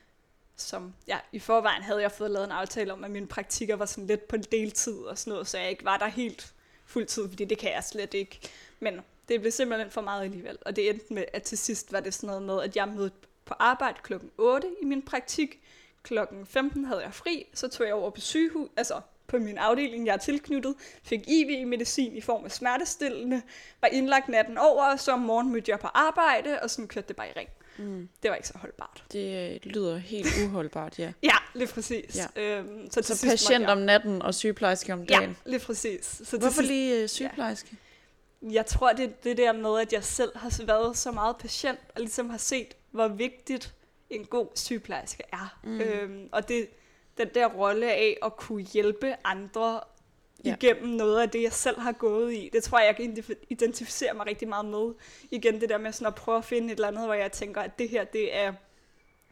som 0.56 0.94
ja, 1.06 1.18
i 1.32 1.38
forvejen 1.38 1.82
havde 1.82 2.02
jeg 2.02 2.12
fået 2.12 2.30
lavet 2.30 2.44
en 2.44 2.52
aftale 2.52 2.92
om, 2.92 3.04
at 3.04 3.10
mine 3.10 3.26
praktikker 3.26 3.76
var 3.76 3.86
sådan 3.86 4.06
lidt 4.06 4.28
på 4.28 4.36
deltid 4.36 4.98
og 4.98 5.18
sådan 5.18 5.30
noget, 5.30 5.48
så 5.48 5.58
jeg 5.58 5.70
ikke 5.70 5.84
var 5.84 5.96
der 5.96 6.06
helt 6.06 6.54
fuldtid, 6.86 7.28
fordi 7.28 7.44
det 7.44 7.58
kan 7.58 7.72
jeg 7.72 7.84
slet 7.84 8.14
ikke. 8.14 8.40
Men 8.80 9.00
det 9.28 9.40
blev 9.40 9.52
simpelthen 9.52 9.90
for 9.90 10.00
meget 10.00 10.22
alligevel, 10.22 10.58
og 10.60 10.76
det 10.76 10.90
endte 10.90 11.14
med, 11.14 11.24
at 11.32 11.42
til 11.42 11.58
sidst 11.58 11.92
var 11.92 12.00
det 12.00 12.14
sådan 12.14 12.26
noget 12.26 12.42
med, 12.42 12.62
at 12.62 12.76
jeg 12.76 12.88
mødte 12.88 13.16
på 13.44 13.54
arbejde 13.58 13.98
klokken 14.02 14.30
8 14.38 14.68
i 14.82 14.84
min 14.84 15.02
praktik, 15.02 15.60
klokken 16.02 16.46
15 16.46 16.84
havde 16.84 17.00
jeg 17.00 17.14
fri, 17.14 17.46
så 17.54 17.68
tog 17.68 17.86
jeg 17.86 17.94
over 17.94 18.10
på 18.10 18.20
sygehus, 18.20 18.68
altså 18.76 19.00
på 19.26 19.38
min 19.38 19.58
afdeling, 19.58 20.06
jeg 20.06 20.12
er 20.12 20.18
tilknyttet, 20.18 20.74
fik 21.02 21.28
IV-medicin 21.28 22.16
i 22.16 22.20
form 22.20 22.44
af 22.44 22.52
smertestillende, 22.52 23.42
var 23.80 23.88
indlagt 23.88 24.28
natten 24.28 24.58
over, 24.58 24.84
og 24.84 25.00
så 25.00 25.12
om 25.12 25.18
morgenen 25.18 25.52
mødte 25.52 25.70
jeg 25.70 25.80
på 25.80 25.86
arbejde, 25.86 26.60
og 26.62 26.70
sådan 26.70 26.88
kørte 26.88 27.08
det 27.08 27.16
bare 27.16 27.28
i 27.28 27.32
ring. 27.36 27.48
Mm. 27.78 28.08
Det 28.22 28.30
var 28.30 28.36
ikke 28.36 28.48
så 28.48 28.58
holdbart. 28.58 29.04
Det 29.12 29.54
øh, 29.54 29.60
lyder 29.64 29.96
helt 29.96 30.28
uholdbart, 30.44 30.98
ja. 30.98 31.12
ja, 31.22 31.36
lige 31.54 31.68
præcis. 31.68 32.16
Ja. 32.36 32.42
Øhm, 32.42 32.90
så 32.90 33.02
så 33.02 33.26
patient 33.26 33.66
om 33.66 33.78
natten 33.78 34.22
og 34.22 34.34
sygeplejerske 34.34 34.92
om 34.92 35.06
dagen. 35.06 35.36
Ja, 35.46 35.50
lige 35.50 35.60
præcis. 35.60 36.20
Så 36.24 36.38
Hvorfor 36.38 36.50
sidst, 36.50 36.68
lige 36.68 37.02
uh, 37.02 37.08
sygeplejerske? 37.08 37.68
Ja. 37.72 38.48
Jeg 38.52 38.66
tror, 38.66 38.92
det 38.92 39.04
er 39.04 39.10
det 39.24 39.36
der 39.36 39.52
med, 39.52 39.80
at 39.80 39.92
jeg 39.92 40.04
selv 40.04 40.36
har 40.36 40.64
været 40.66 40.96
så 40.96 41.12
meget 41.12 41.36
patient, 41.36 41.78
og 41.94 42.00
ligesom 42.00 42.30
har 42.30 42.38
set, 42.38 42.74
hvor 42.90 43.08
vigtigt 43.08 43.74
en 44.10 44.24
god 44.24 44.46
sygeplejerske 44.54 45.22
er. 45.32 45.58
Mm. 45.64 45.80
Øhm, 45.80 46.28
og 46.32 46.48
det, 46.48 46.68
den 47.18 47.28
der 47.34 47.46
rolle 47.46 47.92
af 47.92 48.18
at 48.22 48.36
kunne 48.36 48.62
hjælpe 48.62 49.14
andre 49.24 49.80
ja. 50.44 50.54
igennem 50.54 50.88
noget 50.88 51.22
af 51.22 51.30
det, 51.30 51.42
jeg 51.42 51.52
selv 51.52 51.80
har 51.80 51.92
gået 51.92 52.32
i. 52.32 52.50
Det 52.52 52.64
tror 52.64 52.78
jeg, 52.78 52.86
jeg 52.86 52.96
kan 52.96 53.24
identificere 53.48 54.14
mig 54.14 54.26
rigtig 54.26 54.48
meget 54.48 54.66
med. 54.66 54.94
Igen 55.30 55.60
det 55.60 55.68
der 55.68 55.78
med 55.78 55.92
sådan 55.92 56.06
at 56.06 56.14
prøve 56.14 56.38
at 56.38 56.44
finde 56.44 56.66
et 56.66 56.72
eller 56.72 56.88
andet, 56.88 57.04
hvor 57.04 57.14
jeg 57.14 57.32
tænker, 57.32 57.60
at 57.60 57.78
det 57.78 57.88
her, 57.88 58.04
det 58.04 58.36
er 58.36 58.52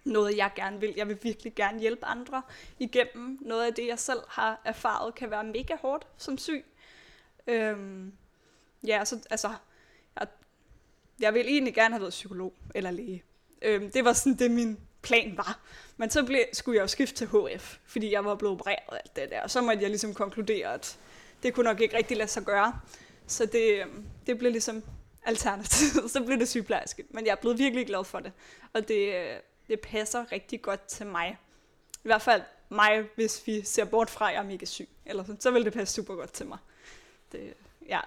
noget, 0.04 0.36
jeg 0.36 0.50
gerne 0.56 0.80
vil. 0.80 0.94
Jeg 0.96 1.08
vil 1.08 1.18
virkelig 1.22 1.54
gerne 1.54 1.80
hjælpe 1.80 2.06
andre 2.06 2.42
igennem 2.78 3.38
noget 3.40 3.66
af 3.66 3.74
det, 3.74 3.86
jeg 3.86 3.98
selv 3.98 4.20
har 4.28 4.60
erfaret, 4.64 5.14
kan 5.14 5.30
være 5.30 5.44
mega 5.44 5.76
hårdt 5.76 6.06
som 6.16 6.38
syg. 6.38 6.64
Øhm, 7.46 8.12
ja, 8.86 9.04
så 9.04 9.18
altså, 9.30 9.50
jeg, 10.20 10.26
jeg 11.20 11.34
vil 11.34 11.48
egentlig 11.48 11.74
gerne 11.74 11.94
have 11.94 12.00
været 12.00 12.10
psykolog 12.10 12.54
eller 12.74 12.90
læge. 12.90 13.22
Øhm, 13.62 13.90
det 13.90 14.04
var 14.04 14.12
sådan 14.12 14.38
det, 14.38 14.50
min 14.50 14.78
plan 15.02 15.36
var. 15.36 15.58
Men 15.96 16.10
så 16.10 16.22
blev, 16.22 16.44
skulle 16.52 16.76
jeg 16.76 16.82
jo 16.82 16.88
skifte 16.88 17.16
til 17.16 17.26
HF, 17.26 17.76
fordi 17.86 18.12
jeg 18.12 18.24
var 18.24 18.34
blevet 18.34 18.54
opereret 18.54 18.78
og 18.86 18.96
alt 18.96 19.16
det 19.16 19.30
der. 19.30 19.42
Og 19.42 19.50
så 19.50 19.60
måtte 19.60 19.82
jeg 19.82 19.90
ligesom 19.90 20.14
konkludere, 20.14 20.74
at 20.74 20.98
det 21.42 21.54
kunne 21.54 21.64
nok 21.64 21.80
ikke 21.80 21.96
rigtig 21.96 22.16
lade 22.16 22.28
sig 22.28 22.44
gøre. 22.44 22.80
Så 23.26 23.46
det, 23.46 23.80
øhm, 23.80 24.06
det 24.26 24.38
blev 24.38 24.52
ligesom 24.52 24.82
alternativet. 25.24 26.10
så 26.12 26.22
blev 26.24 26.38
det 26.38 26.48
sygeplejerske. 26.48 27.04
Men 27.10 27.26
jeg 27.26 27.32
er 27.32 27.36
blevet 27.36 27.58
virkelig 27.58 27.86
glad 27.86 28.04
for 28.04 28.20
det. 28.20 28.32
Og 28.72 28.88
det, 28.88 29.14
øh, 29.14 29.36
det 29.68 29.80
passer 29.80 30.32
rigtig 30.32 30.62
godt 30.62 30.86
til 30.86 31.06
mig. 31.06 31.38
I 31.92 32.08
hvert 32.08 32.22
fald 32.22 32.42
mig, 32.68 33.04
hvis 33.14 33.46
vi 33.46 33.62
ser 33.62 33.84
bort 33.84 34.10
fra, 34.10 34.28
at 34.28 34.34
jeg 34.34 34.42
er 34.42 34.46
mega 34.46 34.64
syg. 34.64 34.88
Eller 35.06 35.24
sådan, 35.24 35.40
så 35.40 35.50
vil 35.50 35.64
det 35.64 35.72
passe 35.72 35.94
super 35.94 36.14
godt 36.14 36.32
til 36.32 36.46
mig. 36.46 36.58
Det, 37.32 37.54
ja. 37.88 38.00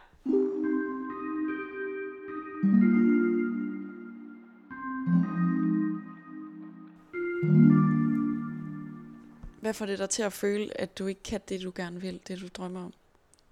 Hvad 9.63 9.73
får 9.73 9.85
det 9.85 9.99
dig 9.99 10.09
til 10.09 10.23
at 10.23 10.33
føle, 10.33 10.81
at 10.81 10.97
du 10.97 11.07
ikke 11.07 11.23
kan 11.23 11.41
det, 11.49 11.61
du 11.63 11.71
gerne 11.75 12.01
vil, 12.01 12.21
det 12.27 12.41
du 12.41 12.47
drømmer 12.47 12.85
om? 12.85 12.93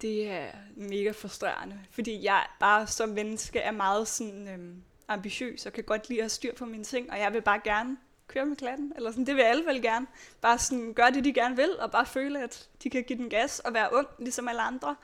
Det 0.02 0.30
er 0.30 0.51
mega 0.76 1.12
frustrerende, 1.12 1.80
fordi 1.91 2.24
jeg 2.24 2.45
bare 2.59 2.88
som 2.88 3.09
menneske 3.09 3.59
er 3.59 3.72
meget 3.72 4.07
sådan 4.07 4.47
øhm, 4.47 4.84
ambitiøs 5.07 5.66
og 5.66 5.74
kan 5.74 5.84
godt 5.84 6.09
lide 6.09 6.20
at 6.20 6.24
have 6.24 6.30
styr 6.30 6.55
på 6.55 6.66
mine 6.66 6.84
ting, 6.84 7.12
og 7.12 7.20
jeg 7.20 7.34
vil 7.34 7.41
bare 7.41 7.62
gerne 7.64 7.97
køre 8.28 8.45
med 8.45 8.55
klatten, 8.55 8.93
eller 8.95 9.12
sådan, 9.12 9.26
det 9.26 9.36
vil 9.36 9.41
alle 9.41 9.66
vel 9.66 9.82
gerne. 9.82 10.07
Bare 10.41 10.57
sådan 10.59 10.93
gøre 10.93 11.12
det, 11.12 11.24
de 11.24 11.34
gerne 11.34 11.55
vil, 11.55 11.80
og 11.80 11.91
bare 11.91 12.05
føle, 12.05 12.43
at 12.43 12.70
de 12.84 12.89
kan 12.89 13.03
give 13.03 13.20
den 13.20 13.30
gas 13.30 13.59
og 13.59 13.74
være 13.74 13.89
ung, 13.93 14.07
ligesom 14.20 14.47
alle 14.47 14.62
andre. 14.62 14.95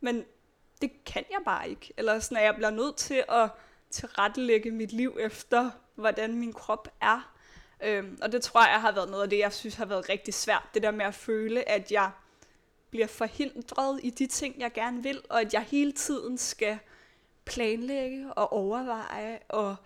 Men 0.00 0.24
det 0.80 1.04
kan 1.04 1.24
jeg 1.30 1.40
bare 1.44 1.70
ikke. 1.70 1.92
Eller 1.96 2.18
sådan, 2.18 2.36
at 2.36 2.44
jeg 2.44 2.54
bliver 2.54 2.70
nødt 2.70 2.96
til 2.96 3.24
at 3.28 3.50
tilrettelægge 3.90 4.70
mit 4.70 4.92
liv 4.92 5.16
efter, 5.20 5.70
hvordan 5.94 6.34
min 6.34 6.52
krop 6.52 6.88
er. 7.00 7.32
Øhm, 7.82 8.18
og 8.22 8.32
det 8.32 8.42
tror 8.42 8.66
jeg 8.66 8.80
har 8.80 8.92
været 8.92 9.10
noget 9.10 9.22
af 9.22 9.30
det, 9.30 9.38
jeg 9.38 9.52
synes 9.52 9.74
har 9.74 9.84
været 9.84 10.08
rigtig 10.08 10.34
svært. 10.34 10.62
Det 10.74 10.82
der 10.82 10.90
med 10.90 11.04
at 11.04 11.14
føle, 11.14 11.68
at 11.68 11.92
jeg 11.92 12.10
bliver 12.90 13.06
forhindret 13.06 14.00
i 14.02 14.10
de 14.10 14.26
ting, 14.26 14.60
jeg 14.60 14.72
gerne 14.72 15.02
vil, 15.02 15.20
og 15.28 15.40
at 15.40 15.54
jeg 15.54 15.62
hele 15.62 15.92
tiden 15.92 16.38
skal 16.38 16.78
planlægge 17.44 18.32
og 18.32 18.52
overveje 18.52 19.38
og 19.48 19.76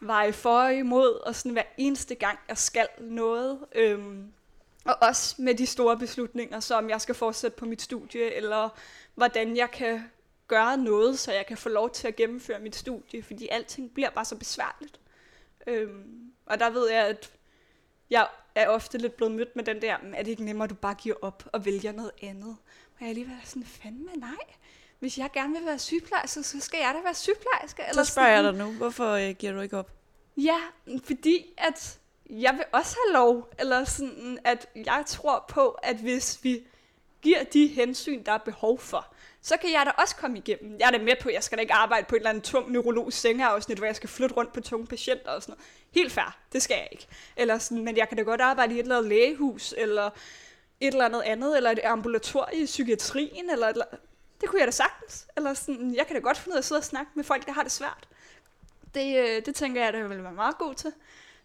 veje 0.00 0.32
for 0.32 0.60
og 0.60 0.74
imod, 0.74 1.20
og 1.26 1.34
sådan 1.34 1.52
hver 1.52 1.62
eneste 1.76 2.14
gang, 2.14 2.38
jeg 2.48 2.58
skal 2.58 2.88
noget. 3.00 3.58
Øhm, 3.74 4.32
og 4.84 4.96
også 5.00 5.34
med 5.38 5.54
de 5.54 5.66
store 5.66 5.98
beslutninger, 5.98 6.60
som 6.60 6.90
jeg 6.90 7.00
skal 7.00 7.14
fortsætte 7.14 7.56
på 7.56 7.64
mit 7.64 7.82
studie, 7.82 8.34
eller 8.34 8.68
hvordan 9.14 9.56
jeg 9.56 9.70
kan 9.70 10.02
gøre 10.48 10.76
noget, 10.76 11.18
så 11.18 11.32
jeg 11.32 11.46
kan 11.46 11.56
få 11.56 11.68
lov 11.68 11.90
til 11.90 12.08
at 12.08 12.16
gennemføre 12.16 12.58
mit 12.58 12.76
studie, 12.76 13.22
fordi 13.22 13.48
alting 13.50 13.94
bliver 13.94 14.10
bare 14.10 14.24
så 14.24 14.36
besværligt. 14.36 15.00
Øhm, 15.66 16.32
og 16.46 16.58
der 16.58 16.70
ved 16.70 16.90
jeg, 16.90 17.06
at 17.06 17.32
jeg 18.10 18.28
er 18.54 18.68
ofte 18.68 18.98
lidt 18.98 19.16
blevet 19.16 19.34
mødt 19.34 19.56
med 19.56 19.64
den 19.64 19.82
der, 19.82 19.96
er 20.14 20.22
det 20.22 20.30
ikke 20.30 20.44
nemmere, 20.44 20.64
at 20.64 20.70
du 20.70 20.74
bare 20.74 20.94
giver 20.94 21.16
op 21.22 21.48
og 21.52 21.64
vælger 21.64 21.92
noget 21.92 22.12
andet? 22.22 22.56
Og 23.00 23.06
jeg 23.06 23.14
lige 23.14 23.28
været 23.28 23.48
sådan, 23.48 23.64
fandme 23.64 24.10
nej. 24.16 24.36
Hvis 24.98 25.18
jeg 25.18 25.30
gerne 25.32 25.52
vil 25.52 25.66
være 25.66 25.78
sygeplejerske, 25.78 26.42
så 26.42 26.60
skal 26.60 26.78
jeg 26.78 26.94
da 26.94 27.02
være 27.02 27.14
sygeplejerske. 27.14 27.82
Eller 27.88 28.04
så 28.04 28.12
spørger 28.12 28.36
sådan. 28.36 28.44
jeg 28.44 28.54
dig 28.54 28.64
nu, 28.64 28.72
hvorfor 28.72 29.10
øh, 29.10 29.34
giver 29.34 29.52
du 29.52 29.60
ikke 29.60 29.78
op? 29.78 29.90
Ja, 30.36 30.58
fordi 31.04 31.54
at 31.58 31.98
jeg 32.30 32.54
vil 32.54 32.64
også 32.72 32.96
have 33.04 33.12
lov, 33.12 33.48
eller 33.58 33.84
sådan, 33.84 34.38
at 34.44 34.68
jeg 34.74 35.04
tror 35.06 35.44
på, 35.48 35.68
at 35.68 35.96
hvis 35.96 36.44
vi 36.44 36.66
giver 37.22 37.44
de 37.44 37.66
hensyn, 37.66 38.22
der 38.22 38.32
er 38.32 38.38
behov 38.38 38.78
for, 38.78 39.14
så 39.46 39.56
kan 39.56 39.72
jeg 39.72 39.86
da 39.86 39.90
også 39.90 40.16
komme 40.16 40.38
igennem. 40.38 40.76
Jeg 40.78 40.86
er 40.86 40.90
da 40.90 40.98
med 40.98 41.12
på, 41.20 41.28
at 41.28 41.34
jeg 41.34 41.42
skal 41.42 41.58
da 41.58 41.60
ikke 41.60 41.74
arbejde 41.74 42.06
på 42.08 42.14
et 42.16 42.20
eller 42.20 42.30
andet 42.30 42.44
tung 42.44 42.72
neurologisk 42.72 43.20
sengeafsnit, 43.20 43.78
hvor 43.78 43.86
jeg 43.86 43.96
skal 43.96 44.08
flytte 44.08 44.34
rundt 44.34 44.52
på 44.52 44.60
tunge 44.60 44.86
patienter 44.86 45.30
og 45.30 45.42
sådan 45.42 45.52
noget. 45.52 45.64
Helt 45.90 46.12
fair, 46.12 46.38
det 46.52 46.62
skal 46.62 46.74
jeg 46.74 46.88
ikke. 46.92 47.06
Eller 47.36 47.58
sådan, 47.58 47.84
men 47.84 47.96
jeg 47.96 48.08
kan 48.08 48.16
da 48.16 48.22
godt 48.22 48.40
arbejde 48.40 48.74
i 48.74 48.78
et 48.78 48.82
eller 48.82 48.96
andet 48.96 49.08
lægehus, 49.08 49.74
eller 49.76 50.10
et 50.80 50.86
eller 50.86 51.04
andet 51.04 51.22
andet, 51.22 51.56
eller 51.56 51.70
et 51.70 51.80
ambulatorie 51.84 52.62
i 52.62 52.64
psykiatrien, 52.64 53.50
eller, 53.50 53.68
eller 53.68 53.84
det 54.40 54.48
kunne 54.48 54.60
jeg 54.60 54.66
da 54.66 54.72
sagtens. 54.72 55.26
Eller 55.36 55.54
sådan, 55.54 55.94
jeg 55.94 56.06
kan 56.06 56.16
da 56.16 56.20
godt 56.20 56.38
finde 56.38 56.52
ud 56.52 56.56
af 56.56 56.60
at 56.60 56.64
sidde 56.64 56.78
og 56.78 56.84
snakke 56.84 57.12
med 57.14 57.24
folk, 57.24 57.46
der 57.46 57.52
har 57.52 57.62
det 57.62 57.72
svært. 57.72 58.08
Det, 58.94 59.16
øh, 59.16 59.46
det 59.46 59.54
tænker 59.54 59.80
jeg, 59.80 59.88
at 59.88 59.98
jeg 59.98 60.10
vil 60.10 60.22
være 60.22 60.32
meget 60.32 60.58
god 60.58 60.74
til. 60.74 60.92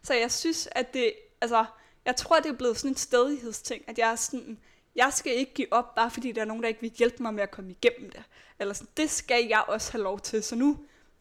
Så 0.04 0.14
jeg 0.14 0.32
synes, 0.32 0.70
at 0.72 0.93
det, 0.93 1.14
altså, 1.41 1.66
jeg 2.06 2.16
tror, 2.16 2.39
det 2.39 2.52
er 2.52 2.56
blevet 2.56 2.78
sådan 2.78 2.91
en 2.91 2.97
stedighedsting, 2.97 3.84
at 3.88 3.97
jeg 3.97 4.12
er 4.12 4.16
sådan, 4.16 4.60
jeg 4.95 5.09
skal 5.13 5.31
ikke 5.33 5.53
give 5.53 5.73
op, 5.73 5.95
bare 5.95 6.11
fordi 6.11 6.31
der 6.31 6.41
er 6.41 6.45
nogen, 6.45 6.63
der 6.63 6.69
ikke 6.69 6.81
vil 6.81 6.91
hjælpe 6.91 7.23
mig 7.23 7.33
med 7.33 7.43
at 7.43 7.51
komme 7.51 7.71
igennem 7.71 8.09
det. 8.09 8.23
Eller 8.59 8.73
sådan, 8.73 8.91
det 8.97 9.09
skal 9.09 9.47
jeg 9.49 9.63
også 9.67 9.91
have 9.91 10.03
lov 10.03 10.19
til. 10.19 10.43
Så 10.43 10.55
nu 10.55 10.77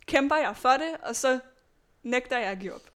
kæmper 0.06 0.36
jeg 0.36 0.56
for 0.56 0.70
det, 0.70 0.96
og 1.02 1.16
så 1.16 1.38
nægter 2.02 2.38
jeg 2.38 2.50
at 2.50 2.58
give 2.58 2.74
op. 2.74 2.90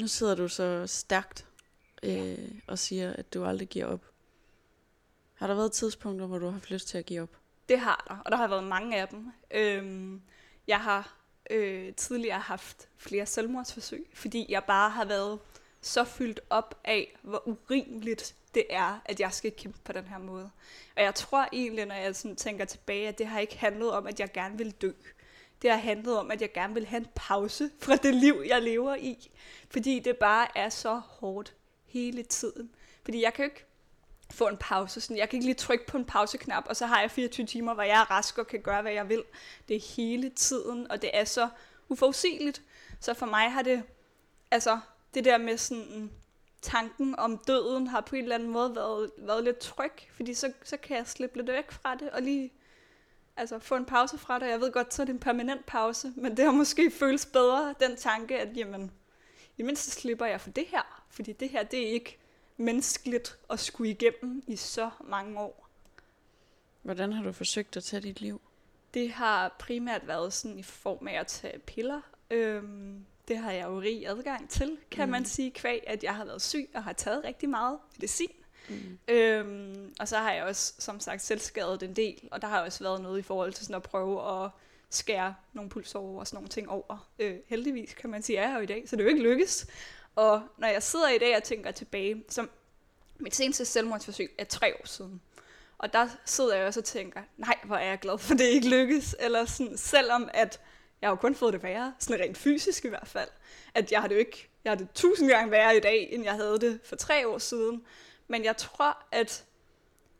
Nu 0.00 0.06
sidder 0.08 0.34
du 0.34 0.48
så 0.48 0.86
stærkt 0.86 1.46
øh, 2.02 2.38
og 2.66 2.78
siger, 2.78 3.12
at 3.12 3.34
du 3.34 3.44
aldrig 3.44 3.68
giver 3.68 3.86
op. 3.86 4.04
Har 5.34 5.46
der 5.46 5.54
været 5.54 5.72
tidspunkter, 5.72 6.26
hvor 6.26 6.38
du 6.38 6.44
har 6.44 6.52
haft 6.52 6.70
lyst 6.70 6.88
til 6.88 6.98
at 6.98 7.06
give 7.06 7.22
op? 7.22 7.36
Det 7.68 7.78
har 7.78 8.04
der, 8.08 8.16
og 8.24 8.32
der 8.32 8.36
har 8.36 8.48
været 8.48 8.64
mange 8.64 9.00
af 9.00 9.08
dem. 9.08 9.32
Øhm, 9.50 10.22
jeg 10.66 10.80
har 10.80 11.16
øh, 11.50 11.94
tidligere 11.94 12.40
haft 12.40 12.88
flere 12.96 13.26
selvmordsforsøg, 13.26 14.06
fordi 14.14 14.46
jeg 14.48 14.64
bare 14.64 14.90
har 14.90 15.04
været 15.04 15.38
så 15.80 16.04
fyldt 16.04 16.40
op 16.50 16.80
af, 16.84 17.16
hvor 17.22 17.48
urimeligt 17.48 18.34
det 18.54 18.64
er, 18.70 19.00
at 19.04 19.20
jeg 19.20 19.32
skal 19.32 19.52
kæmpe 19.52 19.78
på 19.84 19.92
den 19.92 20.04
her 20.04 20.18
måde. 20.18 20.50
Og 20.96 21.02
jeg 21.02 21.14
tror 21.14 21.48
egentlig, 21.52 21.86
når 21.86 21.94
jeg 21.94 22.16
sådan 22.16 22.36
tænker 22.36 22.64
tilbage, 22.64 23.08
at 23.08 23.18
det 23.18 23.26
har 23.26 23.40
ikke 23.40 23.58
handlet 23.58 23.92
om, 23.92 24.06
at 24.06 24.20
jeg 24.20 24.32
gerne 24.32 24.58
vil 24.58 24.70
dø. 24.70 24.92
Det 25.62 25.70
har 25.70 25.78
handlet 25.78 26.18
om, 26.18 26.30
at 26.30 26.40
jeg 26.40 26.52
gerne 26.52 26.74
vil 26.74 26.86
have 26.86 27.00
en 27.00 27.06
pause 27.14 27.70
fra 27.78 27.96
det 27.96 28.14
liv, 28.14 28.42
jeg 28.46 28.62
lever 28.62 28.94
i. 28.94 29.30
Fordi 29.70 29.98
det 29.98 30.16
bare 30.16 30.58
er 30.58 30.68
så 30.68 30.94
hårdt 30.94 31.54
hele 31.84 32.22
tiden. 32.22 32.70
Fordi 33.04 33.22
jeg 33.22 33.34
kan 33.34 33.44
jo 33.44 33.50
ikke 33.50 33.64
få 34.30 34.48
en 34.48 34.56
pause. 34.56 35.00
Sådan, 35.00 35.16
jeg 35.16 35.28
kan 35.28 35.36
ikke 35.36 35.46
lige 35.46 35.54
trykke 35.54 35.86
på 35.86 35.96
en 35.96 36.04
pauseknap, 36.04 36.64
og 36.66 36.76
så 36.76 36.86
har 36.86 37.00
jeg 37.00 37.10
24 37.10 37.46
timer, 37.46 37.74
hvor 37.74 37.82
jeg 37.82 38.00
er 38.00 38.10
rask 38.10 38.38
og 38.38 38.46
kan 38.46 38.60
gøre, 38.60 38.82
hvad 38.82 38.92
jeg 38.92 39.08
vil. 39.08 39.22
Det 39.68 39.76
er 39.76 39.94
hele 39.96 40.28
tiden, 40.30 40.90
og 40.90 41.02
det 41.02 41.10
er 41.12 41.24
så 41.24 41.48
uforudsigeligt. 41.88 42.62
Så 43.00 43.14
for 43.14 43.26
mig 43.26 43.52
har 43.52 43.62
det, 43.62 43.82
altså 44.50 44.80
det 45.14 45.24
der 45.24 45.38
med 45.38 45.58
sådan 45.58 46.10
tanken 46.62 47.18
om 47.18 47.38
døden, 47.38 47.86
har 47.86 48.00
på 48.00 48.16
en 48.16 48.22
eller 48.22 48.34
anden 48.34 48.48
måde 48.48 48.76
været, 48.76 49.10
været 49.18 49.44
lidt 49.44 49.58
tryg, 49.58 49.92
fordi 50.16 50.34
så, 50.34 50.52
så 50.64 50.76
kan 50.76 50.96
jeg 50.96 51.06
slippe 51.06 51.36
lidt 51.36 51.46
væk 51.46 51.70
fra 51.70 51.94
det, 51.94 52.10
og 52.10 52.22
lige 52.22 52.52
altså, 53.36 53.58
få 53.58 53.76
en 53.76 53.84
pause 53.84 54.18
fra 54.18 54.38
det. 54.38 54.46
Jeg 54.46 54.60
ved 54.60 54.72
godt, 54.72 54.94
så 54.94 55.02
er 55.02 55.06
det 55.06 55.12
en 55.12 55.18
permanent 55.18 55.66
pause, 55.66 56.12
men 56.16 56.36
det 56.36 56.44
har 56.44 56.52
måske 56.52 56.90
føles 56.90 57.26
bedre, 57.26 57.74
den 57.80 57.96
tanke, 57.96 58.38
at 58.38 58.56
jamen, 58.56 58.92
i 59.56 59.62
mindste 59.62 59.90
slipper 59.90 60.26
jeg 60.26 60.40
for 60.40 60.50
det 60.50 60.66
her, 60.66 61.02
fordi 61.10 61.32
det 61.32 61.48
her, 61.48 61.62
det 61.62 61.88
er 61.88 61.92
ikke 61.92 62.18
menneskeligt 62.56 63.38
at 63.50 63.60
skulle 63.60 63.90
igennem 63.90 64.42
i 64.46 64.56
så 64.56 64.90
mange 65.04 65.40
år. 65.40 65.68
Hvordan 66.82 67.12
har 67.12 67.22
du 67.22 67.32
forsøgt 67.32 67.76
at 67.76 67.84
tage 67.84 68.02
dit 68.02 68.20
liv? 68.20 68.40
Det 68.94 69.10
har 69.10 69.56
primært 69.58 70.06
været 70.06 70.32
sådan 70.32 70.58
i 70.58 70.62
form 70.62 71.08
af 71.08 71.20
at 71.20 71.26
tage 71.26 71.58
piller. 71.58 72.00
Øhm, 72.30 73.06
det 73.28 73.38
har 73.38 73.52
jeg 73.52 73.66
jo 73.66 73.80
rig 73.80 74.08
adgang 74.08 74.50
til, 74.50 74.78
kan 74.90 75.06
mm. 75.06 75.10
man 75.10 75.24
sige, 75.24 75.50
kvæg, 75.50 75.84
at 75.86 76.04
jeg 76.04 76.14
har 76.14 76.24
været 76.24 76.42
syg 76.42 76.68
og 76.74 76.84
har 76.84 76.92
taget 76.92 77.24
rigtig 77.24 77.48
meget 77.48 77.78
medicin. 77.96 78.32
Mm. 78.68 78.98
Øhm, 79.08 79.94
og 80.00 80.08
så 80.08 80.16
har 80.16 80.32
jeg 80.32 80.44
også, 80.44 80.74
som 80.78 81.00
sagt, 81.00 81.22
selv 81.22 81.40
skadet 81.40 81.82
en 81.82 81.96
del, 81.96 82.28
og 82.32 82.42
der 82.42 82.48
har 82.48 82.60
også 82.60 82.84
været 82.84 83.02
noget 83.02 83.18
i 83.18 83.22
forhold 83.22 83.52
til 83.52 83.64
sådan 83.64 83.76
at 83.76 83.82
prøve 83.82 84.44
at 84.44 84.50
skære 84.90 85.34
nogle 85.52 85.70
pulsårer 85.70 86.20
og 86.20 86.26
sådan 86.26 86.36
nogle 86.36 86.48
ting 86.48 86.70
over. 86.70 87.08
Øh, 87.18 87.36
heldigvis 87.46 87.94
kan 87.94 88.10
man 88.10 88.22
sige, 88.22 88.38
at 88.38 88.42
jeg 88.42 88.50
er 88.50 88.54
her 88.54 88.60
i 88.60 88.66
dag, 88.66 88.88
så 88.88 88.96
det 88.96 89.02
er 89.02 89.04
jo 89.04 89.10
ikke 89.10 89.22
lykkes. 89.22 89.66
Og 90.16 90.42
når 90.58 90.68
jeg 90.68 90.82
sidder 90.82 91.08
i 91.08 91.18
dag 91.18 91.36
og 91.36 91.42
tænker 91.42 91.70
tilbage, 91.70 92.24
som 92.28 92.50
mit 93.18 93.34
seneste 93.34 93.64
selvmordsforsøg 93.64 94.34
er 94.38 94.44
tre 94.44 94.74
år 94.74 94.86
siden. 94.86 95.20
Og 95.78 95.92
der 95.92 96.08
sidder 96.24 96.56
jeg 96.56 96.66
også 96.66 96.80
og 96.80 96.84
tænker, 96.84 97.22
nej, 97.36 97.58
hvor 97.64 97.76
er 97.76 97.88
jeg 97.88 97.98
glad 97.98 98.18
for, 98.18 98.34
det 98.34 98.44
ikke 98.44 98.68
lykkes. 98.68 99.16
Eller 99.20 99.44
sådan, 99.44 99.76
selvom 99.76 100.28
at 100.34 100.60
jeg 101.00 101.08
har 101.08 101.12
jo 101.12 101.16
kun 101.16 101.34
fået 101.34 101.52
det 101.52 101.62
værre, 101.62 101.94
sådan 101.98 102.20
rent 102.20 102.38
fysisk 102.38 102.84
i 102.84 102.88
hvert 102.88 103.08
fald. 103.08 103.28
At 103.74 103.92
jeg 103.92 104.00
har 104.00 104.08
det 104.08 104.14
jo 104.14 104.18
ikke, 104.18 104.48
jeg 104.64 104.70
har 104.70 104.76
det 104.76 104.88
tusind 104.94 105.28
gange 105.28 105.50
værre 105.50 105.76
i 105.76 105.80
dag, 105.80 106.08
end 106.12 106.24
jeg 106.24 106.32
havde 106.32 106.58
det 106.58 106.80
for 106.84 106.96
tre 106.96 107.28
år 107.28 107.38
siden. 107.38 107.84
Men 108.28 108.44
jeg 108.44 108.56
tror, 108.56 109.04
at 109.12 109.44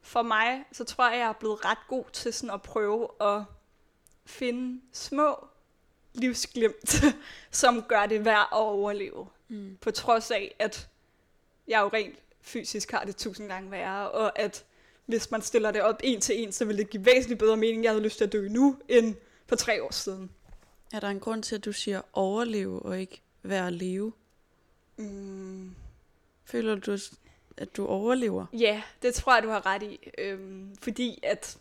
for 0.02 0.22
mig, 0.22 0.64
så 0.72 0.84
tror 0.84 1.08
jeg, 1.08 1.18
jeg 1.18 1.28
er 1.28 1.32
blevet 1.32 1.64
ret 1.64 1.78
god 1.88 2.04
til 2.12 2.32
sådan 2.32 2.54
at 2.54 2.62
prøve 2.62 3.08
at 3.20 3.42
finde 4.26 4.80
små 4.92 5.48
livsglimt, 6.14 7.04
som 7.50 7.82
gør 7.82 8.06
det 8.06 8.24
værd 8.24 8.48
at 8.52 8.58
overleve. 8.58 9.26
Mm. 9.48 9.78
På 9.80 9.90
trods 9.90 10.30
af, 10.30 10.54
at 10.58 10.88
jeg 11.68 11.80
jo 11.80 11.88
rent 11.88 12.18
fysisk 12.40 12.90
har 12.90 13.04
det 13.04 13.16
tusind 13.16 13.48
gange 13.48 13.70
værre, 13.70 14.10
og 14.10 14.38
at 14.38 14.64
hvis 15.06 15.30
man 15.30 15.42
stiller 15.42 15.70
det 15.70 15.82
op 15.82 16.00
en 16.04 16.20
til 16.20 16.42
en, 16.42 16.52
så 16.52 16.64
vil 16.64 16.78
det 16.78 16.90
give 16.90 17.04
væsentligt 17.04 17.38
bedre 17.38 17.56
mening, 17.56 17.84
jeg 17.84 17.92
havde 17.92 18.02
lyst 18.02 18.16
til 18.16 18.24
at 18.24 18.32
dø 18.32 18.48
nu, 18.48 18.76
end 18.88 19.14
for 19.46 19.56
tre 19.56 19.82
år 19.82 19.92
siden. 19.92 20.30
Er 20.92 21.00
der 21.00 21.08
en 21.08 21.20
grund 21.20 21.42
til, 21.42 21.54
at 21.54 21.64
du 21.64 21.72
siger 21.72 22.02
overleve 22.12 22.82
og 22.82 23.00
ikke 23.00 23.22
være 23.42 23.66
at 23.66 23.72
leve? 23.72 24.12
Mm. 24.96 25.74
Føler 26.44 26.74
du, 26.74 26.98
at 27.56 27.76
du 27.76 27.86
overlever? 27.86 28.46
Ja, 28.52 28.82
det 29.02 29.14
tror 29.14 29.34
jeg, 29.34 29.42
du 29.42 29.48
har 29.48 29.66
ret 29.66 29.82
i. 29.82 30.10
Øhm, 30.18 30.76
fordi 30.82 31.18
at 31.22 31.58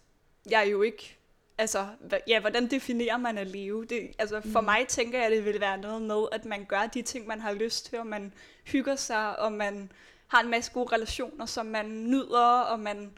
jeg 0.49 0.67
jo 0.71 0.81
ikke 0.81 1.17
altså, 1.57 1.87
ja, 2.27 2.39
hvordan 2.39 2.67
definerer 2.67 3.17
man 3.17 3.37
at 3.37 3.47
leve? 3.47 3.85
Det, 3.85 4.11
altså, 4.19 4.41
for 4.41 4.61
mm. 4.61 4.65
mig 4.65 4.87
tænker 4.87 5.17
jeg, 5.17 5.25
at 5.25 5.31
det 5.31 5.45
vil 5.45 5.61
være 5.61 5.77
noget 5.77 6.01
med, 6.01 6.25
at 6.31 6.45
man 6.45 6.65
gør 6.65 6.85
de 6.93 7.01
ting, 7.01 7.27
man 7.27 7.41
har 7.41 7.53
lyst 7.53 7.85
til, 7.85 7.99
og 7.99 8.07
man 8.07 8.33
hygger 8.63 8.95
sig, 8.95 9.39
og 9.39 9.51
man 9.51 9.91
har 10.27 10.41
en 10.41 10.49
masse 10.49 10.71
gode 10.71 10.93
relationer, 10.93 11.45
som 11.45 11.65
man 11.65 11.85
nyder, 11.85 12.59
og 12.59 12.79
man 12.79 13.11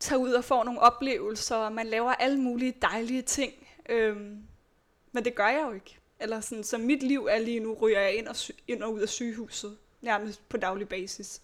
tager 0.00 0.20
ud 0.20 0.32
og 0.32 0.44
får 0.44 0.64
nogle 0.64 0.80
oplevelser, 0.80 1.56
og 1.56 1.72
man 1.72 1.86
laver 1.86 2.12
alle 2.12 2.40
mulige 2.40 2.74
dejlige 2.82 3.22
ting. 3.22 3.52
Øhm, 3.88 4.38
men 5.12 5.24
det 5.24 5.34
gør 5.34 5.48
jeg 5.48 5.64
jo 5.68 5.72
ikke. 5.72 5.98
Eller 6.20 6.40
sådan, 6.40 6.64
så 6.64 6.78
mit 6.78 7.02
liv 7.02 7.28
er 7.30 7.38
lige 7.38 7.60
nu, 7.60 7.74
ryger 7.74 8.00
jeg 8.00 8.14
ind 8.14 8.28
og, 8.28 8.36
ind 8.68 8.82
og 8.82 8.92
ud 8.92 9.00
af 9.00 9.08
sygehuset, 9.08 9.76
nærmest 10.00 10.48
på 10.48 10.56
daglig 10.56 10.88
basis. 10.88 11.40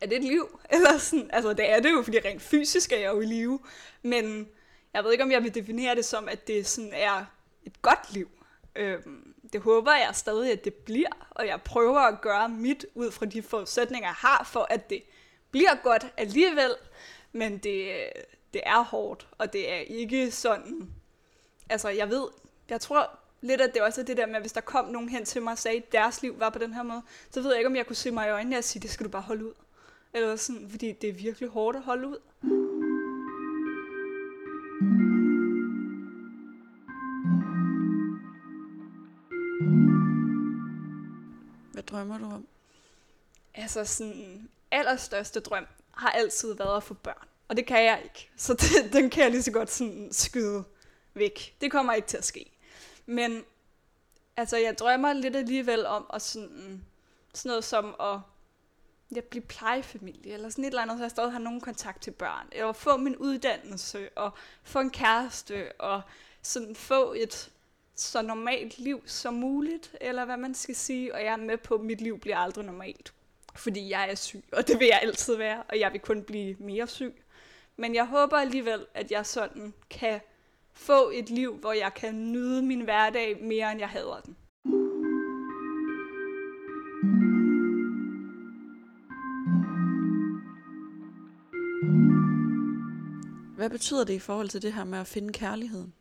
Er 0.00 0.06
det 0.06 0.16
et 0.16 0.24
liv? 0.24 0.60
Eller 0.74 0.98
sådan, 0.98 1.30
altså 1.32 1.52
det 1.52 1.70
er 1.70 1.80
det 1.80 1.90
jo, 1.90 2.02
fordi 2.02 2.18
rent 2.18 2.42
fysisk 2.42 2.92
er 2.92 2.96
jeg 2.96 3.12
jo 3.12 3.20
i 3.20 3.26
live. 3.26 3.60
Men 4.02 4.48
jeg 4.96 5.04
ved 5.04 5.12
ikke, 5.12 5.24
om 5.24 5.30
jeg 5.30 5.42
vil 5.42 5.54
definere 5.54 5.94
det 5.94 6.04
som, 6.04 6.28
at 6.28 6.46
det 6.46 6.66
sådan 6.66 6.92
er 6.92 7.24
et 7.64 7.82
godt 7.82 8.12
liv. 8.12 8.28
Øhm, 8.76 9.34
det 9.52 9.60
håber 9.60 9.92
jeg 9.92 10.10
stadig, 10.12 10.52
at 10.52 10.64
det 10.64 10.74
bliver, 10.74 11.28
og 11.30 11.46
jeg 11.46 11.62
prøver 11.62 12.00
at 12.00 12.20
gøre 12.20 12.48
mit 12.48 12.86
ud 12.94 13.10
fra 13.10 13.26
de 13.26 13.42
forudsætninger, 13.42 14.08
jeg 14.08 14.14
har 14.14 14.48
for, 14.52 14.66
at 14.70 14.90
det 14.90 15.02
bliver 15.50 15.74
godt 15.82 16.06
alligevel, 16.16 16.74
men 17.32 17.58
det, 17.58 17.94
det 18.54 18.60
er 18.66 18.82
hårdt, 18.82 19.28
og 19.38 19.52
det 19.52 19.72
er 19.72 19.78
ikke 19.78 20.30
sådan, 20.30 20.90
altså 21.68 21.88
jeg 21.88 22.10
ved, 22.10 22.26
jeg 22.68 22.80
tror 22.80 23.18
lidt, 23.40 23.60
at 23.60 23.74
det 23.74 23.82
også 23.82 24.00
er 24.00 24.04
det 24.04 24.16
der 24.16 24.26
med, 24.26 24.34
at 24.34 24.42
hvis 24.42 24.52
der 24.52 24.60
kom 24.60 24.84
nogen 24.84 25.08
hen 25.08 25.24
til 25.24 25.42
mig 25.42 25.52
og 25.52 25.58
sagde, 25.58 25.76
at 25.76 25.92
deres 25.92 26.22
liv 26.22 26.40
var 26.40 26.50
på 26.50 26.58
den 26.58 26.74
her 26.74 26.82
måde, 26.82 27.02
så 27.30 27.40
ved 27.40 27.50
jeg 27.50 27.58
ikke, 27.58 27.68
om 27.68 27.76
jeg 27.76 27.86
kunne 27.86 27.96
se 27.96 28.10
mig 28.10 28.26
i 28.26 28.30
øjnene 28.30 28.58
og 28.58 28.64
sige, 28.64 28.82
det 28.82 28.90
skal 28.90 29.06
du 29.06 29.10
bare 29.10 29.22
holde 29.22 29.46
ud. 29.46 29.54
Eller 30.14 30.36
sådan, 30.36 30.70
fordi 30.70 30.92
det 30.92 31.10
er 31.10 31.14
virkelig 31.14 31.48
hårdt 31.48 31.76
at 31.76 31.82
holde 31.82 32.08
ud. 32.08 32.18
drømmer 41.96 42.18
du 42.18 42.24
om? 42.24 42.46
Altså 43.54 43.84
sådan, 43.84 44.48
allerstørste 44.70 45.40
drøm 45.40 45.66
har 45.90 46.10
altid 46.10 46.54
været 46.54 46.76
at 46.76 46.82
få 46.82 46.94
børn. 46.94 47.28
Og 47.48 47.56
det 47.56 47.66
kan 47.66 47.84
jeg 47.84 48.00
ikke. 48.04 48.30
Så 48.36 48.54
det, 48.84 48.92
den 48.92 49.10
kan 49.10 49.22
jeg 49.22 49.30
lige 49.30 49.42
så 49.42 49.52
godt 49.52 49.70
sådan 49.70 50.08
skyde 50.12 50.64
væk. 51.14 51.56
Det 51.60 51.72
kommer 51.72 51.92
ikke 51.92 52.08
til 52.08 52.16
at 52.16 52.24
ske. 52.24 52.52
Men 53.06 53.44
altså, 54.36 54.56
jeg 54.56 54.78
drømmer 54.78 55.12
lidt 55.12 55.36
alligevel 55.36 55.86
om 55.86 56.06
at 56.12 56.22
sådan, 56.22 56.84
sådan 57.34 57.48
noget 57.48 57.64
som 57.64 57.94
at 58.00 58.18
jeg 59.10 59.24
blive 59.24 59.42
plejefamilie, 59.42 60.32
eller 60.32 60.48
sådan 60.48 60.64
et 60.64 60.68
eller 60.68 60.82
andet, 60.82 60.98
så 60.98 61.04
jeg 61.04 61.10
stadig 61.10 61.32
har 61.32 61.38
nogen 61.38 61.60
kontakt 61.60 62.02
til 62.02 62.10
børn, 62.10 62.48
eller 62.52 62.72
få 62.72 62.96
min 62.96 63.16
uddannelse, 63.16 64.08
og 64.16 64.30
få 64.62 64.80
en 64.80 64.90
kæreste, 64.90 65.80
og 65.80 66.02
sådan 66.42 66.76
få 66.76 67.12
et 67.12 67.50
så 67.96 68.22
normalt 68.22 68.78
liv 68.78 69.02
som 69.06 69.34
muligt, 69.34 69.96
eller 70.00 70.24
hvad 70.24 70.36
man 70.36 70.54
skal 70.54 70.74
sige, 70.76 71.14
og 71.14 71.20
jeg 71.20 71.32
er 71.32 71.36
med 71.36 71.56
på, 71.58 71.74
at 71.74 71.80
mit 71.80 72.00
liv 72.00 72.18
bliver 72.20 72.36
aldrig 72.36 72.64
normalt. 72.64 73.12
fordi 73.56 73.90
jeg 73.90 74.10
er 74.10 74.14
syg, 74.14 74.44
og 74.52 74.68
det 74.68 74.78
vil 74.78 74.86
jeg 74.86 75.00
altid 75.02 75.36
være, 75.36 75.62
og 75.62 75.80
jeg 75.80 75.92
vil 75.92 76.00
kun 76.00 76.22
blive 76.22 76.56
mere 76.58 76.86
syg. 76.86 77.14
Men 77.76 77.94
jeg 77.94 78.06
håber 78.06 78.36
alligevel, 78.36 78.86
at 78.94 79.10
jeg 79.10 79.26
sådan 79.26 79.74
kan 79.90 80.20
få 80.72 81.10
et 81.14 81.30
liv, 81.30 81.56
hvor 81.56 81.72
jeg 81.72 81.94
kan 81.94 82.32
nyde 82.32 82.62
min 82.62 82.80
hverdag 82.80 83.42
mere, 83.42 83.72
end 83.72 83.80
jeg 83.80 83.88
hader 83.88 84.20
den. 84.20 84.36
Hvad 93.56 93.70
betyder 93.70 94.04
det 94.04 94.14
i 94.14 94.18
forhold 94.18 94.48
til 94.48 94.62
det 94.62 94.72
her 94.72 94.84
med 94.84 94.98
at 94.98 95.06
finde 95.06 95.32
kærligheden? 95.32 95.94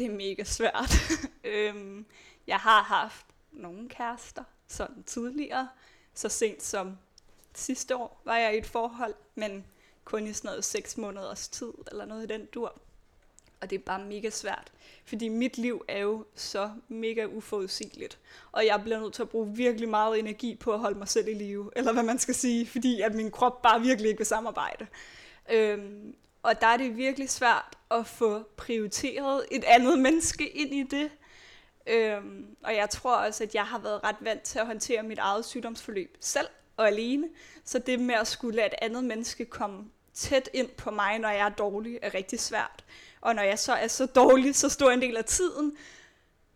Det 0.00 0.08
er 0.08 0.14
mega 0.14 0.44
svært. 0.44 0.92
øhm, 1.44 2.06
jeg 2.46 2.56
har 2.56 2.82
haft 2.82 3.26
nogle 3.52 3.88
kærester 3.88 4.44
sådan 4.66 5.02
tidligere. 5.02 5.68
Så 6.14 6.28
sent 6.28 6.62
som 6.62 6.98
sidste 7.54 7.96
år 7.96 8.20
var 8.24 8.36
jeg 8.36 8.54
i 8.54 8.58
et 8.58 8.66
forhold, 8.66 9.14
men 9.34 9.64
kun 10.04 10.26
i 10.26 10.32
sådan 10.32 10.48
noget 10.48 10.64
6 10.64 10.96
måneders 10.96 11.48
tid, 11.48 11.72
eller 11.90 12.04
noget 12.04 12.24
i 12.24 12.26
den 12.26 12.46
dur. 12.46 12.80
Og 13.60 13.70
det 13.70 13.78
er 13.78 13.82
bare 13.82 14.04
mega 14.04 14.30
svært, 14.30 14.72
fordi 15.04 15.28
mit 15.28 15.58
liv 15.58 15.84
er 15.88 15.98
jo 15.98 16.24
så 16.34 16.70
mega 16.88 17.26
uforudsigeligt. 17.26 18.18
Og 18.52 18.66
jeg 18.66 18.80
bliver 18.82 19.00
nødt 19.00 19.14
til 19.14 19.22
at 19.22 19.28
bruge 19.28 19.56
virkelig 19.56 19.88
meget 19.88 20.18
energi 20.18 20.54
på 20.54 20.72
at 20.72 20.78
holde 20.78 20.98
mig 20.98 21.08
selv 21.08 21.28
i 21.28 21.34
live, 21.34 21.70
eller 21.76 21.92
hvad 21.92 22.02
man 22.02 22.18
skal 22.18 22.34
sige, 22.34 22.66
fordi 22.66 23.00
at 23.00 23.14
min 23.14 23.30
krop 23.30 23.62
bare 23.62 23.80
virkelig 23.80 24.08
ikke 24.08 24.18
vil 24.18 24.26
samarbejde. 24.26 24.86
Øhm, 25.52 26.14
og 26.42 26.60
der 26.60 26.66
er 26.66 26.76
det 26.76 26.96
virkelig 26.96 27.30
svært 27.30 27.78
at 27.90 28.06
få 28.06 28.42
prioriteret 28.56 29.44
et 29.50 29.64
andet 29.64 29.98
menneske 29.98 30.48
ind 30.48 30.74
i 30.74 30.82
det. 30.82 31.10
Øhm, 31.86 32.56
og 32.64 32.74
jeg 32.74 32.90
tror 32.90 33.16
også, 33.16 33.44
at 33.44 33.54
jeg 33.54 33.66
har 33.66 33.78
været 33.78 34.04
ret 34.04 34.16
vant 34.20 34.42
til 34.42 34.58
at 34.58 34.66
håndtere 34.66 35.02
mit 35.02 35.18
eget 35.18 35.44
sygdomsforløb 35.44 36.16
selv 36.20 36.46
og 36.76 36.86
alene. 36.86 37.28
Så 37.64 37.78
det 37.78 38.00
med 38.00 38.14
at 38.14 38.26
skulle 38.26 38.56
lade 38.56 38.66
et 38.66 38.74
andet 38.82 39.04
menneske 39.04 39.44
komme 39.44 39.84
tæt 40.14 40.50
ind 40.54 40.68
på 40.68 40.90
mig, 40.90 41.18
når 41.18 41.28
jeg 41.28 41.46
er 41.46 41.48
dårlig, 41.48 41.98
er 42.02 42.14
rigtig 42.14 42.40
svært. 42.40 42.84
Og 43.20 43.34
når 43.34 43.42
jeg 43.42 43.58
så 43.58 43.72
er 43.72 43.88
så 43.88 44.06
dårlig, 44.06 44.54
så 44.56 44.68
stor 44.68 44.90
en 44.90 45.02
del 45.02 45.16
af 45.16 45.24
tiden, 45.24 45.76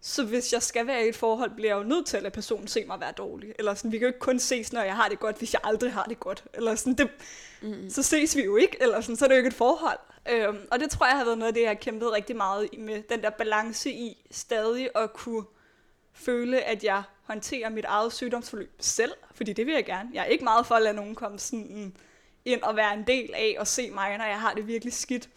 så 0.06 0.24
hvis 0.24 0.52
jeg 0.52 0.62
skal 0.62 0.86
være 0.86 1.04
i 1.04 1.08
et 1.08 1.16
forhold, 1.16 1.50
bliver 1.50 1.70
jeg 1.70 1.84
jo 1.84 1.88
nødt 1.88 2.06
til 2.06 2.16
at 2.16 2.22
lade 2.22 2.34
personen 2.34 2.68
se 2.68 2.84
mig 2.84 3.00
være 3.00 3.12
dårlig. 3.12 3.54
Eller 3.58 3.74
sådan, 3.74 3.92
vi 3.92 3.98
kan 3.98 4.04
jo 4.04 4.08
ikke 4.08 4.18
kun 4.18 4.38
ses, 4.38 4.72
når 4.72 4.82
jeg 4.82 4.96
har 4.96 5.08
det 5.08 5.20
godt, 5.20 5.38
hvis 5.38 5.52
jeg 5.52 5.60
aldrig 5.64 5.92
har 5.92 6.04
det 6.04 6.20
godt. 6.20 6.44
Eller 6.54 6.74
sådan, 6.74 6.94
det, 6.94 7.10
mm. 7.62 7.90
så 7.90 8.02
ses 8.02 8.36
vi 8.36 8.44
jo 8.44 8.56
ikke, 8.56 8.76
eller 8.80 9.00
sådan, 9.00 9.16
så 9.16 9.24
er 9.24 9.28
det 9.28 9.34
jo 9.34 9.38
ikke 9.38 9.48
et 9.48 9.54
forhold. 9.54 9.98
Øhm, 10.30 10.58
og 10.70 10.80
det 10.80 10.90
tror 10.90 11.06
jeg 11.06 11.16
har 11.16 11.24
været 11.24 11.38
noget 11.38 11.48
af 11.48 11.54
det, 11.54 11.60
jeg 11.60 11.70
har 11.70 11.74
kæmpet 11.74 12.12
rigtig 12.12 12.36
meget 12.36 12.68
i, 12.72 12.76
med 12.76 13.02
den 13.02 13.22
der 13.22 13.30
balance 13.30 13.90
i 13.90 14.26
stadig 14.30 14.88
at 14.94 15.12
kunne 15.12 15.44
føle, 16.12 16.60
at 16.60 16.84
jeg 16.84 17.02
håndterer 17.22 17.68
mit 17.68 17.84
eget 17.84 18.12
sygdomsforløb 18.12 18.76
selv, 18.80 19.12
fordi 19.34 19.52
det 19.52 19.66
vil 19.66 19.74
jeg 19.74 19.84
gerne. 19.84 20.10
Jeg 20.12 20.20
er 20.20 20.24
ikke 20.26 20.44
meget 20.44 20.66
for 20.66 20.74
at 20.74 20.82
lade 20.82 20.94
nogen 20.94 21.14
komme 21.14 21.38
sådan 21.38 21.94
ind 22.44 22.62
og 22.62 22.76
være 22.76 22.94
en 22.94 23.04
del 23.06 23.30
af 23.34 23.56
og 23.58 23.66
se 23.66 23.90
mig, 23.90 24.18
når 24.18 24.24
jeg 24.24 24.40
har 24.40 24.54
det 24.54 24.66
virkelig 24.66 24.92
skidt. 24.92 25.28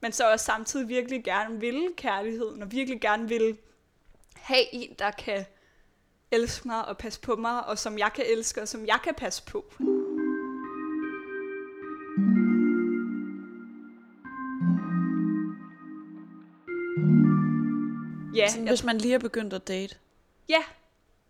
Men 0.00 0.12
så 0.12 0.32
også 0.32 0.44
samtidig 0.44 0.88
virkelig 0.88 1.24
gerne 1.24 1.60
vil 1.60 1.88
kærligheden, 1.96 2.62
og 2.62 2.72
virkelig 2.72 3.00
gerne 3.00 3.28
vil 3.28 3.58
have 4.46 4.74
en, 4.74 4.94
der 4.98 5.10
kan 5.10 5.44
elske 6.30 6.68
mig 6.68 6.88
og 6.88 6.98
passe 6.98 7.20
på 7.20 7.36
mig, 7.36 7.66
og 7.66 7.78
som 7.78 7.98
jeg 7.98 8.10
kan 8.14 8.24
elske, 8.28 8.62
og 8.62 8.68
som 8.68 8.86
jeg 8.86 8.98
kan 9.04 9.14
passe 9.14 9.42
på. 9.42 9.64
Ja, 18.36 18.48
Sådan, 18.50 18.68
hvis 18.68 18.84
man 18.84 18.98
lige 18.98 19.14
er 19.14 19.18
begyndt 19.18 19.52
at 19.52 19.68
date. 19.68 19.94
Ja. 20.48 20.62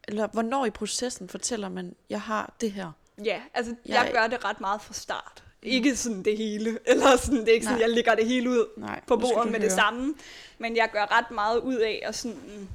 Eller 0.08 0.26
hvornår 0.26 0.66
i 0.66 0.70
processen 0.70 1.28
fortæller 1.28 1.68
man, 1.68 1.96
jeg 2.10 2.20
har 2.20 2.54
det 2.60 2.72
her? 2.72 2.92
Ja, 3.24 3.42
altså 3.54 3.74
jeg, 3.86 3.94
jeg 3.94 4.10
gør 4.12 4.26
det 4.26 4.44
ret 4.44 4.60
meget 4.60 4.82
fra 4.82 4.94
start. 4.94 5.44
Ikke 5.62 5.96
sådan 5.96 6.22
det 6.22 6.36
hele, 6.36 6.78
eller 6.90 7.16
sådan, 7.16 7.40
det 7.40 7.48
er 7.48 7.52
ikke 7.52 7.66
Nej. 7.66 7.72
sådan, 7.72 7.88
jeg 7.88 7.94
lægger 7.94 8.14
det 8.14 8.26
hele 8.26 8.50
ud 8.50 8.66
Nej, 8.76 9.00
på 9.06 9.16
bordet 9.16 9.52
med 9.52 9.58
høre. 9.58 9.68
det 9.68 9.72
samme. 9.72 10.14
Men 10.58 10.76
jeg 10.76 10.88
gør 10.92 11.18
ret 11.18 11.30
meget 11.30 11.58
ud 11.58 11.76
af 11.76 12.02
at 12.04 12.14
sådan... 12.14 12.68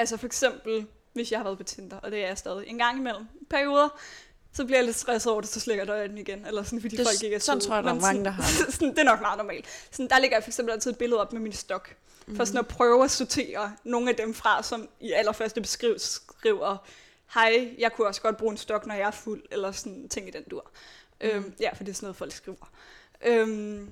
Altså 0.00 0.16
for 0.16 0.26
eksempel, 0.26 0.86
hvis 1.12 1.30
jeg 1.30 1.38
har 1.38 1.44
været 1.44 1.58
på 1.58 1.64
Tinder, 1.64 1.96
og 1.96 2.10
det 2.10 2.22
er 2.22 2.26
jeg 2.26 2.38
stadig 2.38 2.66
en 2.66 2.78
gang 2.78 2.98
imellem 2.98 3.26
perioder, 3.50 3.88
så 4.52 4.64
bliver 4.64 4.78
jeg 4.78 4.84
lidt 4.84 4.96
stresset 4.96 5.32
over 5.32 5.40
det, 5.40 5.50
så 5.50 5.60
slækker 5.60 5.94
jeg 5.94 6.08
den 6.08 6.18
igen, 6.18 6.46
eller 6.46 6.62
sådan, 6.62 6.80
fordi 6.80 6.96
det, 6.96 7.06
folk 7.06 7.22
ikke 7.22 7.36
er 7.36 7.40
Sådan 7.40 7.60
tror 7.60 7.74
jeg, 7.74 7.84
der 7.84 7.90
er 7.90 8.00
mange, 8.00 8.24
der 8.24 8.30
har 8.30 8.42
det. 8.42 8.74
sådan, 8.74 8.90
det 8.90 8.98
er 8.98 9.04
nok 9.04 9.20
meget 9.20 9.36
normalt. 9.36 9.66
Sådan, 9.90 10.10
der 10.10 10.18
ligger 10.18 10.36
jeg 10.36 10.44
for 10.44 10.50
eksempel 10.50 10.72
altid 10.72 10.90
et 10.90 10.98
billede 10.98 11.20
op 11.20 11.32
med 11.32 11.40
min 11.40 11.52
stok, 11.52 11.96
mm. 12.26 12.36
for 12.36 12.44
sådan 12.44 12.58
at 12.58 12.68
prøve 12.68 13.04
at 13.04 13.10
sortere 13.10 13.72
nogle 13.84 14.10
af 14.10 14.16
dem 14.16 14.34
fra, 14.34 14.62
som 14.62 14.88
i 15.00 15.12
allerførste 15.12 15.60
beskrivelse 15.60 16.06
skriver, 16.06 16.76
hej, 17.34 17.74
jeg 17.78 17.92
kunne 17.92 18.06
også 18.06 18.20
godt 18.20 18.36
bruge 18.36 18.52
en 18.52 18.58
stok, 18.58 18.86
når 18.86 18.94
jeg 18.94 19.06
er 19.06 19.10
fuld, 19.10 19.42
eller 19.50 19.72
sådan 19.72 20.08
ting 20.08 20.28
i 20.28 20.30
den 20.30 20.42
dur. 20.50 20.70
Mm. 21.20 21.28
Øhm, 21.28 21.54
ja, 21.60 21.70
for 21.72 21.84
det 21.84 21.90
er 21.90 21.94
sådan 21.94 22.04
noget, 22.06 22.16
folk 22.16 22.32
skriver. 22.32 22.70
Øhm, 23.24 23.88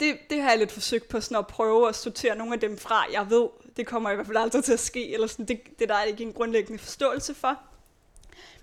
det, 0.00 0.18
det 0.30 0.42
har 0.42 0.50
jeg 0.50 0.58
lidt 0.58 0.72
forsøgt 0.72 1.08
på 1.08 1.20
sådan 1.20 1.36
at 1.36 1.46
prøve 1.46 1.88
at 1.88 1.96
sortere 1.96 2.36
nogle 2.36 2.54
af 2.54 2.60
dem 2.60 2.78
fra, 2.78 3.06
jeg 3.12 3.30
ved, 3.30 3.48
det 3.76 3.86
kommer 3.86 4.10
i 4.10 4.14
hvert 4.14 4.26
fald 4.26 4.36
aldrig 4.36 4.64
til 4.64 4.72
at 4.72 4.80
ske, 4.80 5.14
eller 5.14 5.26
sådan, 5.26 5.46
det, 5.46 5.60
det 5.78 5.88
der 5.88 5.94
er 5.94 6.04
ikke 6.04 6.22
en 6.22 6.32
grundlæggende 6.32 6.78
forståelse 6.78 7.34
for. 7.34 7.58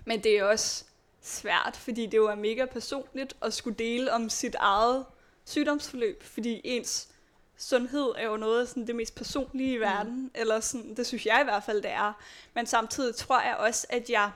Men 0.04 0.22
det 0.22 0.38
er 0.38 0.44
også 0.44 0.84
svært, 1.20 1.76
fordi 1.76 2.06
det 2.06 2.16
jo 2.16 2.26
er 2.26 2.34
mega 2.34 2.64
personligt 2.64 3.36
at 3.42 3.54
skulle 3.54 3.76
dele 3.76 4.12
om 4.12 4.28
sit 4.28 4.54
eget 4.54 5.04
sygdomsforløb, 5.44 6.22
fordi 6.22 6.60
ens 6.64 7.08
sundhed 7.56 8.12
er 8.16 8.26
jo 8.26 8.36
noget 8.36 8.60
af 8.60 8.68
sådan 8.68 8.86
det 8.86 8.96
mest 8.96 9.14
personlige 9.14 9.72
i 9.72 9.76
mm. 9.76 9.80
verden, 9.80 10.22
mm. 10.22 10.30
eller 10.34 10.60
sådan, 10.60 10.94
det 10.94 11.06
synes 11.06 11.26
jeg 11.26 11.38
i 11.40 11.44
hvert 11.44 11.64
fald, 11.64 11.82
det 11.82 11.90
er. 11.90 12.12
Men 12.54 12.66
samtidig 12.66 13.14
tror 13.14 13.40
jeg 13.40 13.56
også, 13.56 13.86
at 13.90 14.10
jeg 14.10 14.30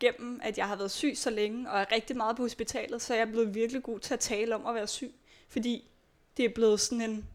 gennem, 0.00 0.40
at 0.42 0.58
jeg 0.58 0.68
har 0.68 0.76
været 0.76 0.90
syg 0.90 1.12
så 1.16 1.30
længe, 1.30 1.70
og 1.70 1.80
er 1.80 1.92
rigtig 1.92 2.16
meget 2.16 2.36
på 2.36 2.42
hospitalet, 2.42 3.02
så 3.02 3.14
er 3.14 3.18
jeg 3.18 3.28
blevet 3.28 3.54
virkelig 3.54 3.82
god 3.82 4.00
til 4.00 4.14
at 4.14 4.20
tale 4.20 4.54
om 4.54 4.66
at 4.66 4.74
være 4.74 4.86
syg. 4.86 5.14
Fordi 5.48 5.90
det 6.36 6.44
er 6.44 6.48
blevet 6.48 6.80
sådan 6.80 7.10
en 7.10 7.28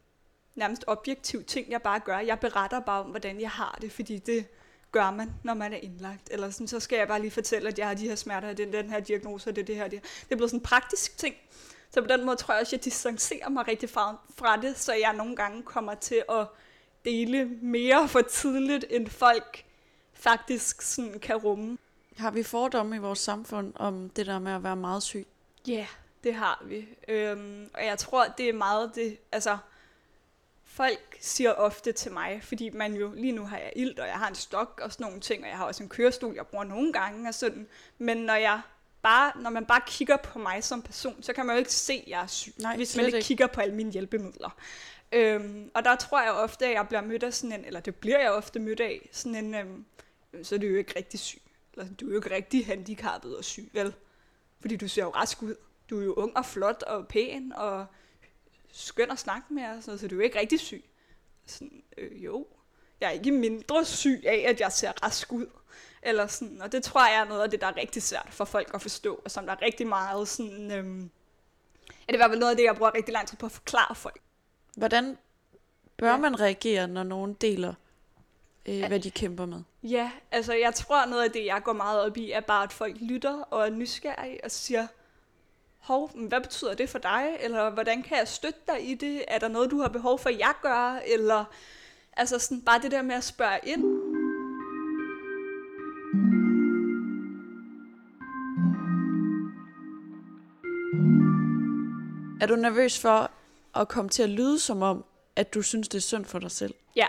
nærmest 0.57 0.83
objektiv 0.87 1.43
ting, 1.43 1.71
jeg 1.71 1.81
bare 1.81 1.99
gør. 1.99 2.19
Jeg 2.19 2.39
beretter 2.39 2.79
bare 2.79 3.03
om, 3.03 3.09
hvordan 3.09 3.41
jeg 3.41 3.49
har 3.49 3.77
det, 3.81 3.91
fordi 3.91 4.17
det 4.17 4.45
gør 4.91 5.11
man, 5.11 5.33
når 5.43 5.53
man 5.53 5.73
er 5.73 5.77
indlagt. 5.77 6.29
Eller 6.31 6.49
sådan, 6.49 6.67
så 6.67 6.79
skal 6.79 6.97
jeg 6.97 7.07
bare 7.07 7.21
lige 7.21 7.31
fortælle, 7.31 7.67
at 7.67 7.79
jeg 7.79 7.87
har 7.87 7.93
de 7.93 8.07
her 8.07 8.15
smerter, 8.15 8.53
det 8.53 8.67
er 8.67 8.81
den 8.81 8.89
her 8.89 8.99
diagnose, 8.99 9.51
det 9.51 9.61
er 9.61 9.65
det 9.65 9.75
her. 9.75 9.87
Det, 9.87 10.01
det 10.01 10.31
er 10.31 10.35
blevet 10.35 10.49
sådan 10.49 10.59
en 10.59 10.63
praktisk 10.63 11.17
ting. 11.17 11.35
Så 11.89 12.01
på 12.01 12.07
den 12.07 12.25
måde 12.25 12.35
tror 12.35 12.53
jeg 12.53 12.61
også, 12.61 12.75
at 12.75 12.79
jeg 12.79 12.85
distancerer 12.85 13.49
mig 13.49 13.67
rigtig 13.67 13.89
fra, 13.89 14.17
fra 14.37 14.57
det, 14.57 14.79
så 14.79 14.93
jeg 14.93 15.13
nogle 15.13 15.35
gange 15.35 15.63
kommer 15.63 15.95
til 15.95 16.23
at 16.29 16.47
dele 17.05 17.45
mere 17.45 18.07
for 18.07 18.21
tidligt, 18.21 18.85
end 18.89 19.07
folk 19.07 19.65
faktisk 20.13 20.81
sådan 20.81 21.19
kan 21.19 21.35
rumme. 21.35 21.77
Har 22.17 22.31
vi 22.31 22.43
fordomme 22.43 22.95
i 22.95 22.99
vores 22.99 23.19
samfund 23.19 23.73
om 23.75 24.09
det 24.09 24.25
der 24.25 24.39
med 24.39 24.51
at 24.51 24.63
være 24.63 24.75
meget 24.75 25.03
syg? 25.03 25.27
Ja, 25.67 25.73
yeah, 25.73 25.87
det 26.23 26.33
har 26.33 26.63
vi. 26.65 26.87
Øhm, 27.07 27.69
og 27.73 27.85
jeg 27.85 27.97
tror, 27.97 28.25
det 28.25 28.49
er 28.49 28.53
meget 28.53 28.91
det, 28.95 29.17
altså, 29.31 29.57
folk 30.77 31.17
siger 31.19 31.51
ofte 31.51 31.91
til 31.91 32.11
mig, 32.11 32.39
fordi 32.43 32.69
man 32.69 32.93
jo, 32.93 33.11
lige 33.15 33.31
nu 33.31 33.45
har 33.45 33.57
jeg 33.57 33.73
ild, 33.75 33.99
og 33.99 34.07
jeg 34.07 34.15
har 34.15 34.27
en 34.27 34.35
stok 34.35 34.81
og 34.83 34.91
sådan 34.91 35.05
nogle 35.05 35.19
ting, 35.19 35.43
og 35.43 35.49
jeg 35.49 35.57
har 35.57 35.65
også 35.65 35.83
en 35.83 35.89
kørestol, 35.89 36.35
jeg 36.35 36.47
bruger 36.47 36.63
nogle 36.63 36.93
gange 36.93 37.29
og 37.29 37.33
sådan, 37.33 37.67
men 37.97 38.17
når 38.17 38.35
jeg 38.35 38.61
bare, 39.01 39.31
når 39.41 39.49
man 39.49 39.65
bare 39.65 39.81
kigger 39.87 40.17
på 40.17 40.39
mig 40.39 40.63
som 40.63 40.81
person, 40.81 41.23
så 41.23 41.33
kan 41.33 41.45
man 41.45 41.55
jo 41.55 41.59
ikke 41.59 41.73
se, 41.73 41.93
at 41.93 42.07
jeg 42.07 42.23
er 42.23 42.27
syg, 42.27 42.53
Nej, 42.57 42.75
hvis 42.75 42.95
man 42.95 43.05
ikke, 43.05 43.17
ikke 43.17 43.25
kigger 43.25 43.47
på 43.47 43.61
alle 43.61 43.75
mine 43.75 43.91
hjælpemidler. 43.91 44.57
Øhm, 45.11 45.71
og 45.73 45.85
der 45.85 45.95
tror 45.95 46.21
jeg 46.21 46.31
ofte, 46.31 46.65
at 46.65 46.73
jeg 46.73 46.87
bliver 46.87 47.01
mødt 47.01 47.23
af 47.23 47.33
sådan 47.33 47.59
en, 47.59 47.65
eller 47.65 47.79
det 47.79 47.95
bliver 47.95 48.19
jeg 48.19 48.31
ofte 48.31 48.59
mødt 48.59 48.79
af, 48.79 49.09
sådan 49.11 49.35
en, 49.45 49.55
øhm, 49.55 49.85
så 50.43 50.55
er 50.55 50.59
du 50.59 50.67
jo 50.67 50.77
ikke 50.77 50.93
rigtig 50.95 51.19
syg. 51.19 51.41
Eller 51.73 51.93
du 51.93 52.07
er 52.07 52.11
jo 52.11 52.15
ikke 52.17 52.35
rigtig 52.35 52.65
handicappet 52.65 53.37
og 53.37 53.43
syg, 53.43 53.69
vel? 53.73 53.93
Fordi 54.61 54.75
du 54.75 54.87
ser 54.87 55.03
jo 55.03 55.09
rask 55.09 55.43
ud. 55.43 55.55
Du 55.89 55.99
er 55.99 56.03
jo 56.03 56.13
ung 56.13 56.37
og 56.37 56.45
flot 56.45 56.83
og 56.83 57.07
pæn 57.07 57.53
og 57.55 57.85
skøn 58.77 59.11
at 59.11 59.19
snakke 59.19 59.53
med, 59.53 59.63
og 59.63 59.83
sådan 59.83 59.97
så 59.97 60.07
du 60.07 60.15
er 60.15 60.19
jo 60.19 60.23
ikke 60.23 60.39
rigtig 60.39 60.59
syg. 60.59 60.83
Sådan, 61.45 61.83
øh, 61.97 62.25
jo, 62.25 62.47
jeg 63.01 63.07
er 63.07 63.11
ikke 63.11 63.31
mindre 63.31 63.85
syg 63.85 64.23
af, 64.25 64.45
at 64.47 64.59
jeg 64.59 64.71
ser 64.71 64.91
rask 65.03 65.33
ud. 65.33 65.45
Eller 66.01 66.27
sådan, 66.27 66.61
og 66.61 66.71
det 66.71 66.83
tror 66.83 67.07
jeg 67.07 67.19
er 67.21 67.25
noget 67.25 67.43
af 67.43 67.49
det, 67.49 67.61
der 67.61 67.67
er 67.67 67.77
rigtig 67.77 68.03
svært 68.03 68.27
for 68.29 68.45
folk 68.45 68.71
at 68.73 68.81
forstå, 68.81 69.21
og 69.25 69.31
som 69.31 69.45
der 69.45 69.53
er 69.53 69.61
rigtig 69.61 69.87
meget 69.87 70.27
sådan... 70.27 70.71
Øhm, 70.71 71.01
ja, 71.89 71.93
det 72.07 72.09
er 72.09 72.13
i 72.13 72.17
hvert 72.17 72.29
fald 72.29 72.39
noget 72.39 72.51
af 72.51 72.57
det, 72.57 72.63
jeg 72.63 72.75
bruger 72.75 72.95
rigtig 72.95 73.13
lang 73.13 73.27
tid 73.27 73.37
på 73.37 73.45
at 73.45 73.51
forklare 73.51 73.95
folk. 73.95 74.21
Hvordan 74.77 75.17
bør 75.97 76.11
ja. 76.11 76.17
man 76.17 76.39
reagere, 76.39 76.87
når 76.87 77.03
nogen 77.03 77.33
deler, 77.33 77.73
øh, 78.65 78.87
hvad 78.87 78.99
de 78.99 79.11
kæmper 79.11 79.45
med? 79.45 79.61
Ja, 79.83 80.11
altså 80.31 80.53
jeg 80.53 80.75
tror 80.75 81.05
noget 81.05 81.23
af 81.23 81.31
det, 81.31 81.45
jeg 81.45 81.61
går 81.63 81.73
meget 81.73 82.01
op 82.01 82.17
i, 82.17 82.31
er 82.31 82.39
bare, 82.41 82.63
at 82.63 82.73
folk 82.73 82.95
lytter 82.99 83.41
og 83.41 83.67
er 83.67 83.69
nysgerrige 83.69 84.43
og 84.43 84.51
siger, 84.51 84.87
hov, 85.79 86.11
hvad 86.27 86.41
betyder 86.41 86.73
det 86.73 86.89
for 86.89 86.99
dig? 86.99 87.37
Eller 87.39 87.69
hvordan 87.69 88.03
kan 88.03 88.17
jeg 88.17 88.27
støtte 88.27 88.59
dig 88.67 88.89
i 88.89 88.93
det? 88.93 89.25
Er 89.27 89.39
der 89.39 89.47
noget, 89.47 89.71
du 89.71 89.81
har 89.81 89.89
behov 89.89 90.19
for, 90.19 90.29
jeg 90.29 90.53
gør? 90.61 90.99
Eller 91.05 91.45
altså 92.17 92.39
sådan, 92.39 92.61
bare 92.61 92.81
det 92.81 92.91
der 92.91 93.01
med 93.01 93.15
at 93.15 93.23
spørge 93.23 93.59
ind. 93.63 93.83
Er 102.41 102.47
du 102.47 102.55
nervøs 102.55 102.99
for 102.99 103.31
at 103.75 103.87
komme 103.87 104.09
til 104.09 104.23
at 104.23 104.29
lyde 104.29 104.59
som 104.59 104.81
om, 104.81 105.05
at 105.35 105.53
du 105.53 105.61
synes, 105.61 105.87
det 105.87 105.97
er 105.97 106.01
synd 106.01 106.25
for 106.25 106.39
dig 106.39 106.51
selv? 106.51 106.73
Ja. 106.95 107.07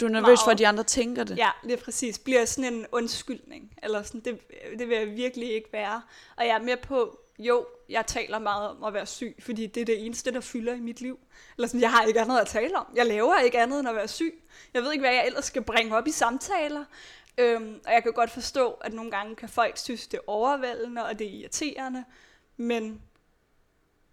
du 0.00 0.06
er 0.06 0.10
nervøs 0.10 0.38
for, 0.44 0.50
at 0.50 0.58
de 0.58 0.68
andre 0.68 0.84
tænker 0.84 1.24
det? 1.24 1.38
Ja, 1.38 1.50
det 1.62 1.72
er 1.72 1.84
præcis. 1.84 2.18
Bliver 2.18 2.44
sådan 2.44 2.74
en 2.74 2.86
undskyldning. 2.92 3.72
Eller 3.82 4.02
sådan, 4.02 4.20
det, 4.20 4.40
det 4.78 4.88
vil 4.88 4.96
jeg 4.96 5.06
virkelig 5.06 5.52
ikke 5.52 5.68
være. 5.72 6.02
Og 6.36 6.46
jeg 6.46 6.54
er 6.54 6.62
med 6.62 6.76
på, 6.76 7.18
jo, 7.38 7.66
jeg 7.88 8.06
taler 8.06 8.38
meget 8.38 8.70
om 8.70 8.84
at 8.84 8.94
være 8.94 9.06
syg, 9.06 9.36
fordi 9.38 9.66
det 9.66 9.80
er 9.80 9.84
det 9.84 10.06
eneste, 10.06 10.32
der 10.32 10.40
fylder 10.40 10.74
i 10.74 10.80
mit 10.80 11.00
liv. 11.00 11.18
Eller 11.56 11.68
sådan, 11.68 11.80
jeg 11.80 11.90
har 11.90 12.04
ikke 12.04 12.20
andet 12.20 12.38
at 12.38 12.46
tale 12.46 12.76
om. 12.78 12.86
Jeg 12.96 13.06
laver 13.06 13.38
ikke 13.38 13.58
andet 13.58 13.80
end 13.80 13.88
at 13.88 13.94
være 13.94 14.08
syg. 14.08 14.42
Jeg 14.74 14.82
ved 14.82 14.92
ikke, 14.92 15.02
hvad 15.02 15.14
jeg 15.14 15.26
ellers 15.26 15.44
skal 15.44 15.62
bringe 15.62 15.96
op 15.96 16.06
i 16.06 16.10
samtaler. 16.10 16.84
Øhm, 17.38 17.80
og 17.86 17.92
jeg 17.92 18.02
kan 18.02 18.12
godt 18.12 18.30
forstå, 18.30 18.70
at 18.70 18.92
nogle 18.92 19.10
gange 19.10 19.36
kan 19.36 19.48
folk 19.48 19.76
synes, 19.76 20.06
det 20.06 20.18
er 20.18 20.22
overvældende, 20.26 21.04
og 21.04 21.18
det 21.18 21.26
er 21.26 21.30
irriterende. 21.30 22.04
Men 22.56 23.02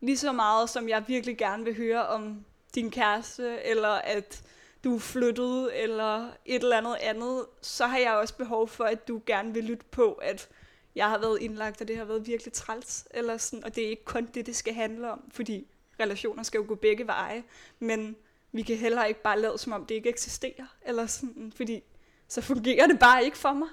lige 0.02 0.18
så 0.18 0.32
meget, 0.32 0.70
som 0.70 0.90
jeg 0.90 1.04
virkelig 1.08 1.38
gerne 1.38 1.64
vil 1.64 1.78
høre 1.78 2.08
om 2.08 2.46
din 2.76 2.92
kæreste, 2.92 3.64
eller 3.64 3.90
at 3.90 4.44
du 4.84 4.96
er 4.96 5.00
flyttet, 5.00 5.84
eller 5.84 6.30
et 6.46 6.64
eller 6.64 6.78
andet 6.78 6.96
andet, 7.02 7.46
så 7.62 7.88
har 7.88 7.98
jeg 7.98 8.14
også 8.14 8.38
behov 8.38 8.68
for, 8.68 8.84
at 8.84 9.08
du 9.08 9.22
gerne 9.26 9.54
vil 9.54 9.64
lytte 9.64 9.86
på, 9.92 10.14
at 10.14 10.50
jeg 10.96 11.10
har 11.10 11.18
været 11.18 11.42
indlagt, 11.42 11.82
og 11.82 11.88
det 11.88 11.98
har 11.98 12.06
været 12.06 12.28
virkelig 12.28 12.54
træls, 12.54 13.08
eller 13.12 13.38
sådan, 13.38 13.64
og 13.64 13.76
det 13.76 13.86
er 13.86 13.90
ikke 13.90 14.06
kun 14.06 14.28
det, 14.34 14.46
det 14.46 14.56
skal 14.56 14.74
handle 14.74 15.12
om, 15.12 15.22
fordi 15.32 15.68
relationer 16.00 16.44
skal 16.44 16.58
jo 16.58 16.66
gå 16.68 16.76
begge 16.76 17.08
veje, 17.08 17.44
men 17.80 18.16
vi 18.52 18.62
kan 18.62 18.78
heller 18.78 19.06
ikke 19.06 19.22
bare 19.22 19.40
lade, 19.40 19.58
som 19.58 19.74
om 19.74 19.86
det 19.86 19.96
ikke 19.96 20.10
eksisterer, 20.10 20.76
eller 20.86 21.06
sådan, 21.06 21.54
fordi 21.56 21.84
så 22.28 22.42
fungerer 22.42 22.88
det 22.88 23.00
bare 23.00 23.26
ikke 23.26 23.38
for 23.38 23.54
mig. 23.54 23.68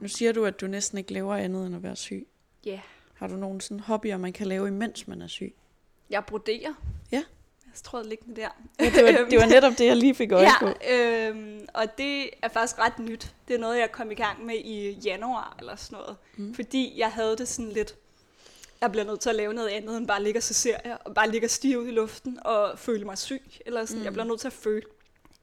Nu 0.00 0.08
siger 0.08 0.32
du, 0.32 0.44
at 0.44 0.60
du 0.60 0.66
næsten 0.66 0.98
ikke 0.98 1.12
laver 1.12 1.34
andet 1.34 1.66
end 1.66 1.76
at 1.76 1.82
være 1.82 1.96
syg. 1.96 2.26
Ja. 2.64 2.70
Yeah. 2.70 2.80
Har 3.14 3.26
du 3.26 3.36
nogle 3.36 3.60
sådan 3.60 3.80
hobbyer, 3.80 4.16
man 4.16 4.32
kan 4.32 4.46
lave, 4.46 4.68
imens 4.68 5.08
man 5.08 5.22
er 5.22 5.26
syg? 5.26 5.54
Jeg 6.10 6.24
broderer. 6.24 6.74
Tror, 7.82 8.02
liggende 8.02 8.40
der. 8.40 8.48
Ja, 8.80 8.84
det, 8.84 9.04
var, 9.04 9.10
det 9.30 9.38
var 9.38 9.46
netop 9.46 9.72
det, 9.78 9.86
jeg 9.86 9.96
lige 9.96 10.14
fik 10.14 10.32
øje 10.32 10.42
ja, 10.44 10.58
på. 10.60 10.72
Øhm, 10.90 11.66
og 11.74 11.98
det 11.98 12.30
er 12.42 12.48
faktisk 12.48 12.78
ret 12.78 12.98
nyt. 12.98 13.32
Det 13.48 13.54
er 13.54 13.58
noget, 13.58 13.78
jeg 13.78 13.92
kom 13.92 14.10
i 14.10 14.14
gang 14.14 14.46
med 14.46 14.54
i 14.54 14.90
januar 15.04 15.56
eller 15.60 15.76
sådan 15.76 15.98
noget. 15.98 16.16
Mm. 16.36 16.54
Fordi 16.54 16.94
jeg 16.96 17.10
havde 17.10 17.36
det 17.36 17.48
sådan 17.48 17.72
lidt, 17.72 17.94
jeg 18.80 18.90
bliver 18.92 19.04
nødt 19.04 19.20
til 19.20 19.30
at 19.30 19.36
lave 19.36 19.54
noget 19.54 19.68
andet 19.68 19.96
end 19.96 20.06
bare 20.06 20.22
ligge 20.22 20.38
og 20.38 20.42
se 20.42 20.54
serier, 20.54 20.96
og 20.96 21.14
bare 21.14 21.30
ligge 21.30 21.48
stiv 21.48 21.88
i 21.88 21.90
luften 21.90 22.38
og 22.44 22.78
føle 22.78 23.04
mig 23.04 23.18
syg. 23.18 23.42
Eller 23.66 23.84
sådan. 23.84 23.98
Mm. 23.98 24.04
Jeg 24.04 24.12
bliver 24.12 24.26
nødt 24.26 24.40
til 24.40 24.46
at 24.46 24.52
føle, 24.52 24.86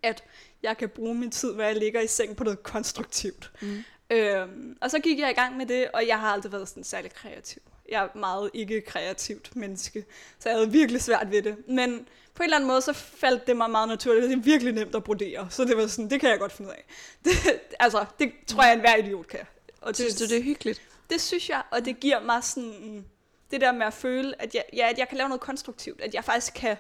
at 0.04 0.24
jeg 0.64 0.78
kan 0.78 0.90
bruge 0.90 1.16
min 1.16 1.32
tid, 1.32 1.54
hvor 1.54 1.64
jeg 1.64 1.76
ligger 1.76 2.02
i 2.02 2.08
seng 2.08 2.36
på 2.36 2.44
noget 2.44 2.64
konstruktivt. 2.64 3.52
Mm. 3.62 3.84
Øhm, 4.10 4.78
og 4.82 4.92
så 4.92 5.00
gik 5.00 5.20
jeg 5.20 5.30
i 5.32 5.34
gang 5.34 5.58
med 5.58 5.66
det, 5.66 5.88
og 5.94 6.08
jeg 6.08 6.20
har 6.20 6.28
aldrig 6.28 6.52
været 6.52 6.70
sådan 6.70 6.84
særlig 6.84 7.14
kreativ. 7.14 7.62
Jeg 7.90 8.04
er 8.04 8.18
meget 8.18 8.52
ikke 8.54 8.82
kreativt 8.82 9.56
menneske, 9.56 10.06
så 10.40 10.50
jeg 10.50 10.58
havde 10.58 10.72
virkelig 10.72 11.02
svært 11.02 11.32
ved 11.32 11.42
det. 11.42 11.56
Men 11.68 12.08
på 12.34 12.44
en 12.44 12.46
eller 12.46 12.58
anden 12.58 12.68
måde, 12.68 12.82
så 12.82 12.94
faldt 12.94 13.48
det 13.48 13.58
mig 13.58 13.70
meget 13.70 13.90
naturligt. 13.90 14.30
Det 14.30 14.38
er 14.38 14.42
virkelig 14.42 14.74
nemt 14.74 14.96
at 14.96 15.04
brodere, 15.04 15.48
så 15.50 15.66
det 15.66 15.78
var 15.78 15.88
sådan, 15.88 16.10
det 16.10 16.20
kan 16.20 16.30
jeg 16.30 16.40
godt 16.40 16.52
finde 16.52 16.70
ud 16.70 16.76
af. 16.76 16.86
Det, 17.26 17.34
altså, 17.80 18.06
det 18.20 18.32
tror 18.48 18.64
jeg, 18.64 18.74
enhver 18.74 18.96
idiot 18.96 19.28
kan. 19.28 19.40
Og 19.82 19.96
synes 19.96 20.16
det, 20.16 20.30
du, 20.30 20.34
det 20.34 20.40
er 20.40 20.44
hyggeligt? 20.44 20.82
Det 21.10 21.22
synes 21.22 21.50
jeg, 21.50 21.62
og 21.72 21.86
det 21.86 22.00
giver 22.00 22.20
mig 22.20 22.44
sådan, 22.44 23.06
det 23.52 23.62
der 23.62 23.72
med 23.72 23.86
at 23.86 23.94
føle, 23.94 24.42
at 24.42 24.56
jeg, 24.56 24.64
ja, 24.74 24.90
at 24.90 24.98
jeg 24.98 25.08
kan 25.08 25.18
lave 25.18 25.30
noget 25.30 25.42
konstruktivt, 25.42 26.02
at 26.02 26.14
jeg 26.14 26.24
faktisk 26.24 26.54
kan 26.54 26.78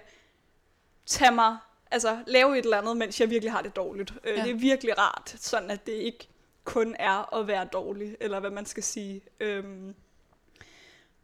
tage 1.05 1.31
mig, 1.31 1.57
altså 1.91 2.19
lave 2.27 2.57
et 2.57 2.63
eller 2.63 2.77
andet, 2.77 2.97
mens 2.97 3.21
jeg 3.21 3.29
virkelig 3.29 3.51
har 3.51 3.61
det 3.61 3.75
dårligt. 3.75 4.13
Øh, 4.23 4.37
ja. 4.37 4.43
Det 4.43 4.51
er 4.51 4.55
virkelig 4.55 4.97
rart, 4.97 5.35
sådan 5.39 5.71
at 5.71 5.85
det 5.85 5.93
ikke 5.93 6.27
kun 6.63 6.95
er 6.99 7.35
at 7.35 7.47
være 7.47 7.65
dårlig, 7.65 8.17
eller 8.19 8.39
hvad 8.39 8.49
man 8.49 8.65
skal 8.65 8.83
sige. 8.83 9.21
Øhm, 9.39 9.95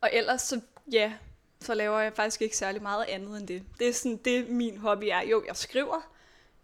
og 0.04 0.10
ellers 0.14 0.42
så, 0.42 0.62
ja, 0.92 1.14
så 1.62 1.74
laver 1.74 2.00
jeg 2.00 2.14
faktisk 2.14 2.42
ikke 2.42 2.58
særlig 2.58 2.82
meget 2.82 3.06
andet 3.06 3.38
end 3.38 3.48
det. 3.48 3.64
Det 3.80 3.88
er 3.88 3.94
sådan, 3.94 4.18
det 4.18 4.50
min 4.50 4.78
hobby 4.78 5.04
er. 5.04 5.22
Jo, 5.22 5.44
jeg 5.48 5.58
skriver, 5.58 6.12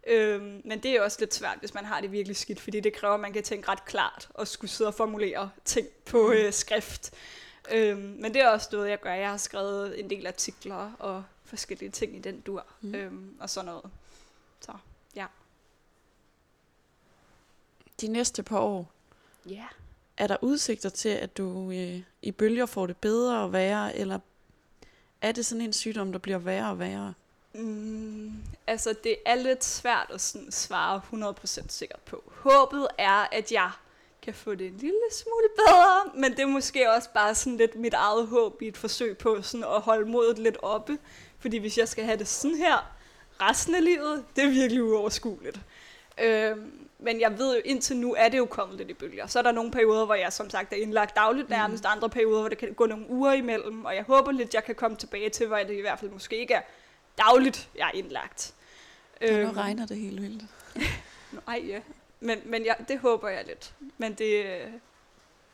øhm, 0.08 0.62
men 0.66 0.84
det 0.84 0.92
er 0.92 1.02
også 1.02 1.18
lidt 1.20 1.34
svært, 1.34 1.58
hvis 1.60 1.74
man 1.74 1.86
har 1.86 2.02
det 2.02 2.12
virkelig 2.12 2.38
skidt, 2.38 2.60
fordi 2.60 2.80
det 2.80 2.94
kræver, 2.94 3.14
at 3.14 3.20
man 3.20 3.34
kan 3.34 3.44
tænke 3.44 3.70
ret 3.70 3.86
klart, 3.86 4.30
og 4.34 4.48
skulle 4.48 4.72
sidde 4.72 4.88
og 4.88 4.94
formulere 4.94 5.52
ting 5.66 5.88
på 6.06 6.28
mm. 6.28 6.34
øh, 6.34 6.54
skrift. 6.54 7.14
Øhm, 7.72 8.18
men 8.20 8.34
det 8.34 8.42
er 8.42 8.50
også 8.50 8.70
noget, 8.72 8.90
jeg 8.90 9.00
gør. 9.00 9.14
Jeg 9.14 9.30
har 9.30 9.38
skrevet 9.38 10.00
en 10.00 10.10
del 10.10 10.28
artikler 10.28 10.92
og 11.00 11.24
forskellige 11.46 11.92
ting 11.92 12.16
i 12.16 12.20
den 12.20 12.42
dur, 12.42 12.66
mm. 12.82 12.96
øhm, 12.96 13.38
og 13.40 13.50
sådan 13.50 13.66
noget. 13.66 13.92
Så, 14.62 14.72
ja. 15.16 15.26
De 18.02 18.08
næste 18.08 18.44
par 18.44 18.60
år, 18.60 18.92
ja. 19.46 19.52
Yeah 19.52 19.79
er 20.20 20.28
der 20.28 20.38
udsigter 20.42 20.90
til, 20.90 21.10
at 21.10 21.38
du 21.38 21.72
øh, 21.72 22.02
i 22.22 22.32
bølger 22.32 22.66
får 22.66 22.88
det 22.88 22.98
bedre 22.98 23.40
og 23.40 23.54
værre, 23.54 23.98
eller 23.98 24.20
er 25.22 25.32
det 25.32 25.46
sådan 25.46 25.62
en 25.62 25.74
sygdom, 25.74 26.12
der 26.12 26.20
bliver 26.20 26.38
værre 26.38 26.70
og 26.70 26.80
værre? 26.80 27.14
Mm, 27.54 28.34
altså, 28.68 28.96
det 29.04 29.16
er 29.26 29.36
lidt 29.36 29.64
svært 29.64 30.12
at 30.14 30.22
sådan 30.22 30.52
svare 30.52 31.02
100% 31.14 31.66
sikkert 31.68 32.00
på. 32.00 32.24
Håbet 32.28 32.88
er, 32.98 33.28
at 33.32 33.52
jeg 33.52 33.72
kan 34.22 34.34
få 34.34 34.56
det 34.56 34.68
en 34.68 34.78
lille 34.78 35.02
smule 35.12 35.48
bedre, 35.56 36.12
men 36.22 36.32
det 36.32 36.40
er 36.40 36.48
måske 36.48 36.92
også 36.92 37.10
bare 37.14 37.36
sådan 37.36 37.58
lidt 37.58 37.76
mit 37.76 37.94
eget 37.94 38.28
håb 38.28 38.62
i 38.62 38.68
et 38.68 38.78
forsøg 38.78 39.18
på 39.18 39.42
sådan 39.42 39.64
at 39.64 39.82
holde 39.82 40.10
modet 40.12 40.40
lidt 40.40 40.58
oppe. 40.62 40.98
Fordi 41.40 41.58
hvis 41.58 41.78
jeg 41.78 41.88
skal 41.88 42.06
have 42.06 42.18
det 42.18 42.28
sådan 42.28 42.58
her 42.58 42.96
resten 43.42 43.76
af 43.76 43.84
livet, 43.84 44.26
det 44.36 44.44
er 44.44 44.50
virkelig 44.50 44.84
uoverskueligt. 44.84 45.60
Øhm, 46.22 46.89
men 47.00 47.22
jeg 47.22 47.38
ved 47.38 47.56
jo, 47.56 47.62
indtil 47.66 47.98
nu 47.98 48.14
er 48.14 48.30
det 48.30 48.38
jo 48.38 48.46
kommet 48.46 48.78
lidt 48.78 48.90
i 48.90 48.94
bølger. 48.94 49.28
Så 49.28 49.40
er 49.40 49.44
der 49.44 49.52
nogle 49.52 49.72
perioder, 49.72 50.06
hvor 50.06 50.16
jeg 50.16 50.34
som 50.34 50.50
sagt 50.50 50.74
er 50.74 50.78
indlagt 50.78 51.16
dagligt 51.16 51.50
nærmest, 51.50 51.84
mm. 51.84 51.90
andre 51.92 52.10
perioder, 52.10 52.40
hvor 52.40 52.50
det 52.50 52.58
kan 52.58 52.74
gå 52.74 52.86
nogle 52.86 53.10
uger 53.10 53.34
imellem, 53.34 53.86
og 53.86 53.96
jeg 53.96 54.04
håber 54.04 54.32
lidt, 54.32 54.54
jeg 54.54 54.64
kan 54.64 54.76
komme 54.76 54.98
tilbage 54.98 55.30
til, 55.30 55.48
hvor 55.48 55.58
det 55.58 55.78
i 55.78 55.82
hvert 55.82 56.00
fald 56.00 56.12
måske 56.12 56.38
ikke 56.38 56.54
er 56.54 56.62
dagligt, 57.18 57.70
jeg 57.76 57.88
er 57.94 57.98
indlagt. 57.98 58.54
Ja, 59.22 59.32
nu 59.32 59.48
øhm, 59.48 59.58
regner 59.58 59.86
det 59.86 59.98
helt 59.98 60.22
vildt. 60.22 60.44
Nej, 61.48 61.64
ja. 61.68 61.80
Men, 62.20 62.40
men 62.46 62.64
ja, 62.64 62.74
det 62.88 63.00
håber 63.00 63.30
jeg 63.30 63.46
lidt. 63.48 63.74
Men 63.98 64.14
det, 64.14 64.62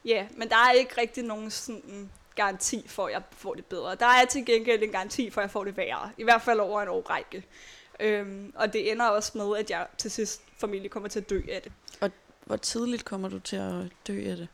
ja, 0.06 0.28
men 0.38 0.50
der 0.50 0.56
er 0.56 0.72
ikke 0.72 1.02
rigtig 1.02 1.24
nogen 1.24 1.52
sådan 1.52 2.12
garanti 2.36 2.88
for, 2.88 3.06
at 3.06 3.14
jeg 3.14 3.22
får 3.32 3.54
det 3.54 3.66
bedre. 3.66 3.96
Der 3.96 4.06
er 4.06 4.26
til 4.26 4.46
gengæld 4.46 4.84
en 4.84 4.92
garanti 4.92 5.30
for, 5.30 5.42
at 5.42 5.44
jeg 5.44 5.52
får 5.52 5.64
det 5.64 5.78
værre. 5.78 6.12
I 6.18 6.24
hvert 6.24 6.42
fald 6.42 6.60
over 6.60 6.82
en 6.82 6.90
årrække. 6.90 7.46
Øhm, 8.00 8.54
og 8.56 8.74
det 8.74 8.92
ender 8.92 9.06
også 9.06 9.38
med, 9.38 9.58
at 9.58 9.70
jeg 9.70 9.88
til 9.98 10.12
sidst 10.12 10.42
formentlig 10.58 10.92
kommer 10.92 11.10
til 11.10 11.20
at 11.20 11.30
dø 11.30 11.42
af 11.52 11.62
det. 11.62 11.72
Og 12.02 12.12
hvor 12.46 12.56
tidligt 12.58 13.06
kommer 13.06 13.30
du 13.30 13.40
til 13.40 13.56
at 13.56 13.74
dø 14.08 14.30
af 14.30 14.38
det? 14.38 14.48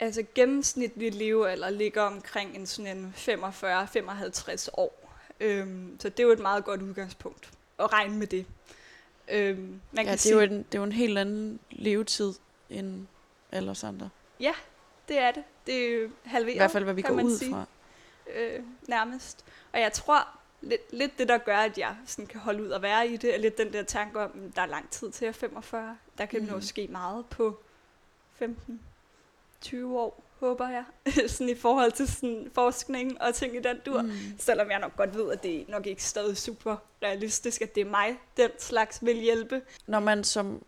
Altså 0.00 0.24
gennemsnitlig 0.34 1.14
levealder 1.14 1.70
ligger 1.70 2.02
omkring 2.02 2.56
en 2.56 2.66
sådan 2.66 2.96
en 2.96 3.14
45-55 3.16 4.68
år. 4.72 5.12
Øhm, 5.40 5.96
så 6.00 6.08
det 6.08 6.20
er 6.20 6.24
jo 6.24 6.32
et 6.32 6.38
meget 6.38 6.64
godt 6.64 6.82
udgangspunkt 6.82 7.50
at 7.78 7.92
regne 7.92 8.16
med 8.16 8.26
det. 8.26 8.46
Øhm, 9.30 9.58
man 9.58 9.80
ja, 9.96 10.02
kan 10.02 10.12
det, 10.12 10.20
sige, 10.20 10.32
er 10.32 10.36
jo 10.36 10.42
en, 10.42 10.58
det 10.58 10.74
er 10.74 10.78
jo 10.78 10.84
en 10.84 10.92
helt 10.92 11.18
anden 11.18 11.60
levetid 11.70 12.34
end 12.70 13.06
alle 13.52 13.70
os 13.70 13.84
andre. 13.84 14.10
Ja, 14.40 14.52
det 15.08 15.18
er 15.18 15.30
det. 15.30 15.44
Det 15.66 16.02
er 16.02 16.08
halveret, 16.24 16.54
I 16.54 16.58
hvert 16.58 16.70
fald, 16.70 16.84
hvad 16.84 16.94
vi 16.94 17.02
går 17.02 17.22
ud 17.22 17.38
sige. 17.38 17.50
fra. 17.50 17.64
Øh, 18.34 18.60
nærmest. 18.88 19.44
Og 19.72 19.80
jeg 19.80 19.92
tror, 19.92 20.28
lidt, 20.60 20.92
lidt 20.92 21.18
det, 21.18 21.28
der 21.28 21.38
gør, 21.38 21.56
at 21.56 21.78
jeg 21.78 21.96
sådan 22.06 22.26
kan 22.26 22.40
holde 22.40 22.62
ud 22.62 22.68
og 22.68 22.82
være 22.82 23.08
i 23.08 23.16
det, 23.16 23.34
er 23.34 23.38
lidt 23.38 23.58
den 23.58 23.72
der 23.72 23.82
tanke 23.82 24.20
om, 24.20 24.30
at 24.48 24.56
der 24.56 24.62
er 24.62 24.66
lang 24.66 24.90
tid 24.90 25.10
til 25.10 25.24
at 25.24 25.34
45. 25.34 25.96
Der 26.18 26.26
kan 26.26 26.40
mm. 26.40 26.46
nå 26.46 26.60
ske 26.60 26.88
meget 26.90 27.26
på 27.26 27.60
15 28.32 28.80
20 29.60 29.98
år, 29.98 30.22
håber 30.40 30.68
jeg, 30.68 30.84
sådan 31.30 31.48
i 31.48 31.54
forhold 31.54 31.92
til 31.92 32.08
sådan 32.08 32.50
forskning 32.54 33.22
og 33.22 33.34
ting 33.34 33.56
i 33.56 33.60
den 33.60 33.76
dur. 33.86 34.02
Mm. 34.02 34.12
Selvom 34.38 34.70
jeg 34.70 34.78
nok 34.78 34.96
godt 34.96 35.14
ved, 35.14 35.32
at 35.32 35.42
det 35.42 35.68
nok 35.68 35.86
ikke 35.86 36.04
stadig 36.04 36.36
super 36.36 36.76
realistisk, 37.02 37.62
at 37.62 37.74
det 37.74 37.80
er 37.80 37.90
mig, 37.90 38.18
den 38.36 38.50
slags 38.58 39.04
vil 39.04 39.16
hjælpe. 39.16 39.62
Når 39.86 40.00
man 40.00 40.24
som 40.24 40.62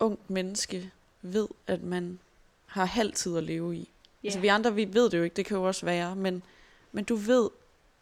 ung 0.00 0.18
menneske 0.28 0.90
ved, 1.22 1.48
at 1.66 1.82
man 1.82 2.18
har 2.66 2.84
halv 2.84 3.12
tid 3.12 3.36
at 3.36 3.42
leve 3.42 3.76
i. 3.76 3.78
Yeah. 3.78 3.88
Altså 4.24 4.40
vi 4.40 4.48
andre, 4.48 4.74
vi 4.74 4.94
ved 4.94 5.10
det 5.10 5.18
jo 5.18 5.22
ikke, 5.22 5.36
det 5.36 5.46
kan 5.46 5.56
jo 5.56 5.62
også 5.62 5.86
være, 5.86 6.16
men, 6.16 6.42
men 6.92 7.04
du 7.04 7.16
ved, 7.16 7.50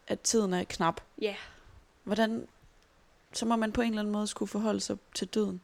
at 0.07 0.21
tiden 0.21 0.53
er 0.53 0.63
knap. 0.63 1.01
Ja. 1.21 1.25
Yeah. 1.25 1.35
Hvordan, 2.03 2.47
så 3.33 3.45
må 3.45 3.55
man 3.55 3.71
på 3.71 3.81
en 3.81 3.87
eller 3.87 3.99
anden 3.99 4.13
måde 4.13 4.27
skulle 4.27 4.49
forholde 4.49 4.79
sig 4.79 4.97
til 5.15 5.27
døden. 5.27 5.61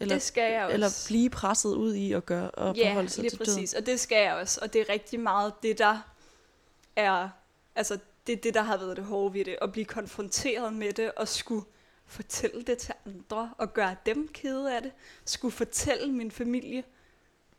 Eller, 0.00 0.14
det 0.14 0.22
skal 0.22 0.52
jeg 0.52 0.64
også. 0.64 0.74
Eller 0.74 1.04
blive 1.06 1.30
presset 1.30 1.74
ud 1.74 1.94
i 1.94 2.12
at 2.12 2.26
gøre 2.26 2.50
og 2.50 2.76
ja, 2.76 2.90
forholde 2.90 3.08
sig 3.08 3.30
til 3.30 3.38
præcis. 3.38 3.70
døden. 3.70 3.82
og 3.82 3.86
det 3.86 4.00
skal 4.00 4.22
jeg 4.22 4.34
også. 4.34 4.60
Og 4.62 4.72
det 4.72 4.80
er 4.80 4.88
rigtig 4.88 5.20
meget 5.20 5.52
det, 5.62 5.78
der 5.78 5.98
er, 6.96 7.28
altså 7.74 7.98
det 8.26 8.32
er 8.32 8.36
det, 8.36 8.54
der 8.54 8.62
har 8.62 8.76
været 8.76 8.96
det 8.96 9.04
hårde 9.04 9.34
ved 9.34 9.44
det. 9.44 9.56
At 9.62 9.72
blive 9.72 9.84
konfronteret 9.84 10.72
med 10.72 10.92
det 10.92 11.12
og 11.12 11.28
skulle 11.28 11.64
fortælle 12.06 12.62
det 12.62 12.78
til 12.78 12.94
andre 13.06 13.50
og 13.58 13.74
gøre 13.74 13.96
dem 14.06 14.28
kede 14.28 14.76
af 14.76 14.82
det. 14.82 14.92
Skulle 15.24 15.52
fortælle 15.52 16.12
min 16.12 16.30
familie, 16.30 16.84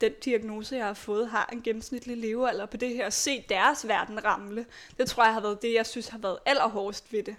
den 0.02 0.12
diagnose, 0.26 0.76
jeg 0.76 0.86
har 0.86 0.94
fået, 0.94 1.30
har 1.30 1.50
en 1.54 1.62
gennemsnitlig 1.62 2.18
levealder 2.18 2.66
på 2.66 2.78
det 2.78 2.90
her. 2.90 3.10
Se 3.10 3.46
deres 3.50 3.88
verden 3.88 4.26
ramle. 4.26 4.66
Det 4.98 5.10
tror 5.10 5.24
jeg 5.24 5.34
har 5.34 5.42
været 5.42 5.62
det, 5.62 5.74
jeg 5.74 5.86
synes 5.86 6.08
har 6.08 6.18
været 6.18 6.40
allerhårdest 6.46 7.14
ved 7.14 7.24
det. 7.24 7.36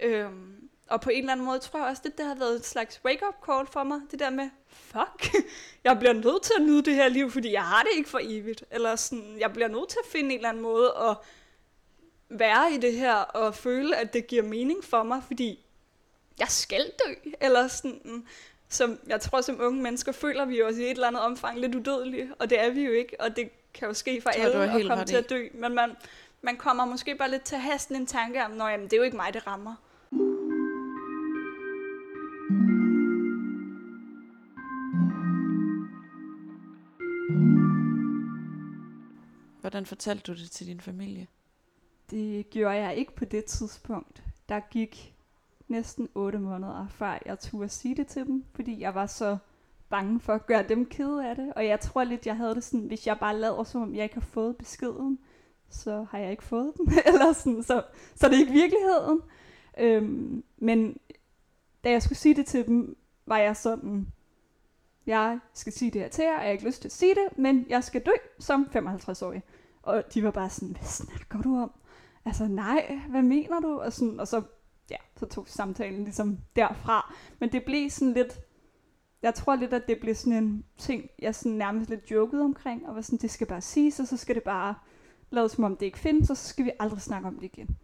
Øhm, 0.00 0.68
og 0.86 1.00
på 1.00 1.10
en 1.10 1.18
eller 1.18 1.32
anden 1.32 1.46
måde 1.46 1.58
tror 1.58 1.78
jeg 1.78 1.88
også, 1.88 2.02
det 2.04 2.18
der 2.18 2.24
har 2.24 2.34
været 2.34 2.56
et 2.56 2.66
slags 2.66 3.00
wake-up 3.04 3.34
call 3.46 3.66
for 3.66 3.84
mig. 3.84 4.00
Det 4.10 4.18
der 4.18 4.30
med, 4.30 4.50
fuck, 4.68 5.34
jeg 5.84 5.98
bliver 5.98 6.12
nødt 6.12 6.42
til 6.42 6.52
at 6.58 6.62
nyde 6.62 6.82
det 6.82 6.94
her 6.94 7.08
liv, 7.08 7.30
fordi 7.30 7.52
jeg 7.52 7.62
har 7.64 7.82
det 7.82 7.90
ikke 7.96 8.10
for 8.10 8.20
evigt. 8.22 8.64
Eller 8.70 8.96
sådan, 8.96 9.36
jeg 9.38 9.52
bliver 9.52 9.68
nødt 9.68 9.88
til 9.88 9.98
at 10.04 10.10
finde 10.10 10.30
en 10.30 10.36
eller 10.36 10.48
anden 10.48 10.62
måde 10.62 10.94
at 11.10 11.16
være 12.28 12.72
i 12.72 12.76
det 12.76 12.92
her, 12.92 13.14
og 13.14 13.54
føle, 13.54 13.96
at 13.96 14.12
det 14.12 14.26
giver 14.26 14.42
mening 14.42 14.84
for 14.84 15.02
mig, 15.02 15.22
fordi 15.26 15.66
jeg 16.38 16.48
skal 16.48 16.92
dø. 17.06 17.30
Eller 17.40 17.68
sådan, 17.68 18.26
som 18.68 18.98
jeg 19.06 19.20
tror, 19.20 19.40
som 19.40 19.60
unge 19.60 19.82
mennesker 19.82 20.12
føler 20.12 20.44
vi 20.44 20.58
jo 20.58 20.66
også 20.66 20.80
i 20.80 20.84
et 20.84 20.90
eller 20.90 21.06
andet 21.06 21.22
omfang 21.22 21.60
lidt 21.60 21.74
udødelige, 21.74 22.34
og 22.38 22.50
det 22.50 22.60
er 22.60 22.70
vi 22.70 22.84
jo 22.84 22.92
ikke, 22.92 23.20
og 23.20 23.36
det 23.36 23.50
kan 23.74 23.88
jo 23.88 23.94
ske 23.94 24.20
for 24.20 24.30
alle 24.30 24.72
at 24.72 24.86
komme 24.86 25.04
til 25.04 25.16
at 25.16 25.30
dø, 25.30 25.48
men 25.54 25.74
man, 25.74 25.90
man 26.42 26.56
kommer 26.56 26.84
måske 26.84 27.14
bare 27.14 27.30
lidt 27.30 27.42
til 27.42 27.58
hasten 27.58 27.96
en 27.96 28.06
tanke 28.06 28.44
om, 28.44 28.60
at 28.60 28.80
det 28.80 28.92
er 28.92 28.96
jo 28.96 29.02
ikke 29.02 29.16
mig, 29.16 29.34
det 29.34 29.46
rammer. 29.46 29.74
Hvordan 39.60 39.86
fortalte 39.86 40.32
du 40.32 40.38
det 40.38 40.50
til 40.50 40.66
din 40.66 40.80
familie? 40.80 41.26
Det 42.10 42.50
gjorde 42.50 42.76
jeg 42.76 42.96
ikke 42.96 43.14
på 43.14 43.24
det 43.24 43.44
tidspunkt. 43.44 44.22
Der 44.48 44.60
gik 44.70 45.15
næsten 45.68 46.08
8 46.14 46.38
måneder, 46.38 46.86
før 46.88 47.18
jeg 47.26 47.38
turde 47.38 47.68
sige 47.68 47.96
det 47.96 48.06
til 48.06 48.26
dem, 48.26 48.44
fordi 48.54 48.80
jeg 48.80 48.94
var 48.94 49.06
så 49.06 49.36
bange 49.88 50.20
for 50.20 50.32
at 50.32 50.46
gøre 50.46 50.64
dem 50.68 50.86
kede 50.86 51.28
af 51.28 51.36
det. 51.36 51.52
Og 51.54 51.66
jeg 51.66 51.80
tror 51.80 52.04
lidt, 52.04 52.26
jeg 52.26 52.36
havde 52.36 52.54
det 52.54 52.64
sådan, 52.64 52.86
hvis 52.86 53.06
jeg 53.06 53.18
bare 53.18 53.36
lader 53.36 53.64
som 53.64 53.82
om 53.82 53.94
jeg 53.94 54.02
ikke 54.02 54.14
har 54.14 54.20
fået 54.20 54.56
beskeden, 54.56 55.18
så 55.68 56.06
har 56.10 56.18
jeg 56.18 56.30
ikke 56.30 56.44
fået 56.44 56.72
den. 56.76 56.92
Eller 57.12 57.32
sådan, 57.32 57.62
så, 57.62 57.82
så 58.14 58.28
det 58.28 58.34
er 58.34 58.40
ikke 58.40 58.52
virkeligheden. 58.52 59.20
Øhm, 59.78 60.44
men 60.56 60.96
da 61.84 61.90
jeg 61.90 62.02
skulle 62.02 62.18
sige 62.18 62.34
det 62.34 62.46
til 62.46 62.66
dem, 62.66 62.96
var 63.26 63.38
jeg 63.38 63.56
sådan, 63.56 64.12
jeg 65.06 65.38
skal 65.52 65.72
sige 65.72 65.90
det 65.90 66.00
her 66.00 66.08
til 66.08 66.24
jer, 66.24 66.30
og 66.30 66.38
jeg 66.38 66.44
har 66.44 66.52
ikke 66.52 66.66
lyst 66.66 66.80
til 66.80 66.88
at 66.88 66.92
sige 66.92 67.14
det, 67.14 67.38
men 67.38 67.66
jeg 67.68 67.84
skal 67.84 68.02
dø 68.06 68.12
som 68.38 68.68
55-årig. 68.76 69.42
Og 69.82 70.14
de 70.14 70.24
var 70.24 70.30
bare 70.30 70.50
sådan, 70.50 70.74
hvad 70.74 70.84
snakker 70.84 71.42
du 71.42 71.56
om? 71.56 71.72
Altså 72.24 72.48
nej, 72.48 73.00
hvad 73.08 73.22
mener 73.22 73.60
du? 73.60 73.80
Og, 73.80 73.92
sådan, 73.92 74.20
og 74.20 74.28
så, 74.28 74.42
ja, 74.90 74.96
så 75.16 75.26
tog 75.26 75.48
samtalen 75.48 76.04
ligesom 76.04 76.38
derfra. 76.56 77.14
Men 77.40 77.52
det 77.52 77.64
blev 77.64 77.90
sådan 77.90 78.14
lidt, 78.14 78.40
jeg 79.22 79.34
tror 79.34 79.56
lidt, 79.56 79.72
at 79.72 79.82
det 79.88 80.00
blev 80.00 80.14
sådan 80.14 80.44
en 80.44 80.64
ting, 80.78 81.10
jeg 81.18 81.34
sådan 81.34 81.52
nærmest 81.52 81.90
lidt 81.90 82.10
jokede 82.10 82.42
omkring, 82.42 82.88
og 82.88 82.94
var 82.94 83.00
sådan, 83.00 83.18
det 83.18 83.30
skal 83.30 83.46
bare 83.46 83.60
siges, 83.60 84.00
og 84.00 84.06
så 84.06 84.16
skal 84.16 84.34
det 84.34 84.42
bare 84.42 84.74
lade 85.30 85.48
som 85.48 85.64
om 85.64 85.76
det 85.76 85.86
ikke 85.86 85.98
findes, 85.98 86.30
og 86.30 86.36
så 86.36 86.48
skal 86.48 86.64
vi 86.64 86.70
aldrig 86.80 87.00
snakke 87.00 87.28
om 87.28 87.34
det 87.34 87.44
igen. 87.44 87.76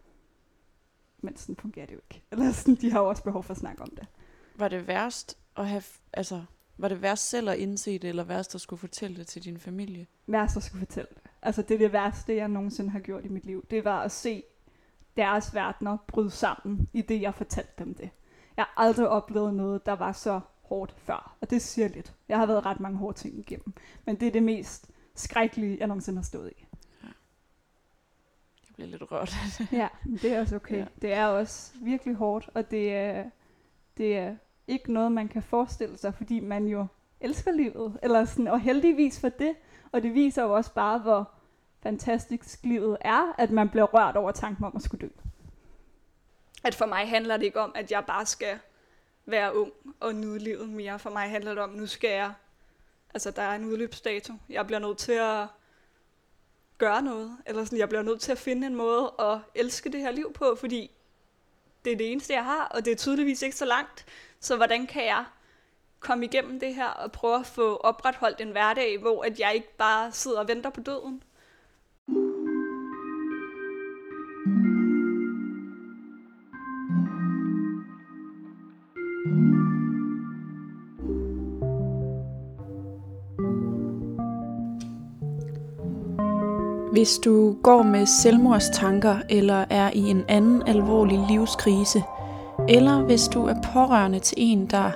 Men 1.22 1.36
sådan 1.36 1.57
fungerer 1.57 1.86
det 1.86 1.94
jo 1.94 2.00
ikke. 2.11 2.24
Eller 2.30 2.53
sådan, 2.53 2.74
de 2.74 2.90
har 2.90 3.00
jo 3.00 3.09
også 3.09 3.22
behov 3.22 3.42
for 3.42 3.50
at 3.55 3.59
snakke 3.59 3.82
om 3.82 3.90
det. 3.90 4.07
Var 4.57 4.68
det 4.68 4.86
værst 4.86 5.38
at 5.57 5.68
have, 5.68 5.82
altså, 6.12 6.44
var 6.78 6.88
det 6.88 7.03
værst 7.03 7.28
selv 7.28 7.48
at 7.48 7.59
indse 7.59 7.98
det, 7.98 8.09
eller 8.09 8.24
værst 8.24 8.55
at 8.55 8.61
skulle 8.61 8.80
fortælle 8.80 9.16
det 9.16 9.26
til 9.26 9.44
din 9.44 9.59
familie? 9.59 10.07
Værst 10.26 10.57
at 10.57 10.62
skulle 10.62 10.86
fortælle 10.86 11.09
det. 11.14 11.22
Altså 11.42 11.62
det 11.62 11.74
er 11.74 11.78
det 11.78 11.92
værste, 11.92 12.36
jeg 12.36 12.48
nogensinde 12.48 12.90
har 12.90 13.00
gjort 13.00 13.24
i 13.24 13.28
mit 13.28 13.44
liv. 13.44 13.66
Det 13.70 13.84
var 13.84 14.03
at 14.03 14.12
se 14.12 14.42
deres 15.16 15.54
verdener 15.54 15.96
bryde 16.06 16.30
sammen, 16.30 16.88
i 16.92 17.02
det 17.02 17.22
jeg 17.22 17.34
fortalte 17.34 17.72
dem 17.78 17.94
det. 17.94 18.10
Jeg 18.56 18.64
har 18.64 18.74
aldrig 18.76 19.08
oplevet 19.08 19.54
noget, 19.54 19.86
der 19.86 19.92
var 19.92 20.12
så 20.12 20.40
hårdt 20.62 20.94
før, 20.98 21.36
og 21.40 21.50
det 21.50 21.62
siger 21.62 21.88
lidt. 21.88 22.14
Jeg 22.28 22.38
har 22.38 22.46
været 22.46 22.66
ret 22.66 22.80
mange 22.80 22.98
hårde 22.98 23.18
ting 23.18 23.38
igennem, 23.38 23.74
men 24.06 24.20
det 24.20 24.28
er 24.28 24.32
det 24.32 24.42
mest 24.42 24.90
skrækkelige, 25.14 25.76
jeg 25.78 25.86
nogensinde 25.86 26.18
har 26.18 26.24
stået 26.24 26.52
i. 26.56 26.66
Ja. 27.02 27.08
Jeg 28.68 28.74
bliver 28.74 28.88
lidt 28.88 29.02
rørt 29.12 29.34
Ja, 29.72 29.88
men 30.04 30.16
det 30.16 30.32
er 30.32 30.40
også 30.40 30.56
okay. 30.56 30.78
Ja. 30.78 30.86
Det 31.02 31.12
er 31.12 31.26
også 31.26 31.72
virkelig 31.82 32.14
hårdt, 32.14 32.50
og 32.54 32.70
det 32.70 32.94
er, 32.94 33.24
det 33.96 34.18
er 34.18 34.36
ikke 34.66 34.92
noget, 34.92 35.12
man 35.12 35.28
kan 35.28 35.42
forestille 35.42 35.98
sig, 35.98 36.14
fordi 36.14 36.40
man 36.40 36.66
jo 36.66 36.86
elsker 37.20 37.52
livet, 37.52 37.98
eller 38.02 38.24
sådan, 38.24 38.48
og 38.48 38.60
heldigvis 38.60 39.20
for 39.20 39.28
det. 39.28 39.54
Og 39.92 40.02
det 40.02 40.14
viser 40.14 40.42
jo 40.42 40.54
også 40.54 40.74
bare, 40.74 40.98
hvor 40.98 41.30
fantastisk 41.82 42.58
livet 42.62 42.96
er, 43.00 43.34
at 43.38 43.50
man 43.50 43.68
bliver 43.68 43.84
rørt 43.84 44.16
over 44.16 44.32
tanken 44.32 44.64
om 44.64 44.72
at 44.76 44.82
skulle 44.82 45.08
dø. 45.08 45.12
At 46.64 46.74
for 46.74 46.86
mig 46.86 47.08
handler 47.08 47.36
det 47.36 47.44
ikke 47.44 47.60
om, 47.60 47.72
at 47.74 47.90
jeg 47.90 48.04
bare 48.06 48.26
skal 48.26 48.58
være 49.26 49.56
ung 49.56 49.72
og 50.00 50.14
nyde 50.14 50.38
livet 50.38 50.68
mere. 50.68 50.98
For 50.98 51.10
mig 51.10 51.30
handler 51.30 51.54
det 51.54 51.62
om, 51.62 51.70
at 51.70 51.76
nu 51.76 51.86
skal 51.86 52.10
jeg, 52.10 52.32
altså 53.14 53.30
der 53.30 53.42
er 53.42 53.54
en 53.54 53.64
udløbsdato. 53.64 54.34
Jeg 54.48 54.66
bliver 54.66 54.78
nødt 54.78 54.98
til 54.98 55.12
at 55.12 55.46
gøre 56.78 57.02
noget, 57.02 57.36
eller 57.46 57.64
sådan, 57.64 57.78
jeg 57.78 57.88
bliver 57.88 58.02
nødt 58.02 58.20
til 58.20 58.32
at 58.32 58.38
finde 58.38 58.66
en 58.66 58.74
måde 58.74 59.12
at 59.18 59.38
elske 59.54 59.92
det 59.92 60.00
her 60.00 60.10
liv 60.10 60.32
på, 60.32 60.56
fordi 60.60 60.90
det 61.84 61.92
er 61.92 61.96
det 61.96 62.12
eneste, 62.12 62.32
jeg 62.32 62.44
har, 62.44 62.64
og 62.64 62.84
det 62.84 62.90
er 62.90 62.96
tydeligvis 62.96 63.42
ikke 63.42 63.56
så 63.56 63.64
langt. 63.64 64.06
Så 64.40 64.56
hvordan 64.56 64.86
kan 64.86 65.04
jeg 65.04 65.24
komme 66.00 66.24
igennem 66.24 66.60
det 66.60 66.74
her 66.74 66.88
og 66.88 67.12
prøve 67.12 67.38
at 67.38 67.46
få 67.46 67.76
opretholdt 67.76 68.40
en 68.40 68.50
hverdag, 68.50 68.98
hvor 68.98 69.24
at 69.24 69.40
jeg 69.40 69.54
ikke 69.54 69.76
bare 69.76 70.12
sidder 70.12 70.40
og 70.40 70.48
venter 70.48 70.70
på 70.70 70.80
døden? 70.80 71.22
Hvis 87.03 87.18
du 87.24 87.57
går 87.62 87.82
med 87.82 88.07
selvmordstanker 88.07 89.16
eller 89.28 89.64
er 89.70 89.90
i 89.94 89.98
en 89.98 90.24
anden 90.28 90.62
alvorlig 90.66 91.24
livskrise, 91.28 92.03
eller 92.68 93.03
hvis 93.03 93.28
du 93.28 93.46
er 93.46 93.55
pårørende 93.72 94.18
til 94.18 94.34
en, 94.40 94.66
der 94.66 94.90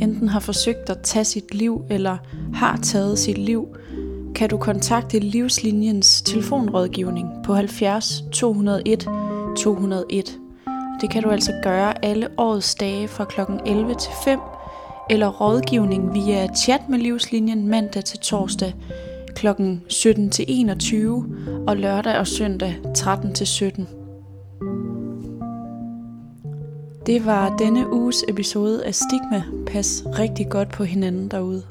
enten 0.00 0.28
har 0.28 0.40
forsøgt 0.40 0.90
at 0.90 0.98
tage 1.02 1.24
sit 1.24 1.54
liv 1.54 1.84
eller 1.90 2.16
har 2.54 2.78
taget 2.82 3.18
sit 3.18 3.38
liv, 3.38 3.68
kan 4.34 4.48
du 4.48 4.56
kontakte 4.56 5.18
Livslinjens 5.18 6.22
telefonrådgivning 6.22 7.28
på 7.44 7.54
70 7.54 8.24
201 8.32 9.08
201. 9.58 10.38
Det 11.00 11.10
kan 11.10 11.22
du 11.22 11.30
altså 11.30 11.52
gøre 11.62 12.04
alle 12.04 12.28
årets 12.38 12.74
dage 12.74 13.08
fra 13.08 13.24
kl. 13.24 13.40
11 13.66 13.94
til 13.94 14.12
5, 14.24 14.40
eller 15.10 15.28
rådgivning 15.28 16.14
via 16.14 16.54
chat 16.54 16.88
med 16.88 16.98
Livslinjen 16.98 17.68
mandag 17.68 18.04
til 18.04 18.18
torsdag 18.18 18.74
kl. 19.36 19.46
17 19.88 20.30
til 20.30 20.44
21 20.48 21.36
og 21.66 21.76
lørdag 21.76 22.18
og 22.18 22.26
søndag 22.26 22.76
13 22.94 23.34
til 23.34 23.46
17. 23.46 23.88
Det 27.06 27.26
var 27.26 27.56
denne 27.56 27.92
uges 27.92 28.24
episode 28.28 28.84
af 28.84 28.94
Stigma. 28.94 29.42
Pas 29.66 30.04
rigtig 30.18 30.46
godt 30.50 30.68
på 30.68 30.84
hinanden 30.84 31.28
derude. 31.28 31.62